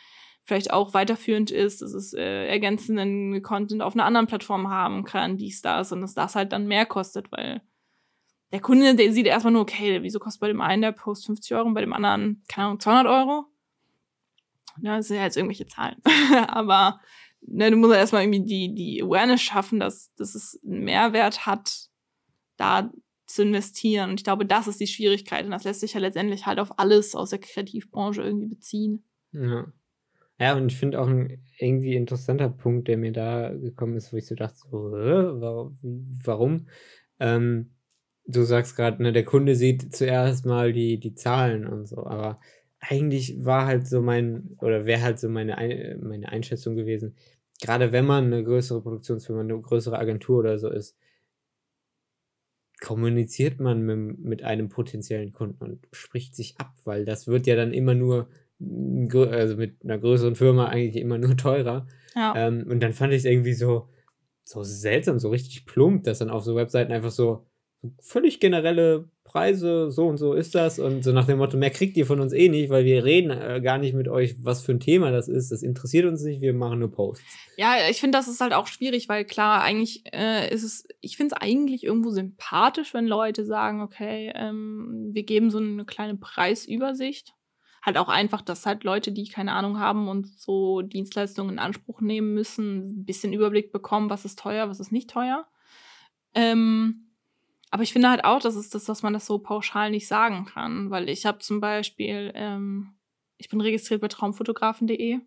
vielleicht 0.44 0.72
auch 0.72 0.94
weiterführend 0.94 1.50
ist, 1.50 1.82
dass 1.82 1.92
es 1.92 2.14
äh, 2.14 2.46
ergänzenden 2.46 3.42
Content 3.42 3.82
auf 3.82 3.94
einer 3.94 4.04
anderen 4.04 4.26
Plattform 4.26 4.70
haben 4.70 5.04
kann, 5.04 5.36
dies, 5.36 5.62
das 5.62 5.92
und 5.92 6.00
dass 6.00 6.14
das 6.14 6.34
halt 6.34 6.52
dann 6.52 6.66
mehr 6.66 6.86
kostet, 6.86 7.30
weil 7.30 7.62
der 8.52 8.60
Kunde, 8.60 8.94
der 8.94 9.12
sieht 9.12 9.26
erstmal 9.26 9.52
nur, 9.52 9.62
okay, 9.62 10.02
wieso 10.02 10.18
kostet 10.18 10.40
bei 10.40 10.48
dem 10.48 10.60
einen 10.60 10.82
der 10.82 10.92
Post 10.92 11.26
50 11.26 11.54
Euro 11.54 11.66
und 11.68 11.74
bei 11.74 11.80
dem 11.80 11.92
anderen, 11.92 12.42
keine 12.48 12.66
Ahnung, 12.66 12.80
200 12.80 13.06
Euro? 13.06 13.46
Ja, 14.80 14.96
das 14.96 15.08
sind 15.08 15.16
ja 15.16 15.24
jetzt 15.24 15.36
irgendwelche 15.36 15.66
Zahlen. 15.66 15.96
Aber 16.48 17.00
ne, 17.40 17.70
du 17.70 17.76
musst 17.76 17.92
ja 17.92 17.98
erstmal 17.98 18.22
irgendwie 18.22 18.44
die, 18.44 18.74
die 18.74 19.02
Awareness 19.02 19.40
schaffen, 19.40 19.80
dass, 19.80 20.14
dass 20.14 20.34
es 20.34 20.60
einen 20.64 20.84
Mehrwert 20.84 21.46
hat, 21.46 21.88
da 22.62 22.92
zu 23.26 23.42
investieren. 23.42 24.10
Und 24.10 24.20
ich 24.20 24.24
glaube, 24.24 24.46
das 24.46 24.68
ist 24.68 24.80
die 24.80 24.86
Schwierigkeit. 24.86 25.44
Und 25.44 25.50
das 25.50 25.64
lässt 25.64 25.80
sich 25.80 25.94
ja 25.94 26.00
letztendlich 26.00 26.46
halt 26.46 26.58
auf 26.58 26.78
alles 26.78 27.14
aus 27.14 27.30
der 27.30 27.38
Kreativbranche 27.40 28.22
irgendwie 28.22 28.48
beziehen. 28.48 29.04
Ja. 29.32 29.72
Ja, 30.38 30.56
und 30.56 30.72
ich 30.72 30.78
finde 30.78 31.00
auch 31.00 31.06
ein 31.06 31.42
irgendwie 31.58 31.94
interessanter 31.94 32.48
Punkt, 32.48 32.88
der 32.88 32.96
mir 32.96 33.12
da 33.12 33.50
gekommen 33.50 33.96
ist, 33.96 34.12
wo 34.12 34.16
ich 34.16 34.26
so 34.26 34.34
dachte, 34.34 34.56
so, 34.56 35.72
warum? 36.24 36.66
Ähm, 37.20 37.70
du 38.26 38.42
sagst 38.42 38.74
gerade, 38.74 39.02
ne, 39.02 39.12
der 39.12 39.24
Kunde 39.24 39.54
sieht 39.54 39.94
zuerst 39.94 40.44
mal 40.44 40.72
die, 40.72 40.98
die 40.98 41.14
Zahlen 41.14 41.66
und 41.66 41.86
so, 41.86 42.06
aber 42.06 42.40
eigentlich 42.80 43.44
war 43.44 43.66
halt 43.66 43.86
so 43.86 44.02
mein, 44.02 44.56
oder 44.60 44.84
wäre 44.84 45.02
halt 45.02 45.20
so 45.20 45.28
meine, 45.28 45.96
meine 46.02 46.30
Einschätzung 46.30 46.74
gewesen, 46.74 47.14
gerade 47.60 47.92
wenn 47.92 48.06
man 48.06 48.24
eine 48.24 48.42
größere 48.42 48.82
Produktionsfirma, 48.82 49.42
eine 49.42 49.60
größere 49.60 49.98
Agentur 49.98 50.40
oder 50.40 50.58
so 50.58 50.68
ist, 50.68 50.96
kommuniziert 52.82 53.60
man 53.60 53.82
mit, 53.82 54.18
mit 54.18 54.42
einem 54.42 54.68
potenziellen 54.68 55.32
Kunden 55.32 55.62
und 55.62 55.88
spricht 55.92 56.34
sich 56.34 56.58
ab, 56.58 56.74
weil 56.84 57.04
das 57.04 57.28
wird 57.28 57.46
ja 57.46 57.54
dann 57.54 57.72
immer 57.72 57.94
nur, 57.94 58.28
also 58.60 59.56
mit 59.56 59.82
einer 59.84 59.98
größeren 59.98 60.34
Firma 60.34 60.66
eigentlich 60.66 61.00
immer 61.00 61.16
nur 61.16 61.36
teurer. 61.36 61.86
Ja. 62.14 62.34
Ähm, 62.36 62.66
und 62.68 62.80
dann 62.80 62.92
fand 62.92 63.12
ich 63.12 63.20
es 63.20 63.24
irgendwie 63.24 63.54
so, 63.54 63.88
so 64.44 64.64
seltsam, 64.64 65.20
so 65.20 65.30
richtig 65.30 65.64
plump, 65.64 66.02
dass 66.02 66.18
dann 66.18 66.28
auf 66.28 66.42
so 66.42 66.56
Webseiten 66.56 66.92
einfach 66.92 67.12
so 67.12 67.46
völlig 68.00 68.40
generelle 68.40 69.08
Preise, 69.24 69.90
so 69.90 70.08
und 70.08 70.18
so 70.18 70.34
ist 70.34 70.54
das. 70.54 70.78
Und 70.78 71.04
so 71.04 71.12
nach 71.12 71.26
dem 71.26 71.38
Motto, 71.38 71.56
mehr 71.56 71.70
kriegt 71.70 71.96
ihr 71.96 72.06
von 72.06 72.20
uns 72.20 72.32
eh 72.32 72.48
nicht, 72.48 72.70
weil 72.70 72.84
wir 72.84 73.04
reden 73.04 73.30
äh, 73.30 73.60
gar 73.62 73.78
nicht 73.78 73.94
mit 73.94 74.08
euch, 74.08 74.44
was 74.44 74.62
für 74.62 74.72
ein 74.72 74.80
Thema 74.80 75.10
das 75.10 75.28
ist. 75.28 75.52
Das 75.52 75.62
interessiert 75.62 76.06
uns 76.06 76.22
nicht, 76.22 76.40
wir 76.40 76.52
machen 76.52 76.80
nur 76.80 76.90
Posts. 76.90 77.24
Ja, 77.56 77.74
ich 77.88 78.00
finde, 78.00 78.18
das 78.18 78.28
ist 78.28 78.40
halt 78.40 78.52
auch 78.52 78.66
schwierig, 78.66 79.08
weil 79.08 79.24
klar, 79.24 79.62
eigentlich 79.62 80.04
äh, 80.12 80.52
ist 80.52 80.64
es, 80.64 80.86
ich 81.00 81.16
finde 81.16 81.34
es 81.34 81.40
eigentlich 81.40 81.84
irgendwo 81.84 82.10
sympathisch, 82.10 82.94
wenn 82.94 83.06
Leute 83.06 83.44
sagen, 83.44 83.80
okay, 83.80 84.32
ähm, 84.34 85.10
wir 85.12 85.22
geben 85.22 85.50
so 85.50 85.58
eine 85.58 85.84
kleine 85.84 86.16
Preisübersicht. 86.16 87.34
Halt 87.84 87.98
auch 87.98 88.08
einfach, 88.08 88.42
dass 88.42 88.66
halt 88.66 88.84
Leute, 88.84 89.12
die 89.12 89.28
keine 89.28 89.52
Ahnung 89.52 89.78
haben 89.78 90.08
und 90.08 90.26
so 90.38 90.82
Dienstleistungen 90.82 91.54
in 91.54 91.58
Anspruch 91.58 92.00
nehmen 92.00 92.34
müssen, 92.34 93.00
ein 93.00 93.04
bisschen 93.04 93.32
Überblick 93.32 93.72
bekommen, 93.72 94.10
was 94.10 94.24
ist 94.24 94.38
teuer, 94.38 94.68
was 94.68 94.78
ist 94.78 94.92
nicht 94.92 95.10
teuer. 95.10 95.46
Ähm, 96.34 97.01
aber 97.72 97.84
ich 97.84 97.94
finde 97.94 98.10
halt 98.10 98.24
auch, 98.24 98.38
dass 98.38 98.54
es 98.54 98.68
das, 98.68 98.84
dass 98.84 99.02
man 99.02 99.14
das 99.14 99.24
so 99.24 99.38
pauschal 99.38 99.90
nicht 99.90 100.06
sagen 100.06 100.44
kann, 100.44 100.90
weil 100.90 101.08
ich 101.08 101.24
habe 101.24 101.38
zum 101.38 101.58
Beispiel, 101.58 102.30
ähm, 102.34 102.92
ich 103.38 103.48
bin 103.48 103.62
registriert 103.62 104.02
bei 104.02 104.08
traumfotografen.de 104.08 105.20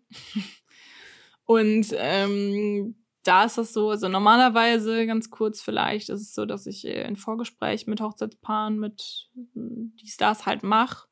und 1.44 1.86
ähm, 1.96 2.94
da 3.24 3.46
ist 3.46 3.58
das 3.58 3.72
so, 3.72 3.90
also 3.90 4.06
normalerweise, 4.06 5.06
ganz 5.06 5.28
kurz 5.28 5.60
vielleicht, 5.60 6.08
ist 6.08 6.20
es 6.20 6.34
so, 6.36 6.46
dass 6.46 6.66
ich 6.66 6.86
äh, 6.86 7.02
ein 7.02 7.16
Vorgespräch 7.16 7.88
mit 7.88 8.00
Hochzeitspaaren, 8.00 8.78
mit 8.78 9.28
die 9.34 10.06
Stars 10.06 10.46
halt 10.46 10.62
mache 10.62 11.08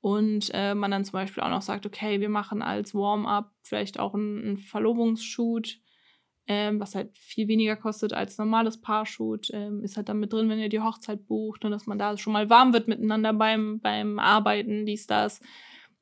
und 0.00 0.52
äh, 0.54 0.76
man 0.76 0.92
dann 0.92 1.04
zum 1.04 1.14
Beispiel 1.14 1.42
auch 1.42 1.50
noch 1.50 1.62
sagt, 1.62 1.84
okay, 1.84 2.20
wir 2.20 2.28
machen 2.28 2.62
als 2.62 2.94
Warm-up 2.94 3.50
vielleicht 3.62 3.98
auch 3.98 4.14
einen, 4.14 4.40
einen 4.40 4.58
Verlobungsshoot, 4.58 5.80
ähm, 6.48 6.78
was 6.80 6.94
halt 6.94 7.16
viel 7.18 7.48
weniger 7.48 7.76
kostet 7.76 8.12
als 8.12 8.38
normales 8.38 8.80
Paarshoot, 8.80 9.50
ähm, 9.52 9.82
ist 9.82 9.96
halt 9.96 10.08
dann 10.08 10.20
mit 10.20 10.32
drin, 10.32 10.48
wenn 10.48 10.58
ihr 10.58 10.68
die 10.68 10.80
Hochzeit 10.80 11.26
bucht 11.26 11.64
und 11.64 11.72
dass 11.72 11.86
man 11.86 11.98
da 11.98 12.16
schon 12.16 12.32
mal 12.32 12.48
warm 12.48 12.72
wird 12.72 12.88
miteinander 12.88 13.32
beim, 13.32 13.80
beim 13.80 14.18
Arbeiten, 14.18 14.86
dies, 14.86 15.06
das. 15.06 15.40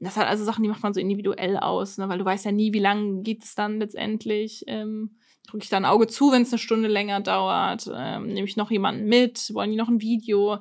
Das 0.01 0.14
sind 0.14 0.24
also 0.24 0.45
Sachen, 0.45 0.62
die 0.62 0.68
macht 0.68 0.82
man 0.82 0.92
so 0.92 1.01
individuell 1.01 1.57
aus, 1.57 1.97
ne? 1.97 2.09
weil 2.09 2.18
du 2.18 2.24
weißt 2.24 2.45
ja 2.45 2.53
nie, 2.53 2.72
wie 2.74 2.80
lange 2.80 3.22
geht 3.22 3.45
es 3.45 3.55
dann 3.55 3.78
letztendlich. 3.78 4.64
Ähm, 4.66 5.16
drücke 5.47 5.64
ich 5.64 5.70
da 5.70 5.76
ein 5.76 5.84
Auge 5.84 6.07
zu, 6.09 6.32
wenn 6.32 6.42
es 6.42 6.53
eine 6.53 6.59
Stunde 6.59 6.88
länger 6.88 7.20
dauert, 7.20 7.90
ähm, 7.95 8.26
nehme 8.26 8.47
ich 8.47 8.57
noch 8.57 8.70
jemanden 8.70 9.07
mit, 9.07 9.55
wollen 9.55 9.70
die 9.70 9.76
noch 9.76 9.88
ein 9.88 10.01
Video. 10.01 10.59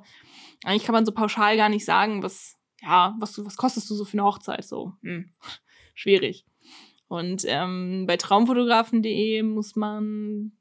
Eigentlich 0.63 0.85
kann 0.85 0.93
man 0.93 1.05
so 1.05 1.11
pauschal 1.11 1.57
gar 1.57 1.69
nicht 1.69 1.83
sagen, 1.83 2.23
was, 2.23 2.57
ja, 2.81 3.15
was, 3.19 3.43
was 3.43 3.57
kostest 3.57 3.89
du 3.89 3.95
so 3.95 4.05
für 4.05 4.13
eine 4.13 4.23
Hochzeit? 4.23 4.63
So, 4.63 4.93
hm, 5.01 5.33
schwierig. 5.93 6.45
Und 7.13 7.43
ähm, 7.45 8.05
bei 8.07 8.17
traumfotografen.de 8.17 9.43
muss 9.43 9.75
man 9.75 10.53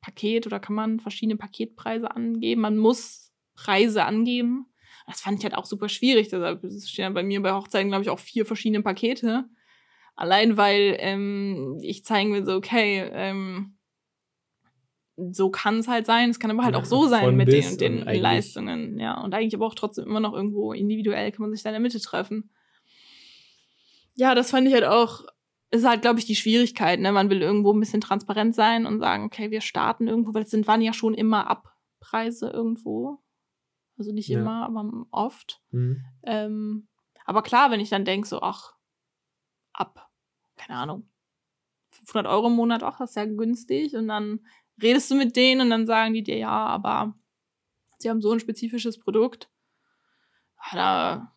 Paket 0.00 0.44
oder 0.44 0.58
kann 0.58 0.74
man 0.74 0.98
verschiedene 0.98 1.36
Paketpreise 1.36 2.10
angeben. 2.10 2.62
Man 2.62 2.78
muss 2.78 3.32
Preise 3.54 4.04
angeben. 4.04 4.66
Das 5.06 5.20
fand 5.20 5.38
ich 5.38 5.44
halt 5.44 5.54
auch 5.54 5.66
super 5.66 5.88
schwierig. 5.88 6.26
Deshalb 6.26 6.66
stehen 6.84 7.14
bei 7.14 7.22
mir 7.22 7.40
bei 7.40 7.52
Hochzeiten, 7.52 7.90
glaube 7.90 8.02
ich, 8.02 8.10
auch 8.10 8.18
vier 8.18 8.44
verschiedene 8.44 8.82
Pakete. 8.82 9.44
Allein 10.16 10.56
weil 10.56 10.96
ähm, 10.98 11.78
ich 11.80 12.04
zeigen 12.04 12.32
will, 12.32 12.44
so, 12.44 12.56
okay, 12.56 13.08
ähm, 13.12 13.78
so 15.14 15.48
kann 15.48 15.78
es 15.78 15.86
halt 15.86 16.06
sein. 16.06 16.28
Es 16.28 16.40
kann 16.40 16.50
aber 16.50 16.64
halt 16.64 16.74
auch 16.74 16.86
so 16.86 17.06
sein 17.06 17.36
mit 17.36 17.52
den 17.52 17.64
und 17.64 17.80
den 17.80 18.20
Leistungen. 18.20 18.98
Ja, 18.98 19.20
und 19.22 19.32
eigentlich 19.32 19.54
aber 19.54 19.66
auch 19.66 19.76
trotzdem 19.76 20.06
immer 20.06 20.18
noch 20.18 20.34
irgendwo 20.34 20.72
individuell 20.72 21.30
kann 21.30 21.42
man 21.42 21.52
sich 21.52 21.62
da 21.62 21.68
in 21.68 21.74
der 21.74 21.80
Mitte 21.80 22.00
treffen. 22.00 22.50
Ja, 24.16 24.34
das 24.34 24.50
fand 24.50 24.66
ich 24.66 24.74
halt 24.74 24.84
auch, 24.84 25.24
ist 25.70 25.86
halt, 25.86 26.02
glaube 26.02 26.18
ich, 26.18 26.26
die 26.26 26.36
Schwierigkeit. 26.36 27.00
Ne? 27.00 27.12
Man 27.12 27.30
will 27.30 27.42
irgendwo 27.42 27.72
ein 27.72 27.80
bisschen 27.80 28.00
transparent 28.00 28.54
sein 28.54 28.86
und 28.86 28.98
sagen, 28.98 29.24
okay, 29.24 29.50
wir 29.50 29.60
starten 29.60 30.08
irgendwo, 30.08 30.34
weil 30.34 30.42
es 30.42 30.50
sind, 30.50 30.66
waren 30.66 30.82
ja 30.82 30.92
schon 30.92 31.14
immer 31.14 31.48
Abpreise 31.48 32.50
irgendwo. 32.50 33.22
Also 33.96 34.12
nicht 34.12 34.28
ja. 34.28 34.40
immer, 34.40 34.64
aber 34.64 35.06
oft. 35.10 35.60
Mhm. 35.70 36.04
Ähm, 36.24 36.88
aber 37.24 37.42
klar, 37.42 37.70
wenn 37.70 37.80
ich 37.80 37.90
dann 37.90 38.04
denke, 38.04 38.26
so, 38.26 38.40
ach, 38.42 38.74
ab, 39.72 40.10
keine 40.56 40.78
Ahnung, 40.78 41.08
500 41.90 42.26
Euro 42.26 42.48
im 42.48 42.54
Monat, 42.54 42.82
ach, 42.82 42.98
das 42.98 43.10
ist 43.10 43.16
ja 43.16 43.26
günstig. 43.26 43.94
Und 43.94 44.08
dann 44.08 44.40
redest 44.82 45.10
du 45.10 45.14
mit 45.14 45.36
denen 45.36 45.60
und 45.60 45.70
dann 45.70 45.86
sagen 45.86 46.14
die 46.14 46.22
dir, 46.22 46.36
ja, 46.36 46.48
aber 46.50 47.14
sie 47.98 48.10
haben 48.10 48.22
so 48.22 48.32
ein 48.32 48.40
spezifisches 48.40 48.98
Produkt. 48.98 49.50
Da, 50.72 51.34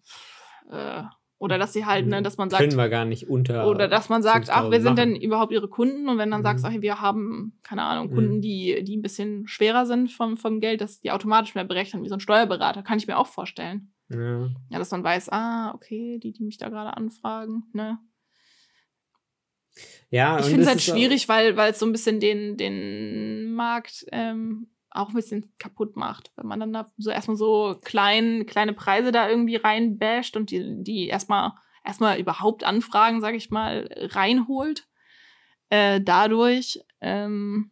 äh, 0.70 1.04
oder 1.44 1.58
dass 1.58 1.74
sie 1.74 1.86
halt, 1.86 2.08
ne, 2.08 2.22
dass 2.22 2.38
man 2.38 2.50
sagt. 2.50 2.64
Können 2.64 2.78
wir 2.78 2.88
gar 2.88 3.04
nicht 3.04 3.30
unter. 3.30 3.68
Oder 3.68 3.90
dass 3.90 4.08
man 4.08 4.24
sagt, 4.24 4.50
ach, 4.50 4.72
wer 4.72 4.80
sind 4.80 4.98
denn 4.98 5.14
überhaupt 5.14 5.52
ihre 5.52 5.68
Kunden? 5.68 6.08
Und 6.08 6.18
wenn 6.18 6.32
dann 6.32 6.40
mhm. 6.40 6.46
sagst, 6.46 6.64
ach, 6.64 6.72
wir 6.72 7.02
haben, 7.02 7.60
keine 7.64 7.84
Ahnung, 7.84 8.12
Kunden, 8.12 8.38
mhm. 8.38 8.42
die, 8.42 8.82
die 8.86 8.96
ein 8.96 9.02
bisschen 9.02 9.46
schwerer 9.46 9.86
sind 9.86 10.10
vom, 10.10 10.38
vom 10.38 10.62
Geld, 10.62 10.80
dass 10.80 11.02
die 11.02 11.12
automatisch 11.12 11.54
mehr 11.54 11.66
berechnen, 11.66 12.02
wie 12.02 12.08
so 12.08 12.16
ein 12.16 12.22
Steuerberater, 12.22 12.82
kann 12.82 12.98
ich 12.98 13.08
mir 13.08 13.18
auch 13.18 13.28
vorstellen. 13.28 13.92
Ja. 14.08 14.48
ja, 14.70 14.80
dass 14.80 14.92
man 14.92 15.04
weiß, 15.04 15.34
ah, 15.34 15.74
okay, 15.74 16.18
die, 16.18 16.32
die 16.32 16.44
mich 16.44 16.58
da 16.58 16.70
gerade 16.70 16.96
anfragen, 16.96 17.64
ne? 17.74 18.00
Ja, 20.10 20.40
ich 20.40 20.46
finde 20.46 20.62
es 20.62 20.68
halt 20.70 20.82
schwierig, 20.82 21.28
weil, 21.28 21.58
weil 21.58 21.72
es 21.72 21.80
so 21.80 21.86
ein 21.86 21.92
bisschen 21.92 22.22
den, 22.22 22.56
den 22.56 23.52
Markt 23.54 24.06
ähm, 24.14 24.68
auch 24.94 25.10
ein 25.10 25.16
bisschen 25.16 25.52
kaputt 25.58 25.96
macht. 25.96 26.32
Wenn 26.36 26.48
man 26.48 26.60
dann 26.60 26.74
da 26.74 26.92
so 26.98 27.10
erstmal 27.10 27.38
so 27.38 27.78
klein, 27.84 28.46
kleine 28.46 28.74
Preise 28.74 29.12
da 29.12 29.28
irgendwie 29.28 29.56
reinbasht 29.56 30.38
und 30.38 30.52
die, 30.52 30.84
die 30.84 31.08
erstmal 31.08 31.54
erstmal 31.84 32.20
überhaupt 32.20 32.64
Anfragen, 32.64 33.22
sag 33.22 33.36
ich 33.36 33.50
mal, 33.50 33.90
reinholt. 33.92 34.88
Äh, 35.70 36.02
dadurch. 36.02 36.80
Ähm, 37.02 37.72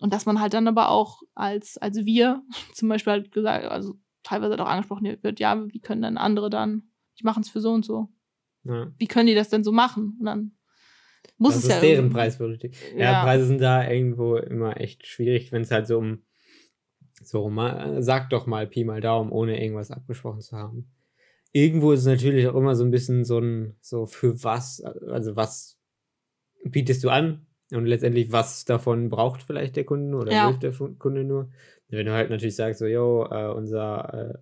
und 0.00 0.12
dass 0.12 0.26
man 0.26 0.40
halt 0.40 0.54
dann 0.54 0.68
aber 0.68 0.90
auch 0.90 1.22
als, 1.34 1.78
als 1.78 2.04
wir 2.04 2.42
zum 2.72 2.88
Beispiel 2.88 3.12
halt 3.12 3.32
gesagt, 3.32 3.66
also 3.66 3.94
teilweise 4.22 4.60
auch 4.60 4.68
angesprochen 4.68 5.18
wird, 5.22 5.40
ja, 5.40 5.66
wie 5.72 5.80
können 5.80 6.02
denn 6.02 6.18
andere 6.18 6.50
dann, 6.50 6.84
die 7.18 7.24
machen 7.24 7.42
es 7.42 7.50
für 7.50 7.60
so 7.60 7.72
und 7.72 7.84
so. 7.84 8.08
Ja. 8.64 8.90
Wie 8.96 9.06
können 9.06 9.26
die 9.26 9.34
das 9.34 9.50
denn 9.50 9.62
so 9.62 9.72
machen? 9.72 10.16
Und 10.18 10.26
dann 10.26 10.52
muss 11.36 11.54
das 11.54 11.64
es 11.64 11.68
ist 11.68 11.74
ja 11.74 11.80
deren 11.80 12.10
Preispolitik. 12.10 12.74
Ja, 12.96 13.12
ja, 13.12 13.22
Preise 13.22 13.46
sind 13.46 13.60
da 13.60 13.88
irgendwo 13.88 14.36
immer 14.36 14.80
echt 14.80 15.06
schwierig, 15.06 15.52
wenn 15.52 15.62
es 15.62 15.70
halt 15.70 15.86
so 15.86 15.98
um 15.98 16.22
so 17.26 17.48
mal, 17.48 18.02
sag 18.02 18.30
doch 18.30 18.46
mal 18.46 18.66
Pi 18.66 18.84
mal 18.84 19.00
Daumen, 19.00 19.30
ohne 19.30 19.62
irgendwas 19.62 19.90
abgesprochen 19.90 20.40
zu 20.40 20.56
haben. 20.56 20.90
Irgendwo 21.52 21.92
ist 21.92 22.00
es 22.00 22.06
natürlich 22.06 22.48
auch 22.48 22.54
immer 22.54 22.74
so 22.74 22.84
ein 22.84 22.90
bisschen 22.90 23.24
so 23.24 23.38
ein, 23.38 23.76
so 23.80 24.06
für 24.06 24.42
was, 24.42 24.82
also 24.82 25.36
was 25.36 25.78
bietest 26.64 27.04
du 27.04 27.10
an 27.10 27.46
und 27.72 27.86
letztendlich 27.86 28.32
was 28.32 28.64
davon 28.64 29.08
braucht 29.08 29.42
vielleicht 29.42 29.76
der 29.76 29.84
Kunde 29.84 30.16
oder 30.16 30.32
ja. 30.32 30.52
der 30.52 30.72
Kunde 30.72 31.24
nur. 31.24 31.50
Wenn 31.88 32.06
du 32.06 32.12
halt 32.12 32.30
natürlich 32.30 32.56
sagst, 32.56 32.80
so, 32.80 32.86
yo, 32.86 33.26
äh, 33.30 33.52
unser, 33.52 34.32
äh, 34.32 34.38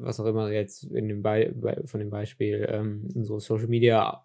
was 0.00 0.18
auch 0.18 0.26
immer 0.26 0.50
jetzt 0.50 0.84
in 0.84 1.08
dem 1.08 1.22
Be 1.22 1.52
Be 1.54 1.82
von 1.84 2.00
dem 2.00 2.10
Beispiel, 2.10 2.66
ähm, 2.70 3.08
unsere 3.14 3.40
Social 3.40 3.68
Media 3.68 4.24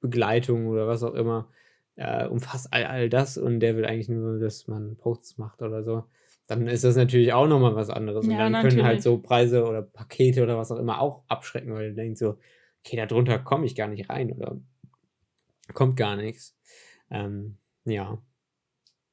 Begleitung 0.00 0.66
oder 0.66 0.86
was 0.86 1.02
auch 1.02 1.14
immer, 1.14 1.48
äh, 1.96 2.26
umfasst 2.26 2.72
all, 2.72 2.84
all 2.84 3.08
das 3.08 3.38
und 3.38 3.60
der 3.60 3.76
will 3.76 3.86
eigentlich 3.86 4.08
nur, 4.08 4.38
dass 4.38 4.68
man 4.68 4.96
Posts 4.96 5.38
macht 5.38 5.62
oder 5.62 5.82
so, 5.82 6.04
dann 6.46 6.66
ist 6.68 6.84
das 6.84 6.96
natürlich 6.96 7.32
auch 7.32 7.46
nochmal 7.46 7.74
was 7.74 7.90
anderes. 7.90 8.26
Ja, 8.26 8.32
und 8.32 8.38
dann 8.38 8.52
natürlich. 8.52 8.76
können 8.76 8.86
halt 8.86 9.02
so 9.02 9.18
Preise 9.18 9.64
oder 9.64 9.82
Pakete 9.82 10.42
oder 10.42 10.58
was 10.58 10.70
auch 10.70 10.78
immer 10.78 11.00
auch 11.00 11.24
abschrecken, 11.28 11.72
weil 11.72 11.90
du 11.90 11.94
denkst 11.94 12.18
so, 12.18 12.38
okay, 12.84 12.96
da 12.96 13.06
drunter 13.06 13.38
komme 13.38 13.66
ich 13.66 13.74
gar 13.74 13.88
nicht 13.88 14.10
rein 14.10 14.32
oder 14.32 14.60
kommt 15.72 15.96
gar 15.96 16.16
nichts. 16.16 16.56
Ähm, 17.10 17.58
ja. 17.84 18.18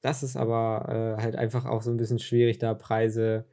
Das 0.02 0.24
ist 0.24 0.38
aber 0.38 1.18
äh, 1.18 1.22
halt 1.22 1.36
einfach 1.36 1.66
auch 1.66 1.82
so 1.82 1.92
ein 1.92 1.98
bisschen 1.98 2.20
schwierig, 2.20 2.58
da 2.58 2.74
Preise 2.74 3.46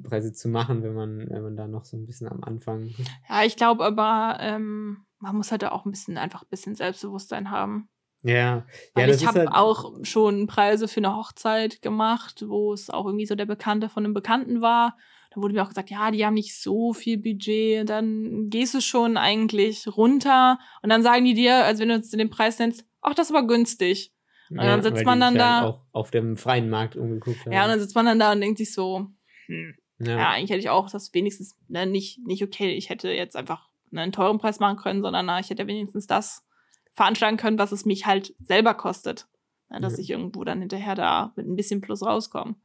Preise 0.00 0.32
zu 0.32 0.48
machen, 0.48 0.82
wenn 0.82 0.94
man, 0.94 1.28
wenn 1.28 1.42
man 1.42 1.56
da 1.56 1.68
noch 1.68 1.84
so 1.84 1.96
ein 1.96 2.06
bisschen 2.06 2.28
am 2.28 2.42
Anfang. 2.42 2.90
Ja, 3.28 3.44
ich 3.44 3.56
glaube 3.56 3.84
aber, 3.84 4.38
ähm, 4.40 5.04
man 5.18 5.36
muss 5.36 5.50
halt 5.50 5.64
auch 5.64 5.84
ein 5.84 5.90
bisschen 5.90 6.16
einfach 6.16 6.42
ein 6.42 6.48
bisschen 6.50 6.74
Selbstbewusstsein 6.74 7.50
haben. 7.50 7.88
Ja, 8.22 8.66
Weil 8.94 9.08
ja 9.08 9.14
ich 9.14 9.26
habe 9.26 9.40
halt 9.40 9.52
auch 9.52 10.04
schon 10.04 10.46
Preise 10.46 10.86
für 10.86 11.00
eine 11.00 11.16
Hochzeit 11.16 11.82
gemacht, 11.82 12.44
wo 12.46 12.72
es 12.72 12.88
auch 12.88 13.06
irgendwie 13.06 13.26
so 13.26 13.34
der 13.34 13.46
Bekannte 13.46 13.88
von 13.88 14.04
einem 14.04 14.14
Bekannten 14.14 14.60
war. 14.60 14.96
Da 15.34 15.40
wurde 15.40 15.54
mir 15.54 15.62
auch 15.62 15.68
gesagt, 15.68 15.90
ja, 15.90 16.10
die 16.10 16.24
haben 16.24 16.34
nicht 16.34 16.60
so 16.60 16.92
viel 16.92 17.18
Budget. 17.18 17.88
Dann 17.88 18.48
gehst 18.48 18.74
du 18.74 18.80
schon 18.80 19.16
eigentlich 19.16 19.88
runter 19.96 20.58
und 20.82 20.90
dann 20.90 21.02
sagen 21.02 21.24
die 21.24 21.34
dir, 21.34 21.64
als 21.64 21.80
wenn 21.80 21.88
du 21.88 21.94
jetzt 21.94 22.12
den 22.12 22.30
Preis 22.30 22.58
nennst, 22.58 22.86
ach, 23.00 23.14
das 23.14 23.32
war 23.32 23.46
günstig. 23.46 24.12
Und 24.50 24.58
ja, 24.58 24.64
dann 24.66 24.82
sitzt 24.82 25.04
man 25.04 25.18
dann 25.18 25.34
da. 25.34 25.64
Auch 25.64 25.80
auf 25.92 26.10
dem 26.10 26.36
freien 26.36 26.68
Markt 26.68 26.94
umgeguckt 26.94 27.44
haben. 27.44 27.52
Ja, 27.52 27.64
und 27.64 27.70
dann 27.70 27.80
sitzt 27.80 27.94
man 27.94 28.04
dann 28.04 28.18
da 28.18 28.32
und 28.32 28.40
denkt 28.40 28.58
sich 28.58 28.74
so, 28.74 29.06
hm, 29.46 29.74
ja. 29.98 30.18
ja, 30.18 30.30
eigentlich 30.30 30.50
hätte 30.50 30.60
ich 30.60 30.68
auch 30.68 30.90
das 30.90 31.12
wenigstens 31.14 31.56
ne, 31.68 31.86
nicht, 31.86 32.20
nicht 32.26 32.44
okay. 32.44 32.74
Ich 32.74 32.90
hätte 32.90 33.08
jetzt 33.10 33.34
einfach 33.34 33.68
ne, 33.90 34.02
einen 34.02 34.12
teuren 34.12 34.38
Preis 34.38 34.60
machen 34.60 34.76
können, 34.76 35.02
sondern 35.02 35.26
na, 35.26 35.40
ich 35.40 35.48
hätte 35.48 35.66
wenigstens 35.66 36.06
das 36.06 36.44
veranschlagen 36.92 37.38
können, 37.38 37.58
was 37.58 37.72
es 37.72 37.84
mich 37.84 38.06
halt 38.06 38.34
selber 38.40 38.74
kostet. 38.74 39.26
Ne, 39.70 39.80
dass 39.80 39.94
ja. 39.94 40.00
ich 40.00 40.10
irgendwo 40.10 40.44
dann 40.44 40.60
hinterher 40.60 40.94
da 40.94 41.32
mit 41.36 41.46
ein 41.46 41.56
bisschen 41.56 41.80
Plus 41.80 42.02
rauskomme. 42.02 42.56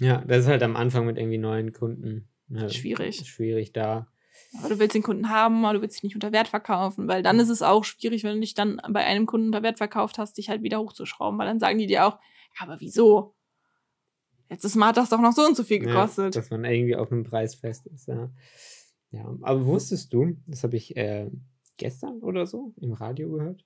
Ja, 0.00 0.22
das 0.26 0.40
ist 0.40 0.48
halt 0.48 0.62
am 0.62 0.76
Anfang 0.76 1.06
mit 1.06 1.18
irgendwie 1.18 1.38
neuen 1.38 1.72
Kunden. 1.72 2.28
Ne, 2.48 2.68
schwierig. 2.70 3.26
Schwierig 3.26 3.72
da. 3.72 4.08
Aber 4.58 4.68
du 4.68 4.78
willst 4.78 4.94
den 4.94 5.02
Kunden 5.02 5.30
haben, 5.30 5.64
aber 5.64 5.74
du 5.74 5.82
willst 5.82 5.96
dich 5.96 6.02
nicht 6.02 6.14
unter 6.14 6.32
Wert 6.32 6.48
verkaufen, 6.48 7.08
weil 7.08 7.22
dann 7.22 7.38
ist 7.38 7.48
es 7.48 7.62
auch 7.62 7.84
schwierig, 7.84 8.24
wenn 8.24 8.34
du 8.34 8.40
dich 8.40 8.54
dann 8.54 8.80
bei 8.90 9.04
einem 9.04 9.26
Kunden 9.26 9.46
unter 9.46 9.62
Wert 9.62 9.78
verkauft 9.78 10.18
hast, 10.18 10.36
dich 10.38 10.48
halt 10.48 10.62
wieder 10.62 10.80
hochzuschrauben, 10.80 11.38
weil 11.38 11.46
dann 11.46 11.60
sagen 11.60 11.78
die 11.78 11.86
dir 11.86 12.06
auch, 12.06 12.18
ja, 12.58 12.66
aber 12.66 12.80
wieso? 12.80 13.34
Letztes 14.50 14.74
Mal 14.74 14.88
hat 14.88 14.96
das 14.96 15.08
doch 15.08 15.20
noch 15.20 15.32
so 15.32 15.42
und 15.42 15.56
so 15.56 15.64
viel 15.64 15.78
gekostet. 15.78 16.34
Ja, 16.34 16.40
dass 16.40 16.50
man 16.50 16.64
irgendwie 16.64 16.96
auf 16.96 17.10
einem 17.10 17.24
Preis 17.24 17.54
fest 17.54 17.86
ist, 17.86 18.08
ja. 18.08 18.30
Ja, 19.10 19.24
aber 19.42 19.64
wusstest 19.64 20.12
du, 20.12 20.36
das 20.46 20.64
habe 20.64 20.76
ich 20.76 20.96
äh, 20.96 21.30
gestern 21.76 22.20
oder 22.20 22.46
so 22.46 22.74
im 22.80 22.92
Radio 22.92 23.30
gehört, 23.30 23.64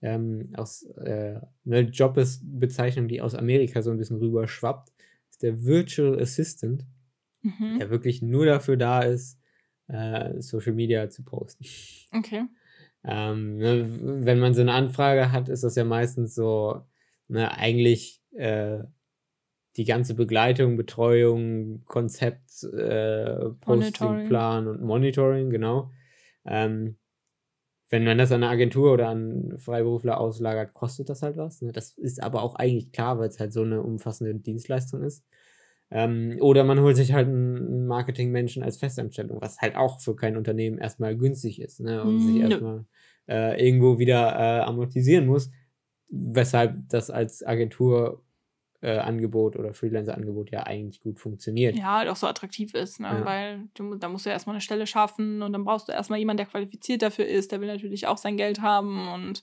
ähm, 0.00 0.52
aus 0.56 0.84
äh, 0.96 1.40
eine 1.66 1.80
Jobbezeichnung, 1.80 3.08
die 3.08 3.20
aus 3.20 3.34
Amerika 3.34 3.82
so 3.82 3.90
ein 3.90 3.98
bisschen 3.98 4.18
rüber 4.18 4.46
schwappt, 4.46 4.92
ist 5.30 5.42
der 5.42 5.64
Virtual 5.64 6.20
Assistant, 6.20 6.86
mhm. 7.42 7.78
der 7.78 7.90
wirklich 7.90 8.22
nur 8.22 8.46
dafür 8.46 8.76
da 8.76 9.02
ist, 9.02 9.40
äh, 9.88 10.40
Social 10.40 10.72
Media 10.72 11.08
zu 11.10 11.24
posten. 11.24 11.64
Okay. 12.12 12.44
Ähm, 13.04 13.56
ne, 13.56 13.86
wenn 14.24 14.38
man 14.38 14.54
so 14.54 14.60
eine 14.60 14.72
Anfrage 14.72 15.32
hat, 15.32 15.48
ist 15.48 15.64
das 15.64 15.76
ja 15.76 15.84
meistens 15.84 16.34
so, 16.34 16.82
ne, 17.28 17.50
eigentlich 17.56 18.22
äh, 18.32 18.80
die 19.76 19.84
ganze 19.84 20.14
Begleitung, 20.14 20.76
Betreuung, 20.76 21.84
Konzept, 21.84 22.64
äh, 22.64 23.50
Postingplan 23.60 24.66
und 24.66 24.82
Monitoring, 24.82 25.50
genau. 25.50 25.92
Ähm, 26.44 26.98
wenn 27.90 28.04
man 28.04 28.18
das 28.18 28.32
an 28.32 28.42
eine 28.42 28.52
Agentur 28.52 28.92
oder 28.92 29.08
an 29.08 29.54
Freiberufler 29.58 30.20
auslagert, 30.20 30.74
kostet 30.74 31.08
das 31.08 31.22
halt 31.22 31.36
was. 31.36 31.62
Ne? 31.62 31.72
Das 31.72 31.96
ist 31.96 32.22
aber 32.22 32.42
auch 32.42 32.54
eigentlich 32.56 32.92
klar, 32.92 33.18
weil 33.18 33.28
es 33.28 33.40
halt 33.40 33.52
so 33.52 33.62
eine 33.62 33.82
umfassende 33.82 34.34
Dienstleistung 34.34 35.02
ist. 35.02 35.24
Ähm, 35.90 36.36
oder 36.40 36.64
man 36.64 36.80
holt 36.80 36.96
sich 36.96 37.12
halt 37.14 37.28
einen 37.28 37.86
Marketingmenschen 37.86 38.62
als 38.62 38.76
Festanstellung, 38.78 39.40
was 39.40 39.58
halt 39.60 39.74
auch 39.76 40.00
für 40.00 40.14
kein 40.16 40.36
Unternehmen 40.36 40.78
erstmal 40.78 41.16
günstig 41.16 41.60
ist 41.62 41.80
ne? 41.80 42.04
und 42.04 42.20
sich 42.20 42.36
Mm, 42.36 42.48
nö. 42.48 42.60
erstmal 42.60 42.84
äh, 43.26 43.64
irgendwo 43.66 43.98
wieder 43.98 44.34
äh, 44.34 44.60
amortisieren 44.64 45.26
muss, 45.26 45.50
weshalb 46.10 46.76
das 46.88 47.10
als 47.10 47.42
Agentur 47.44 48.22
äh, 48.80 48.98
Angebot 48.98 49.56
oder 49.56 49.74
Freelancer-Angebot 49.74 50.50
ja 50.50 50.60
eigentlich 50.62 51.00
gut 51.00 51.18
funktioniert. 51.18 51.76
Ja, 51.76 51.98
halt 51.98 52.08
auch 52.08 52.16
so 52.16 52.26
attraktiv 52.28 52.74
ist, 52.74 53.00
ne? 53.00 53.08
Ja. 53.08 53.24
weil 53.24 53.64
du, 53.74 53.96
da 53.96 54.08
musst 54.08 54.24
du 54.24 54.30
ja 54.30 54.34
erstmal 54.34 54.54
eine 54.54 54.60
Stelle 54.60 54.86
schaffen 54.86 55.42
und 55.42 55.52
dann 55.52 55.64
brauchst 55.64 55.88
du 55.88 55.92
erstmal 55.92 56.18
jemanden, 56.20 56.38
der 56.38 56.46
qualifiziert 56.46 57.02
dafür 57.02 57.26
ist, 57.26 57.50
der 57.50 57.60
will 57.60 57.68
natürlich 57.68 58.06
auch 58.06 58.18
sein 58.18 58.36
Geld 58.36 58.60
haben 58.62 59.08
und 59.12 59.42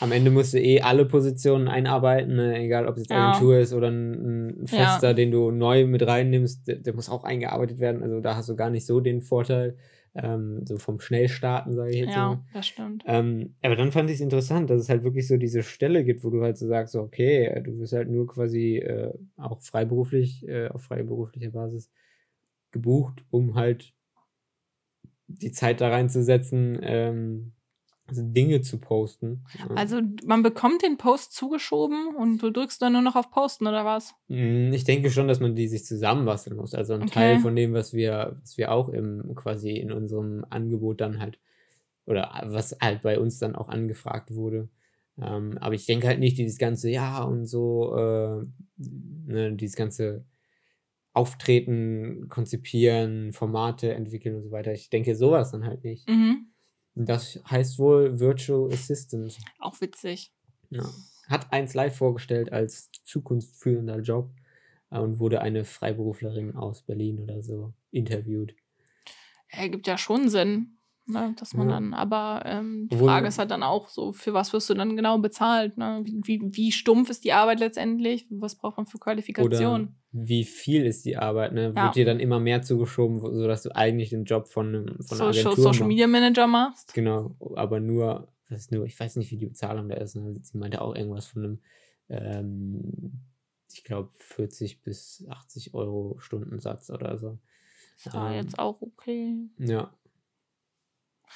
Am 0.00 0.12
Ende 0.12 0.30
musst 0.30 0.52
du 0.52 0.60
eh 0.60 0.82
alle 0.82 1.06
Positionen 1.06 1.68
einarbeiten, 1.68 2.36
ne? 2.36 2.58
egal 2.58 2.86
ob 2.86 2.96
es 2.96 3.04
jetzt 3.04 3.10
Ja. 3.10 3.30
Agentur 3.30 3.58
ist 3.58 3.72
oder 3.72 3.88
ein, 3.88 4.12
ein 4.50 4.66
Ja. 4.66 4.84
Fester, 4.90 5.14
den 5.14 5.30
du 5.30 5.50
neu 5.50 5.86
mit 5.86 6.06
reinnimmst, 6.06 6.68
der, 6.68 6.76
der 6.76 6.94
muss 6.94 7.08
auch 7.08 7.24
eingearbeitet 7.24 7.78
werden. 7.80 8.02
Also 8.02 8.20
da 8.20 8.36
hast 8.36 8.50
du 8.50 8.56
gar 8.56 8.68
nicht 8.68 8.84
so 8.84 9.00
den 9.00 9.22
Vorteil, 9.22 9.76
ähm, 10.16 10.64
so 10.64 10.78
vom 10.78 11.00
Schnellstarten, 11.00 11.74
sage 11.74 11.90
ich 11.90 12.00
jetzt 12.00 12.14
ja, 12.14 12.28
mal. 12.28 12.44
das 12.52 12.66
stimmt. 12.66 13.04
Ähm, 13.06 13.54
aber 13.62 13.76
dann 13.76 13.92
fand 13.92 14.10
ich 14.10 14.16
es 14.16 14.20
interessant, 14.20 14.70
dass 14.70 14.82
es 14.82 14.88
halt 14.88 15.04
wirklich 15.04 15.28
so 15.28 15.36
diese 15.36 15.62
Stelle 15.62 16.04
gibt, 16.04 16.24
wo 16.24 16.30
du 16.30 16.42
halt 16.42 16.56
so 16.56 16.66
sagst, 16.66 16.96
okay, 16.96 17.60
du 17.62 17.78
wirst 17.78 17.92
halt 17.92 18.10
nur 18.10 18.26
quasi 18.26 18.78
äh, 18.78 19.12
auch 19.36 19.60
freiberuflich, 19.62 20.46
äh, 20.48 20.68
auf 20.68 20.82
freiberuflicher 20.84 21.50
Basis 21.50 21.90
gebucht, 22.70 23.24
um 23.30 23.54
halt 23.54 23.94
die 25.28 25.52
Zeit 25.52 25.80
da 25.80 25.88
reinzusetzen, 25.88 26.78
ähm, 26.82 27.52
Dinge 28.10 28.60
zu 28.60 28.78
posten. 28.78 29.44
Also 29.74 30.00
man 30.24 30.42
bekommt 30.42 30.82
den 30.82 30.96
Post 30.96 31.32
zugeschoben 31.32 32.14
und 32.16 32.38
du 32.42 32.50
drückst 32.50 32.80
dann 32.80 32.92
nur 32.92 33.02
noch 33.02 33.16
auf 33.16 33.30
Posten 33.30 33.66
oder 33.66 33.84
was? 33.84 34.14
Mm, 34.28 34.72
Ich 34.72 34.84
denke 34.84 35.10
schon, 35.10 35.28
dass 35.28 35.40
man 35.40 35.54
die 35.54 35.68
sich 35.68 35.84
zusammenbasteln 35.84 36.56
muss. 36.56 36.74
Also 36.74 36.94
ein 36.94 37.02
Okay. 37.02 37.10
Teil 37.10 37.38
von 37.38 37.56
dem, 37.56 37.72
was 37.74 37.92
wir, 37.92 38.36
was 38.42 38.56
wir 38.58 38.72
auch 38.72 38.88
im, 38.88 39.34
quasi 39.34 39.72
in 39.72 39.92
unserem 39.92 40.44
Angebot 40.50 41.00
dann 41.00 41.18
halt, 41.20 41.38
oder 42.06 42.42
was 42.44 42.76
halt 42.80 43.02
bei 43.02 43.18
uns 43.18 43.38
dann 43.38 43.56
auch 43.56 43.68
angefragt 43.68 44.34
wurde. 44.34 44.68
Ähm, 45.20 45.58
aber 45.60 45.74
ich 45.74 45.86
denke 45.86 46.06
halt 46.06 46.20
nicht 46.20 46.38
dieses 46.38 46.58
ganze, 46.58 46.90
ja, 46.90 47.22
und 47.22 47.46
so, 47.46 47.96
äh, 47.96 48.46
ne, 48.78 49.52
dieses 49.54 49.76
ganze 49.76 50.24
Auftreten, 51.12 52.28
konzipieren, 52.28 53.32
Formate 53.32 53.94
entwickeln 53.94 54.36
und 54.36 54.42
so 54.42 54.50
weiter. 54.50 54.72
Ich 54.74 54.90
denke 54.90 55.16
sowas 55.16 55.50
dann 55.50 55.64
halt 55.64 55.82
nicht. 55.82 56.08
Mhm. 56.08 56.48
Das 56.96 57.38
heißt 57.50 57.78
wohl 57.78 58.18
Virtual 58.18 58.72
Assistant. 58.72 59.36
Auch 59.58 59.80
witzig. 59.80 60.32
Ja. 60.70 60.84
Hat 61.28 61.52
eins 61.52 61.74
live 61.74 61.96
vorgestellt 61.96 62.52
als 62.52 62.90
zukunftsführender 63.04 64.00
Job 64.00 64.30
äh, 64.90 64.98
und 64.98 65.18
wurde 65.18 65.42
eine 65.42 65.64
Freiberuflerin 65.64 66.56
aus 66.56 66.82
Berlin 66.82 67.20
oder 67.20 67.42
so 67.42 67.74
interviewt. 67.90 68.54
Ergibt 69.48 69.86
ja 69.86 69.98
schon 69.98 70.28
Sinn. 70.28 70.72
Ne, 71.08 71.34
dass 71.38 71.54
man 71.54 71.68
Ja. 71.68 71.74
dann, 71.76 71.94
aber 71.94 72.42
ähm, 72.46 72.88
die 72.90 72.96
Obwohl- 72.96 73.06
Frage 73.10 73.28
ist 73.28 73.38
halt 73.38 73.52
dann 73.52 73.62
auch 73.62 73.88
so, 73.90 74.12
für 74.12 74.34
was 74.34 74.52
wirst 74.52 74.68
du 74.70 74.74
dann 74.74 74.96
genau 74.96 75.18
bezahlt? 75.18 75.78
Ne? 75.78 76.00
Wie, 76.02 76.20
wie, 76.24 76.40
wie 76.56 76.72
stumpf 76.72 77.10
ist 77.10 77.22
die 77.22 77.32
Arbeit 77.32 77.60
letztendlich? 77.60 78.26
Was 78.28 78.56
braucht 78.56 78.76
man 78.76 78.86
für 78.86 78.96
Oder 78.96 79.04
Qualifikation? 79.04 79.94
Wie 80.18 80.44
viel 80.44 80.86
ist 80.86 81.04
die 81.04 81.16
Arbeit? 81.16 81.52
Ne? 81.52 81.72
Ja. 81.76 81.84
Wird 81.84 81.96
dir 81.96 82.04
dann 82.06 82.20
immer 82.20 82.40
mehr 82.40 82.62
zugeschoben, 82.62 83.20
sodass 83.20 83.62
du 83.62 83.74
eigentlich 83.74 84.10
den 84.10 84.24
Job 84.24 84.48
von, 84.48 84.68
einem, 84.68 84.86
von 85.02 85.20
einer 85.20 85.32
Social, 85.32 85.46
Agentur 85.46 85.64
Social. 85.64 85.88
Media 85.88 86.06
Manager 86.06 86.46
machst? 86.46 86.94
Genau, 86.94 87.36
aber 87.54 87.80
nur, 87.80 88.32
was 88.48 88.60
ist 88.60 88.72
nur, 88.72 88.86
ich 88.86 88.98
weiß 88.98 89.16
nicht, 89.16 89.30
wie 89.30 89.36
die 89.36 89.46
Bezahlung 89.46 89.88
da 89.88 89.96
ist. 89.96 90.16
Ne? 90.16 90.34
Sie 90.40 90.56
meinte 90.56 90.80
auch 90.80 90.94
irgendwas 90.94 91.26
von 91.26 91.44
einem, 91.44 91.60
ähm, 92.08 93.12
ich 93.72 93.84
glaube, 93.84 94.10
40 94.18 94.82
bis 94.82 95.26
80 95.28 95.74
Euro 95.74 96.16
Stundensatz 96.18 96.88
oder 96.88 97.18
so. 97.18 97.38
Ist 97.98 98.06
ja 98.06 98.30
Ähm, 98.30 98.34
jetzt 98.36 98.58
auch 98.58 98.80
okay. 98.80 99.34
Ja. 99.58 99.92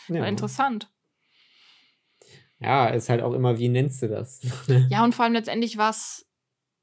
Ja. 0.08 0.24
interessant. 0.24 0.90
ja, 2.60 2.88
ist 2.88 3.08
halt 3.10 3.22
auch 3.22 3.34
immer, 3.34 3.58
wie 3.58 3.68
nennst 3.68 4.00
du 4.02 4.08
das? 4.08 4.40
Ja, 4.88 5.04
und 5.04 5.14
vor 5.14 5.24
allem 5.24 5.34
letztendlich, 5.34 5.76
was, 5.76 6.26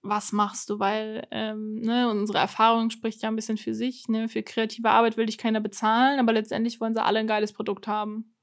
was 0.09 0.31
machst 0.31 0.69
du? 0.69 0.79
Weil 0.79 1.27
ähm, 1.31 1.75
ne, 1.81 2.09
unsere 2.09 2.39
Erfahrung 2.39 2.89
spricht 2.89 3.21
ja 3.21 3.29
ein 3.29 3.35
bisschen 3.35 3.57
für 3.57 3.73
sich. 3.73 4.07
Ne? 4.07 4.29
Für 4.29 4.43
kreative 4.43 4.89
Arbeit 4.89 5.17
will 5.17 5.25
dich 5.25 5.37
keiner 5.37 5.61
bezahlen, 5.61 6.19
aber 6.19 6.33
letztendlich 6.33 6.79
wollen 6.79 6.93
sie 6.93 7.03
alle 7.03 7.19
ein 7.19 7.27
geiles 7.27 7.53
Produkt 7.53 7.87
haben. 7.87 8.35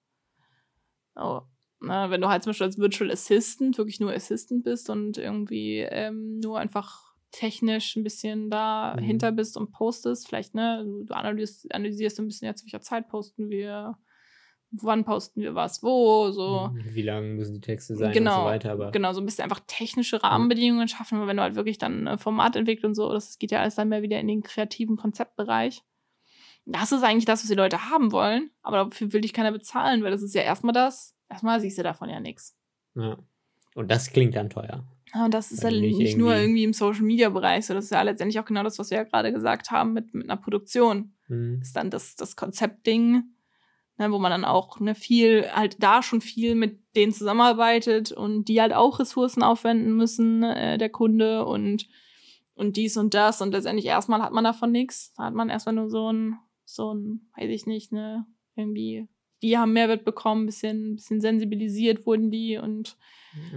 Oh. 1.17 1.43
Na, 1.81 2.11
wenn 2.11 2.21
du 2.21 2.29
halt 2.29 2.43
zum 2.43 2.51
Beispiel 2.51 2.67
als 2.67 2.79
Virtual 2.79 3.11
Assistant 3.11 3.77
wirklich 3.77 4.01
nur 4.01 4.13
Assistant 4.13 4.65
bist 4.65 4.89
und 4.89 5.19
irgendwie 5.19 5.81
ähm, 5.81 6.41
nur 6.41 6.59
einfach 6.59 7.15
technisch 7.31 7.97
ein 7.97 8.05
bisschen 8.05 8.49
dahinter 8.49 9.33
Mhm. 9.33 9.37
bist 9.37 9.57
und 9.57 9.73
postest, 9.73 10.29
vielleicht, 10.29 10.55
ne, 10.55 10.83
du, 10.85 11.05
du 11.05 11.15
analysierst, 11.15 11.75
analysierst 11.75 12.21
ein 12.21 12.27
bisschen, 12.27 12.47
ja, 12.47 12.55
zu 12.55 12.65
welcher 12.65 12.81
Zeit 12.81 13.09
posten 13.09 13.51
wir, 13.51 13.99
wann 14.83 15.05
posten 15.05 15.41
wir 15.41 15.55
was, 15.55 15.83
wo, 15.83 16.31
so. 16.31 16.71
Wie 16.75 17.03
lang 17.03 17.35
müssen 17.37 17.55
die 17.55 17.61
Texte 17.61 17.97
sein 17.97 18.09
und 18.09 18.13
Genau, 18.15 18.41
so 18.41 18.45
weiter. 18.47 18.73
Aber 18.73 18.91
genau, 18.91 19.13
so 19.13 19.21
ein 19.21 19.27
bisschen 19.27 19.45
einfach 19.45 19.61
technische 19.67 20.23
Rahmenbedingungen 20.23 20.89
schaffen, 20.89 21.17
aber 21.19 21.27
wenn 21.27 21.37
du 21.37 21.43
halt 21.43 21.55
wirklich 21.55 21.79
dann 21.79 22.09
ein 22.09 22.19
Format 22.19 22.57
entwickelst 22.57 22.85
und 22.85 22.95
so, 22.95 23.13
das 23.13 23.39
geht 23.39 23.51
ja 23.51 23.61
alles 23.61 23.75
dann 23.77 23.89
mehr 23.89 24.03
wieder 24.03 24.19
in 24.21 24.29
den 24.29 24.43
kreativen 24.43 24.97
Konzeptbereich. 24.97 25.83
Das 26.67 26.93
ist 26.93 27.03
eigentlich 27.03 27.27
das, 27.27 27.43
was 27.43 27.49
die 27.51 27.55
Leute 27.57 27.91
haben 27.91 28.11
wollen, 28.13 28.51
aber 28.63 28.85
dafür 28.85 29.13
will 29.13 29.21
dich 29.21 29.33
keiner 29.35 29.53
bezahlen, 29.53 30.03
weil 30.03 30.11
das 30.11 30.23
ist 30.23 30.35
ja 30.35 30.43
erstmal 30.43 30.73
das, 30.73 31.15
erstmal 31.29 31.61
siehst 31.61 31.77
du 31.79 31.83
davon 31.83 32.09
ja 32.09 32.21
nichts. 32.21 32.57
ja. 32.95 33.19
Und 33.77 33.91
das 33.91 34.11
klingt 34.13 34.37
dann 34.37 34.51
teuer. 34.51 34.85
Ja, 35.13 35.25
Und 35.25 35.35
das 35.35 35.51
ist 35.51 35.65
ja 35.65 35.69
Weil 35.69 35.75
du 35.75 35.81
nicht, 35.81 35.99
nicht 35.99 36.17
nur 36.17 36.31
irgendwie- 36.31 36.45
irgendwie 36.45 36.65
im 36.65 36.73
Social-Media-Bereich, 36.73 37.67
so 37.67 37.75
das 37.75 37.87
ist 37.87 37.91
ja 37.91 38.01
letztendlich 38.03 38.39
auch 38.39 38.45
genau 38.45 38.63
das, 38.63 38.79
was 38.79 38.91
wir 38.91 38.99
ja 38.99 39.03
gerade 39.05 39.33
gesagt 39.33 39.73
haben 39.73 39.93
mit, 39.93 40.15
mit 40.15 40.31
einer 40.31 40.41
Produktion. 40.41 41.13
Hm. 41.27 41.61
ist 41.61 41.75
dann 41.75 41.91
das, 41.91 42.15
das 42.17 42.37
Konzeptding, 42.37 43.25
ne, 43.99 44.11
wo 44.11 44.19
man 44.19 44.31
dann 44.31 44.45
auch 44.45 44.81
ne, 44.81 44.95
viel, 44.95 45.49
halt 45.53 45.83
da 45.83 46.03
schon 46.03 46.21
viel 46.21 46.55
mit 46.55 46.79
denen 46.97 47.13
zusammenarbeitet 47.13 48.13
und 48.13 48.47
die 48.47 48.61
halt 48.61 48.73
auch 48.73 48.99
Ressourcen 48.99 49.43
aufwenden 49.43 49.97
müssen, 49.97 50.43
äh, 50.43 50.79
der 50.79 50.91
Kunde 50.91 51.45
und, 51.45 51.89
und 52.55 52.77
dies 52.77 52.97
und 52.97 53.15
das. 53.15 53.41
Und 53.41 53.53
letztendlich 53.53 53.87
erstmal 53.87 54.23
hat 54.23 54.33
man 54.33 54.45
davon 54.45 54.73
nichts. 54.73 55.13
Da 55.17 55.25
hat 55.25 55.35
man 55.35 55.51
erstmal 55.51 55.75
nur 55.75 55.91
so 55.91 56.13
ein, 56.13 56.39
so 56.65 56.93
ein, 56.93 57.29
weiß 57.37 57.51
ich 57.51 57.67
nicht, 57.67 57.93
ne, 57.93 58.27
irgendwie, 58.57 59.09
die 59.43 59.59
haben 59.59 59.73
Mehrwert 59.73 60.05
bekommen, 60.05 60.47
bisschen, 60.47 60.97
bisschen 60.97 61.21
sensibilisiert 61.21 62.07
wurden 62.07 62.31
die 62.31 62.57
und 62.57 62.97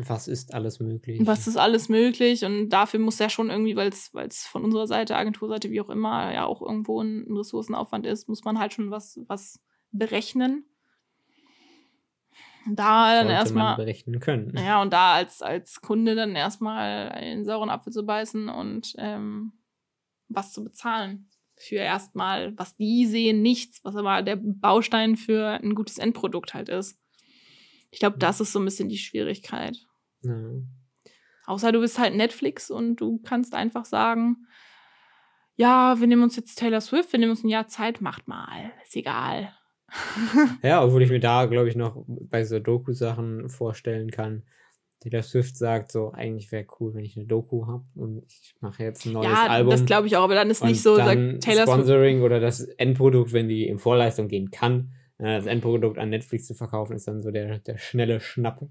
Was 0.07 0.27
ist 0.27 0.53
alles 0.53 0.79
möglich? 0.79 1.21
was 1.23 1.47
ist 1.47 1.55
alles 1.55 1.87
möglich 1.87 2.43
und 2.43 2.69
dafür 2.69 2.99
muss 2.99 3.19
ja 3.19 3.29
schon 3.29 3.49
irgendwie, 3.49 3.75
weil 3.75 3.89
es 3.89 4.45
von 4.45 4.63
unserer 4.65 4.87
Seite, 4.87 5.15
Agenturseite, 5.15 5.69
wie 5.71 5.79
auch 5.79 5.89
immer, 5.89 6.33
ja 6.33 6.45
auch 6.45 6.61
irgendwo 6.61 7.01
ein 7.01 7.27
Ressourcenaufwand 7.29 8.05
ist, 8.05 8.27
muss 8.27 8.43
man 8.43 8.59
halt 8.59 8.73
schon 8.73 8.89
was, 8.91 9.19
was 9.27 9.61
berechnen. 9.91 10.65
Da 12.69 13.13
dann 13.13 13.27
Sollte 13.27 13.39
erstmal, 13.39 13.75
berechnen 13.77 14.19
können. 14.19 14.57
ja, 14.57 14.81
und 14.81 14.91
da 14.91 15.13
als, 15.13 15.41
als 15.41 15.79
Kunde 15.81 16.15
dann 16.15 16.35
erstmal 16.35 17.09
einen 17.09 17.45
sauren 17.45 17.69
Apfel 17.69 17.93
zu 17.93 18.05
beißen 18.05 18.49
und 18.49 18.93
ähm, 18.97 19.53
was 20.27 20.51
zu 20.51 20.63
bezahlen. 20.63 21.29
Für 21.55 21.77
erstmal, 21.77 22.57
was 22.57 22.75
die 22.75 23.05
sehen, 23.05 23.41
nichts, 23.41 23.83
was 23.83 23.95
aber 23.95 24.21
der 24.21 24.37
Baustein 24.39 25.15
für 25.15 25.59
ein 25.63 25.75
gutes 25.75 25.97
Endprodukt 25.97 26.53
halt 26.53 26.69
ist. 26.69 26.99
Ich 27.89 27.99
glaube, 27.99 28.17
das 28.17 28.41
ist 28.41 28.51
so 28.51 28.59
ein 28.59 28.65
bisschen 28.65 28.89
die 28.89 28.97
Schwierigkeit. 28.97 29.77
Ja. 30.21 30.35
Außer 31.45 31.71
du 31.71 31.79
bist 31.79 31.97
halt 31.97 32.15
Netflix 32.15 32.69
und 32.69 32.97
du 32.97 33.19
kannst 33.19 33.55
einfach 33.55 33.85
sagen, 33.85 34.45
ja, 35.55 35.99
wir 35.99 36.05
nehmen 36.07 36.23
uns 36.23 36.35
jetzt 36.35 36.59
Taylor 36.59 36.81
Swift, 36.81 37.11
wir 37.11 37.19
nehmen 37.19 37.31
uns 37.31 37.43
ein 37.43 37.49
Jahr 37.49 37.67
Zeit, 37.67 38.01
macht 38.01 38.27
mal, 38.27 38.71
ist 38.83 38.95
egal. 38.95 39.56
ja, 40.63 40.83
obwohl 40.83 41.03
ich 41.03 41.09
mir 41.09 41.19
da, 41.19 41.45
glaube 41.45 41.69
ich, 41.69 41.75
noch 41.75 42.03
bei 42.07 42.43
so 42.43 42.59
Doku-Sachen 42.59 43.49
vorstellen 43.49 44.11
kann. 44.11 44.43
Taylor 44.99 45.21
Swift 45.21 45.55
sagt 45.57 45.91
so, 45.91 46.11
eigentlich 46.11 46.51
wäre 46.51 46.65
cool, 46.79 46.93
wenn 46.95 47.05
ich 47.05 47.15
eine 47.15 47.27
Doku 47.27 47.67
habe 47.67 47.85
und 47.95 48.23
ich 48.27 48.55
mache 48.61 48.83
jetzt 48.83 49.05
ein 49.05 49.13
neues 49.13 49.27
ja, 49.27 49.47
Album. 49.47 49.71
das 49.71 49.85
glaube 49.85 50.07
ich 50.07 50.17
auch, 50.17 50.23
aber 50.23 50.35
dann 50.35 50.49
ist 50.49 50.63
nicht 50.63 50.81
so, 50.81 50.97
dann 50.97 51.05
sagt 51.05 51.43
Taylor 51.43 51.65
Swift. 51.65 51.77
Sponsoring 51.77 52.21
oder 52.23 52.39
das 52.39 52.61
Endprodukt, 52.61 53.31
wenn 53.31 53.47
die 53.47 53.67
in 53.67 53.77
Vorleistung 53.77 54.27
gehen 54.27 54.49
kann, 54.49 54.93
das 55.19 55.47
Endprodukt 55.47 55.97
an 55.97 56.09
Netflix 56.09 56.45
zu 56.45 56.53
verkaufen, 56.53 56.95
ist 56.95 57.07
dann 57.07 57.23
so 57.23 57.31
der, 57.31 57.57
der 57.59 57.79
schnelle 57.79 58.19
Schnapp. 58.19 58.61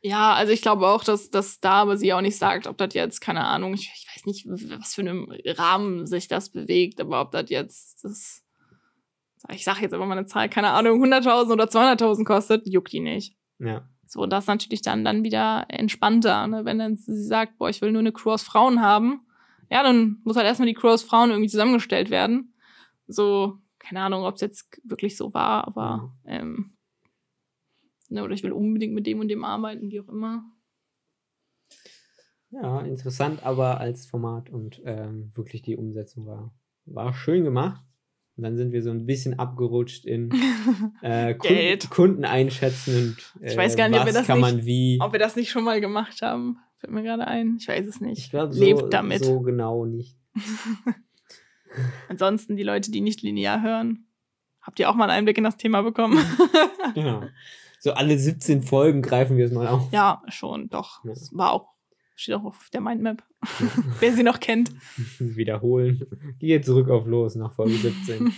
Ja, 0.00 0.32
also 0.32 0.52
ich 0.52 0.62
glaube 0.62 0.86
auch, 0.86 1.04
dass 1.04 1.30
das 1.30 1.60
da 1.60 1.72
aber 1.72 1.98
sie 1.98 2.14
auch 2.14 2.22
nicht 2.22 2.38
sagt, 2.38 2.66
ob 2.66 2.78
das 2.78 2.94
jetzt, 2.94 3.20
keine 3.20 3.44
Ahnung, 3.44 3.74
ich, 3.74 3.92
ich 3.94 4.06
weiß 4.08 4.24
nicht, 4.24 4.46
was 4.48 4.94
für 4.94 5.02
einem 5.02 5.30
Rahmen 5.44 6.06
sich 6.06 6.26
das 6.26 6.50
bewegt, 6.50 7.00
aber 7.00 7.20
ob 7.20 7.32
das 7.32 7.50
jetzt, 7.50 8.02
das, 8.02 8.42
ich 9.48 9.64
sage 9.64 9.80
jetzt 9.82 9.92
einfach 9.92 10.06
mal 10.06 10.18
eine 10.18 10.26
Zahl, 10.26 10.48
keine 10.48 10.70
Ahnung, 10.70 11.02
100.000 11.02 11.52
oder 11.52 11.64
200.000 11.64 12.24
kostet, 12.24 12.66
juckt 12.66 12.92
die 12.92 13.00
nicht. 13.00 13.36
Ja. 13.58 13.88
So, 14.06 14.26
das 14.26 14.44
ist 14.44 14.48
natürlich 14.48 14.82
dann, 14.82 15.04
dann 15.04 15.22
wieder 15.24 15.66
entspannter, 15.68 16.46
ne? 16.46 16.64
wenn 16.64 16.78
dann 16.78 16.96
sie 16.96 17.22
sagt, 17.22 17.58
boah, 17.58 17.70
ich 17.70 17.80
will 17.80 17.92
nur 17.92 18.00
eine 18.00 18.12
Crew 18.12 18.32
aus 18.32 18.42
Frauen 18.42 18.82
haben. 18.82 19.26
Ja, 19.70 19.82
dann 19.82 20.20
muss 20.24 20.36
halt 20.36 20.46
erstmal 20.46 20.66
die 20.66 20.74
Crew 20.74 20.88
aus 20.88 21.04
Frauen 21.04 21.30
irgendwie 21.30 21.48
zusammengestellt 21.48 22.10
werden. 22.10 22.54
So, 23.06 23.58
keine 23.78 24.02
Ahnung, 24.02 24.24
ob 24.24 24.34
es 24.34 24.40
jetzt 24.40 24.80
wirklich 24.84 25.16
so 25.16 25.32
war, 25.32 25.66
aber 25.66 26.12
ähm, 26.26 26.72
Ne, 28.10 28.24
oder 28.24 28.34
ich 28.34 28.42
will 28.42 28.52
unbedingt 28.52 28.92
mit 28.92 29.06
dem 29.06 29.20
und 29.20 29.28
dem 29.28 29.44
arbeiten, 29.44 29.90
wie 29.90 30.00
auch 30.00 30.08
immer. 30.08 30.44
Ja, 32.50 32.80
interessant, 32.80 33.44
aber 33.44 33.78
als 33.78 34.06
Format 34.06 34.50
und 34.50 34.82
ähm, 34.84 35.30
wirklich 35.36 35.62
die 35.62 35.76
Umsetzung 35.76 36.26
war, 36.26 36.52
war 36.86 37.14
schön 37.14 37.44
gemacht. 37.44 37.84
Und 38.40 38.44
dann 38.44 38.56
sind 38.56 38.72
wir 38.72 38.82
so 38.82 38.88
ein 38.90 39.04
bisschen 39.04 39.38
abgerutscht 39.38 40.06
in 40.06 40.30
äh. 41.02 41.34
Kunden, 41.34 41.90
Kunden 41.90 42.24
einschätzen 42.24 43.14
und 43.36 43.42
äh, 43.44 43.50
Ich 43.52 43.56
weiß 43.58 43.76
gar 43.76 43.88
nicht, 43.90 43.98
ob 44.00 44.06
wir 44.06 44.14
was 44.14 44.18
das 44.20 44.26
kann 44.26 44.40
nicht- 44.40 44.50
man 44.54 44.64
wie. 44.64 44.98
Ob 45.02 45.12
wir 45.12 45.18
das 45.18 45.36
nicht 45.36 45.50
schon 45.50 45.62
mal 45.64 45.78
gemacht 45.82 46.22
haben, 46.22 46.56
fällt 46.78 46.92
mir 46.94 47.02
gerade 47.02 47.26
ein. 47.26 47.56
Ich 47.60 47.68
weiß 47.68 47.86
es 47.86 48.00
nicht. 48.00 48.18
Ich 48.18 48.30
glaube, 48.30 48.54
Lebt 48.54 48.80
so, 48.80 48.88
damit. 48.88 49.22
so 49.22 49.40
genau 49.40 49.84
nicht. 49.84 50.16
Ansonsten 52.08 52.56
die 52.56 52.62
Leute, 52.62 52.90
die 52.90 53.00
nicht 53.02 53.22
linear 53.22 53.62
hören, 53.62 54.06
habt 54.62 54.78
ihr 54.80 54.88
auch 54.90 54.94
mal 54.94 55.04
einen 55.04 55.18
Einblick 55.18 55.38
in 55.38 55.44
das 55.44 55.56
Thema 55.56 55.82
bekommen? 55.82 56.18
Genau. 56.94 57.22
So 57.82 57.92
alle 57.94 58.18
17 58.18 58.62
Folgen 58.62 59.00
greifen 59.00 59.38
wir 59.38 59.46
es 59.46 59.52
mal 59.52 59.66
auf. 59.66 59.90
ja, 59.90 60.20
schon, 60.28 60.68
doch. 60.68 61.02
Ja. 61.02 61.12
Es 61.12 61.34
war 61.34 61.52
auch, 61.52 61.68
steht 62.20 62.34
auch 62.34 62.44
auf 62.44 62.70
der 62.70 62.80
Mindmap. 62.80 63.22
Wer 64.00 64.12
sie 64.12 64.22
noch 64.22 64.40
kennt. 64.40 64.72
Wiederholen. 65.18 66.06
Gehe 66.38 66.60
zurück 66.60 66.88
auf 66.90 67.06
los 67.06 67.34
nach 67.34 67.52
Folge 67.52 67.74
17. 67.76 68.32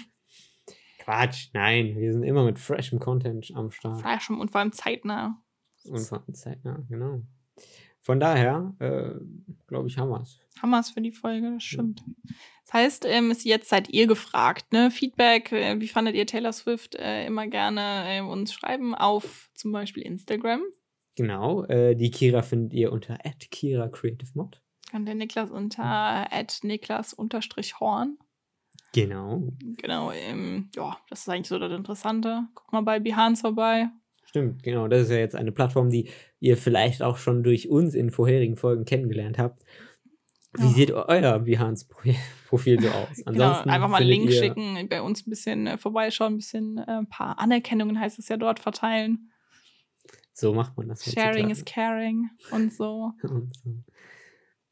Quatsch, 0.99 1.49
nein, 1.53 1.97
wir 1.97 2.13
sind 2.13 2.23
immer 2.23 2.45
mit 2.45 2.59
freshem 2.59 3.01
Content 3.01 3.51
am 3.55 3.71
Start. 3.73 4.01
Flash 4.01 4.31
und 4.31 4.53
vor 4.53 4.61
allem 4.61 4.73
zeitnah. 4.73 5.43
Und 5.85 5.99
von 5.99 6.23
zeitnah, 6.33 6.85
genau. 6.89 7.23
Von 8.01 8.21
daher, 8.21 8.75
äh, 8.79 9.11
glaube 9.67 9.89
ich, 9.89 9.99
haben 9.99 10.11
wir 10.11 10.21
es. 10.21 10.39
Hammers 10.61 10.91
für 10.91 11.01
die 11.01 11.13
Folge, 11.13 11.53
das 11.55 11.63
stimmt. 11.63 12.05
Das 12.65 12.75
heißt, 12.75 13.05
ähm, 13.07 13.31
ist 13.31 13.45
jetzt 13.45 13.69
seid 13.69 13.91
ihr 13.91 14.07
gefragt, 14.07 14.73
ne? 14.73 14.91
Feedback, 14.91 15.51
äh, 15.53 15.81
wie 15.81 15.89
fandet 15.89 16.15
ihr 16.15 16.27
Taylor 16.27 16.53
Swift? 16.53 16.95
Äh, 16.95 17.27
immer 17.27 17.47
gerne 17.49 18.05
äh, 18.07 18.21
uns 18.21 18.53
schreiben 18.53 18.95
auf 18.95 19.51
zum 19.55 19.73
Beispiel 19.73 20.05
Instagram. 20.05 20.63
Genau, 21.17 21.65
äh, 21.65 21.95
die 21.95 22.11
Kira 22.11 22.43
findet 22.43 22.73
ihr 22.73 22.93
unter 22.93 23.19
Kira 23.51 23.89
Creative 23.89 24.31
Mod. 24.35 24.61
Und 24.93 25.07
der 25.07 25.15
Niklas 25.15 25.51
unter 25.51 25.85
at 26.33 26.61
Niklas 26.63 27.13
unterstrich 27.15 27.81
Horn. 27.81 28.19
Genau, 28.95 29.49
Genau, 29.79 30.13
ähm, 30.13 30.69
ja, 30.77 30.99
das 31.09 31.21
ist 31.21 31.29
eigentlich 31.29 31.49
so 31.49 31.59
das 31.59 31.73
Interessante. 31.73 32.45
Guck 32.55 32.73
mal 32.73 32.83
bei 32.83 33.01
Behance 33.01 33.41
vorbei. 33.41 33.89
stimmt, 34.25 34.63
genau. 34.63 34.89
Das 34.89 35.03
ist 35.03 35.11
ja 35.11 35.17
jetzt 35.17 35.35
eine 35.35 35.53
Plattform, 35.53 35.89
die 35.91 36.11
ihr 36.41 36.57
vielleicht 36.59 37.03
auch 37.03 37.17
schon 37.17 37.43
durch 37.43 37.69
uns 37.71 37.95
in 37.95 38.11
vorherigen 38.11 38.57
Folgen 38.57 38.85
kennengelernt 38.85 39.39
habt. 39.39 39.63
Wie 40.55 40.65
Ja. 40.65 40.69
sieht 40.73 40.91
euer 40.91 41.39
Behance-Profil 41.39 42.81
so 42.83 42.89
aus? 42.91 43.23
Genau, 43.25 43.61
einfach 43.61 43.89
mal 43.89 44.03
einen 44.03 44.11
Link 44.11 44.31
schicken, 44.33 44.87
bei 44.91 45.01
uns 45.01 45.27
ein 45.27 45.31
bisschen 45.31 45.67
äh, 45.67 45.79
vorbeischauen, 45.79 46.35
ein 46.35 46.37
bisschen 46.37 46.77
äh, 46.79 46.85
ein 46.99 47.09
paar 47.09 47.39
Anerkennungen 47.39 47.99
heißt 47.99 48.19
es 48.19 48.29
ja 48.29 48.37
dort 48.37 48.61
verteilen. 48.61 49.32
So 50.33 50.55
macht 50.55 50.77
man 50.77 50.89
das. 50.89 51.05
Sharing 51.05 51.51
is 51.51 51.65
caring 51.65 52.31
und 52.51 52.73
so. 52.73 53.13
Und 53.23 53.55
so. 53.57 53.71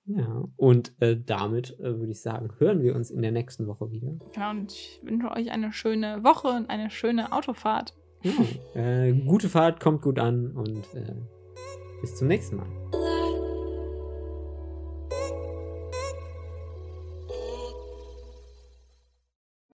Ja, 0.06 0.44
und 0.56 0.92
äh, 1.00 1.16
damit 1.24 1.78
äh, 1.78 1.98
würde 2.00 2.10
ich 2.10 2.20
sagen, 2.20 2.50
hören 2.58 2.82
wir 2.82 2.96
uns 2.96 3.10
in 3.10 3.22
der 3.22 3.30
nächsten 3.30 3.68
Woche 3.68 3.92
wieder. 3.92 4.18
Genau, 4.32 4.50
und 4.50 4.72
ich 4.72 5.00
wünsche 5.04 5.30
euch 5.30 5.52
eine 5.52 5.72
schöne 5.72 6.24
Woche 6.24 6.48
und 6.48 6.68
eine 6.68 6.90
schöne 6.90 7.32
Autofahrt. 7.32 7.94
Ja, 8.22 8.32
äh, 8.74 9.12
gute 9.12 9.48
Fahrt, 9.48 9.78
kommt 9.78 10.02
gut 10.02 10.18
an 10.18 10.50
und 10.52 10.78
äh, 10.94 11.14
bis 12.00 12.16
zum 12.16 12.26
nächsten 12.26 12.56
Mal. 12.56 12.66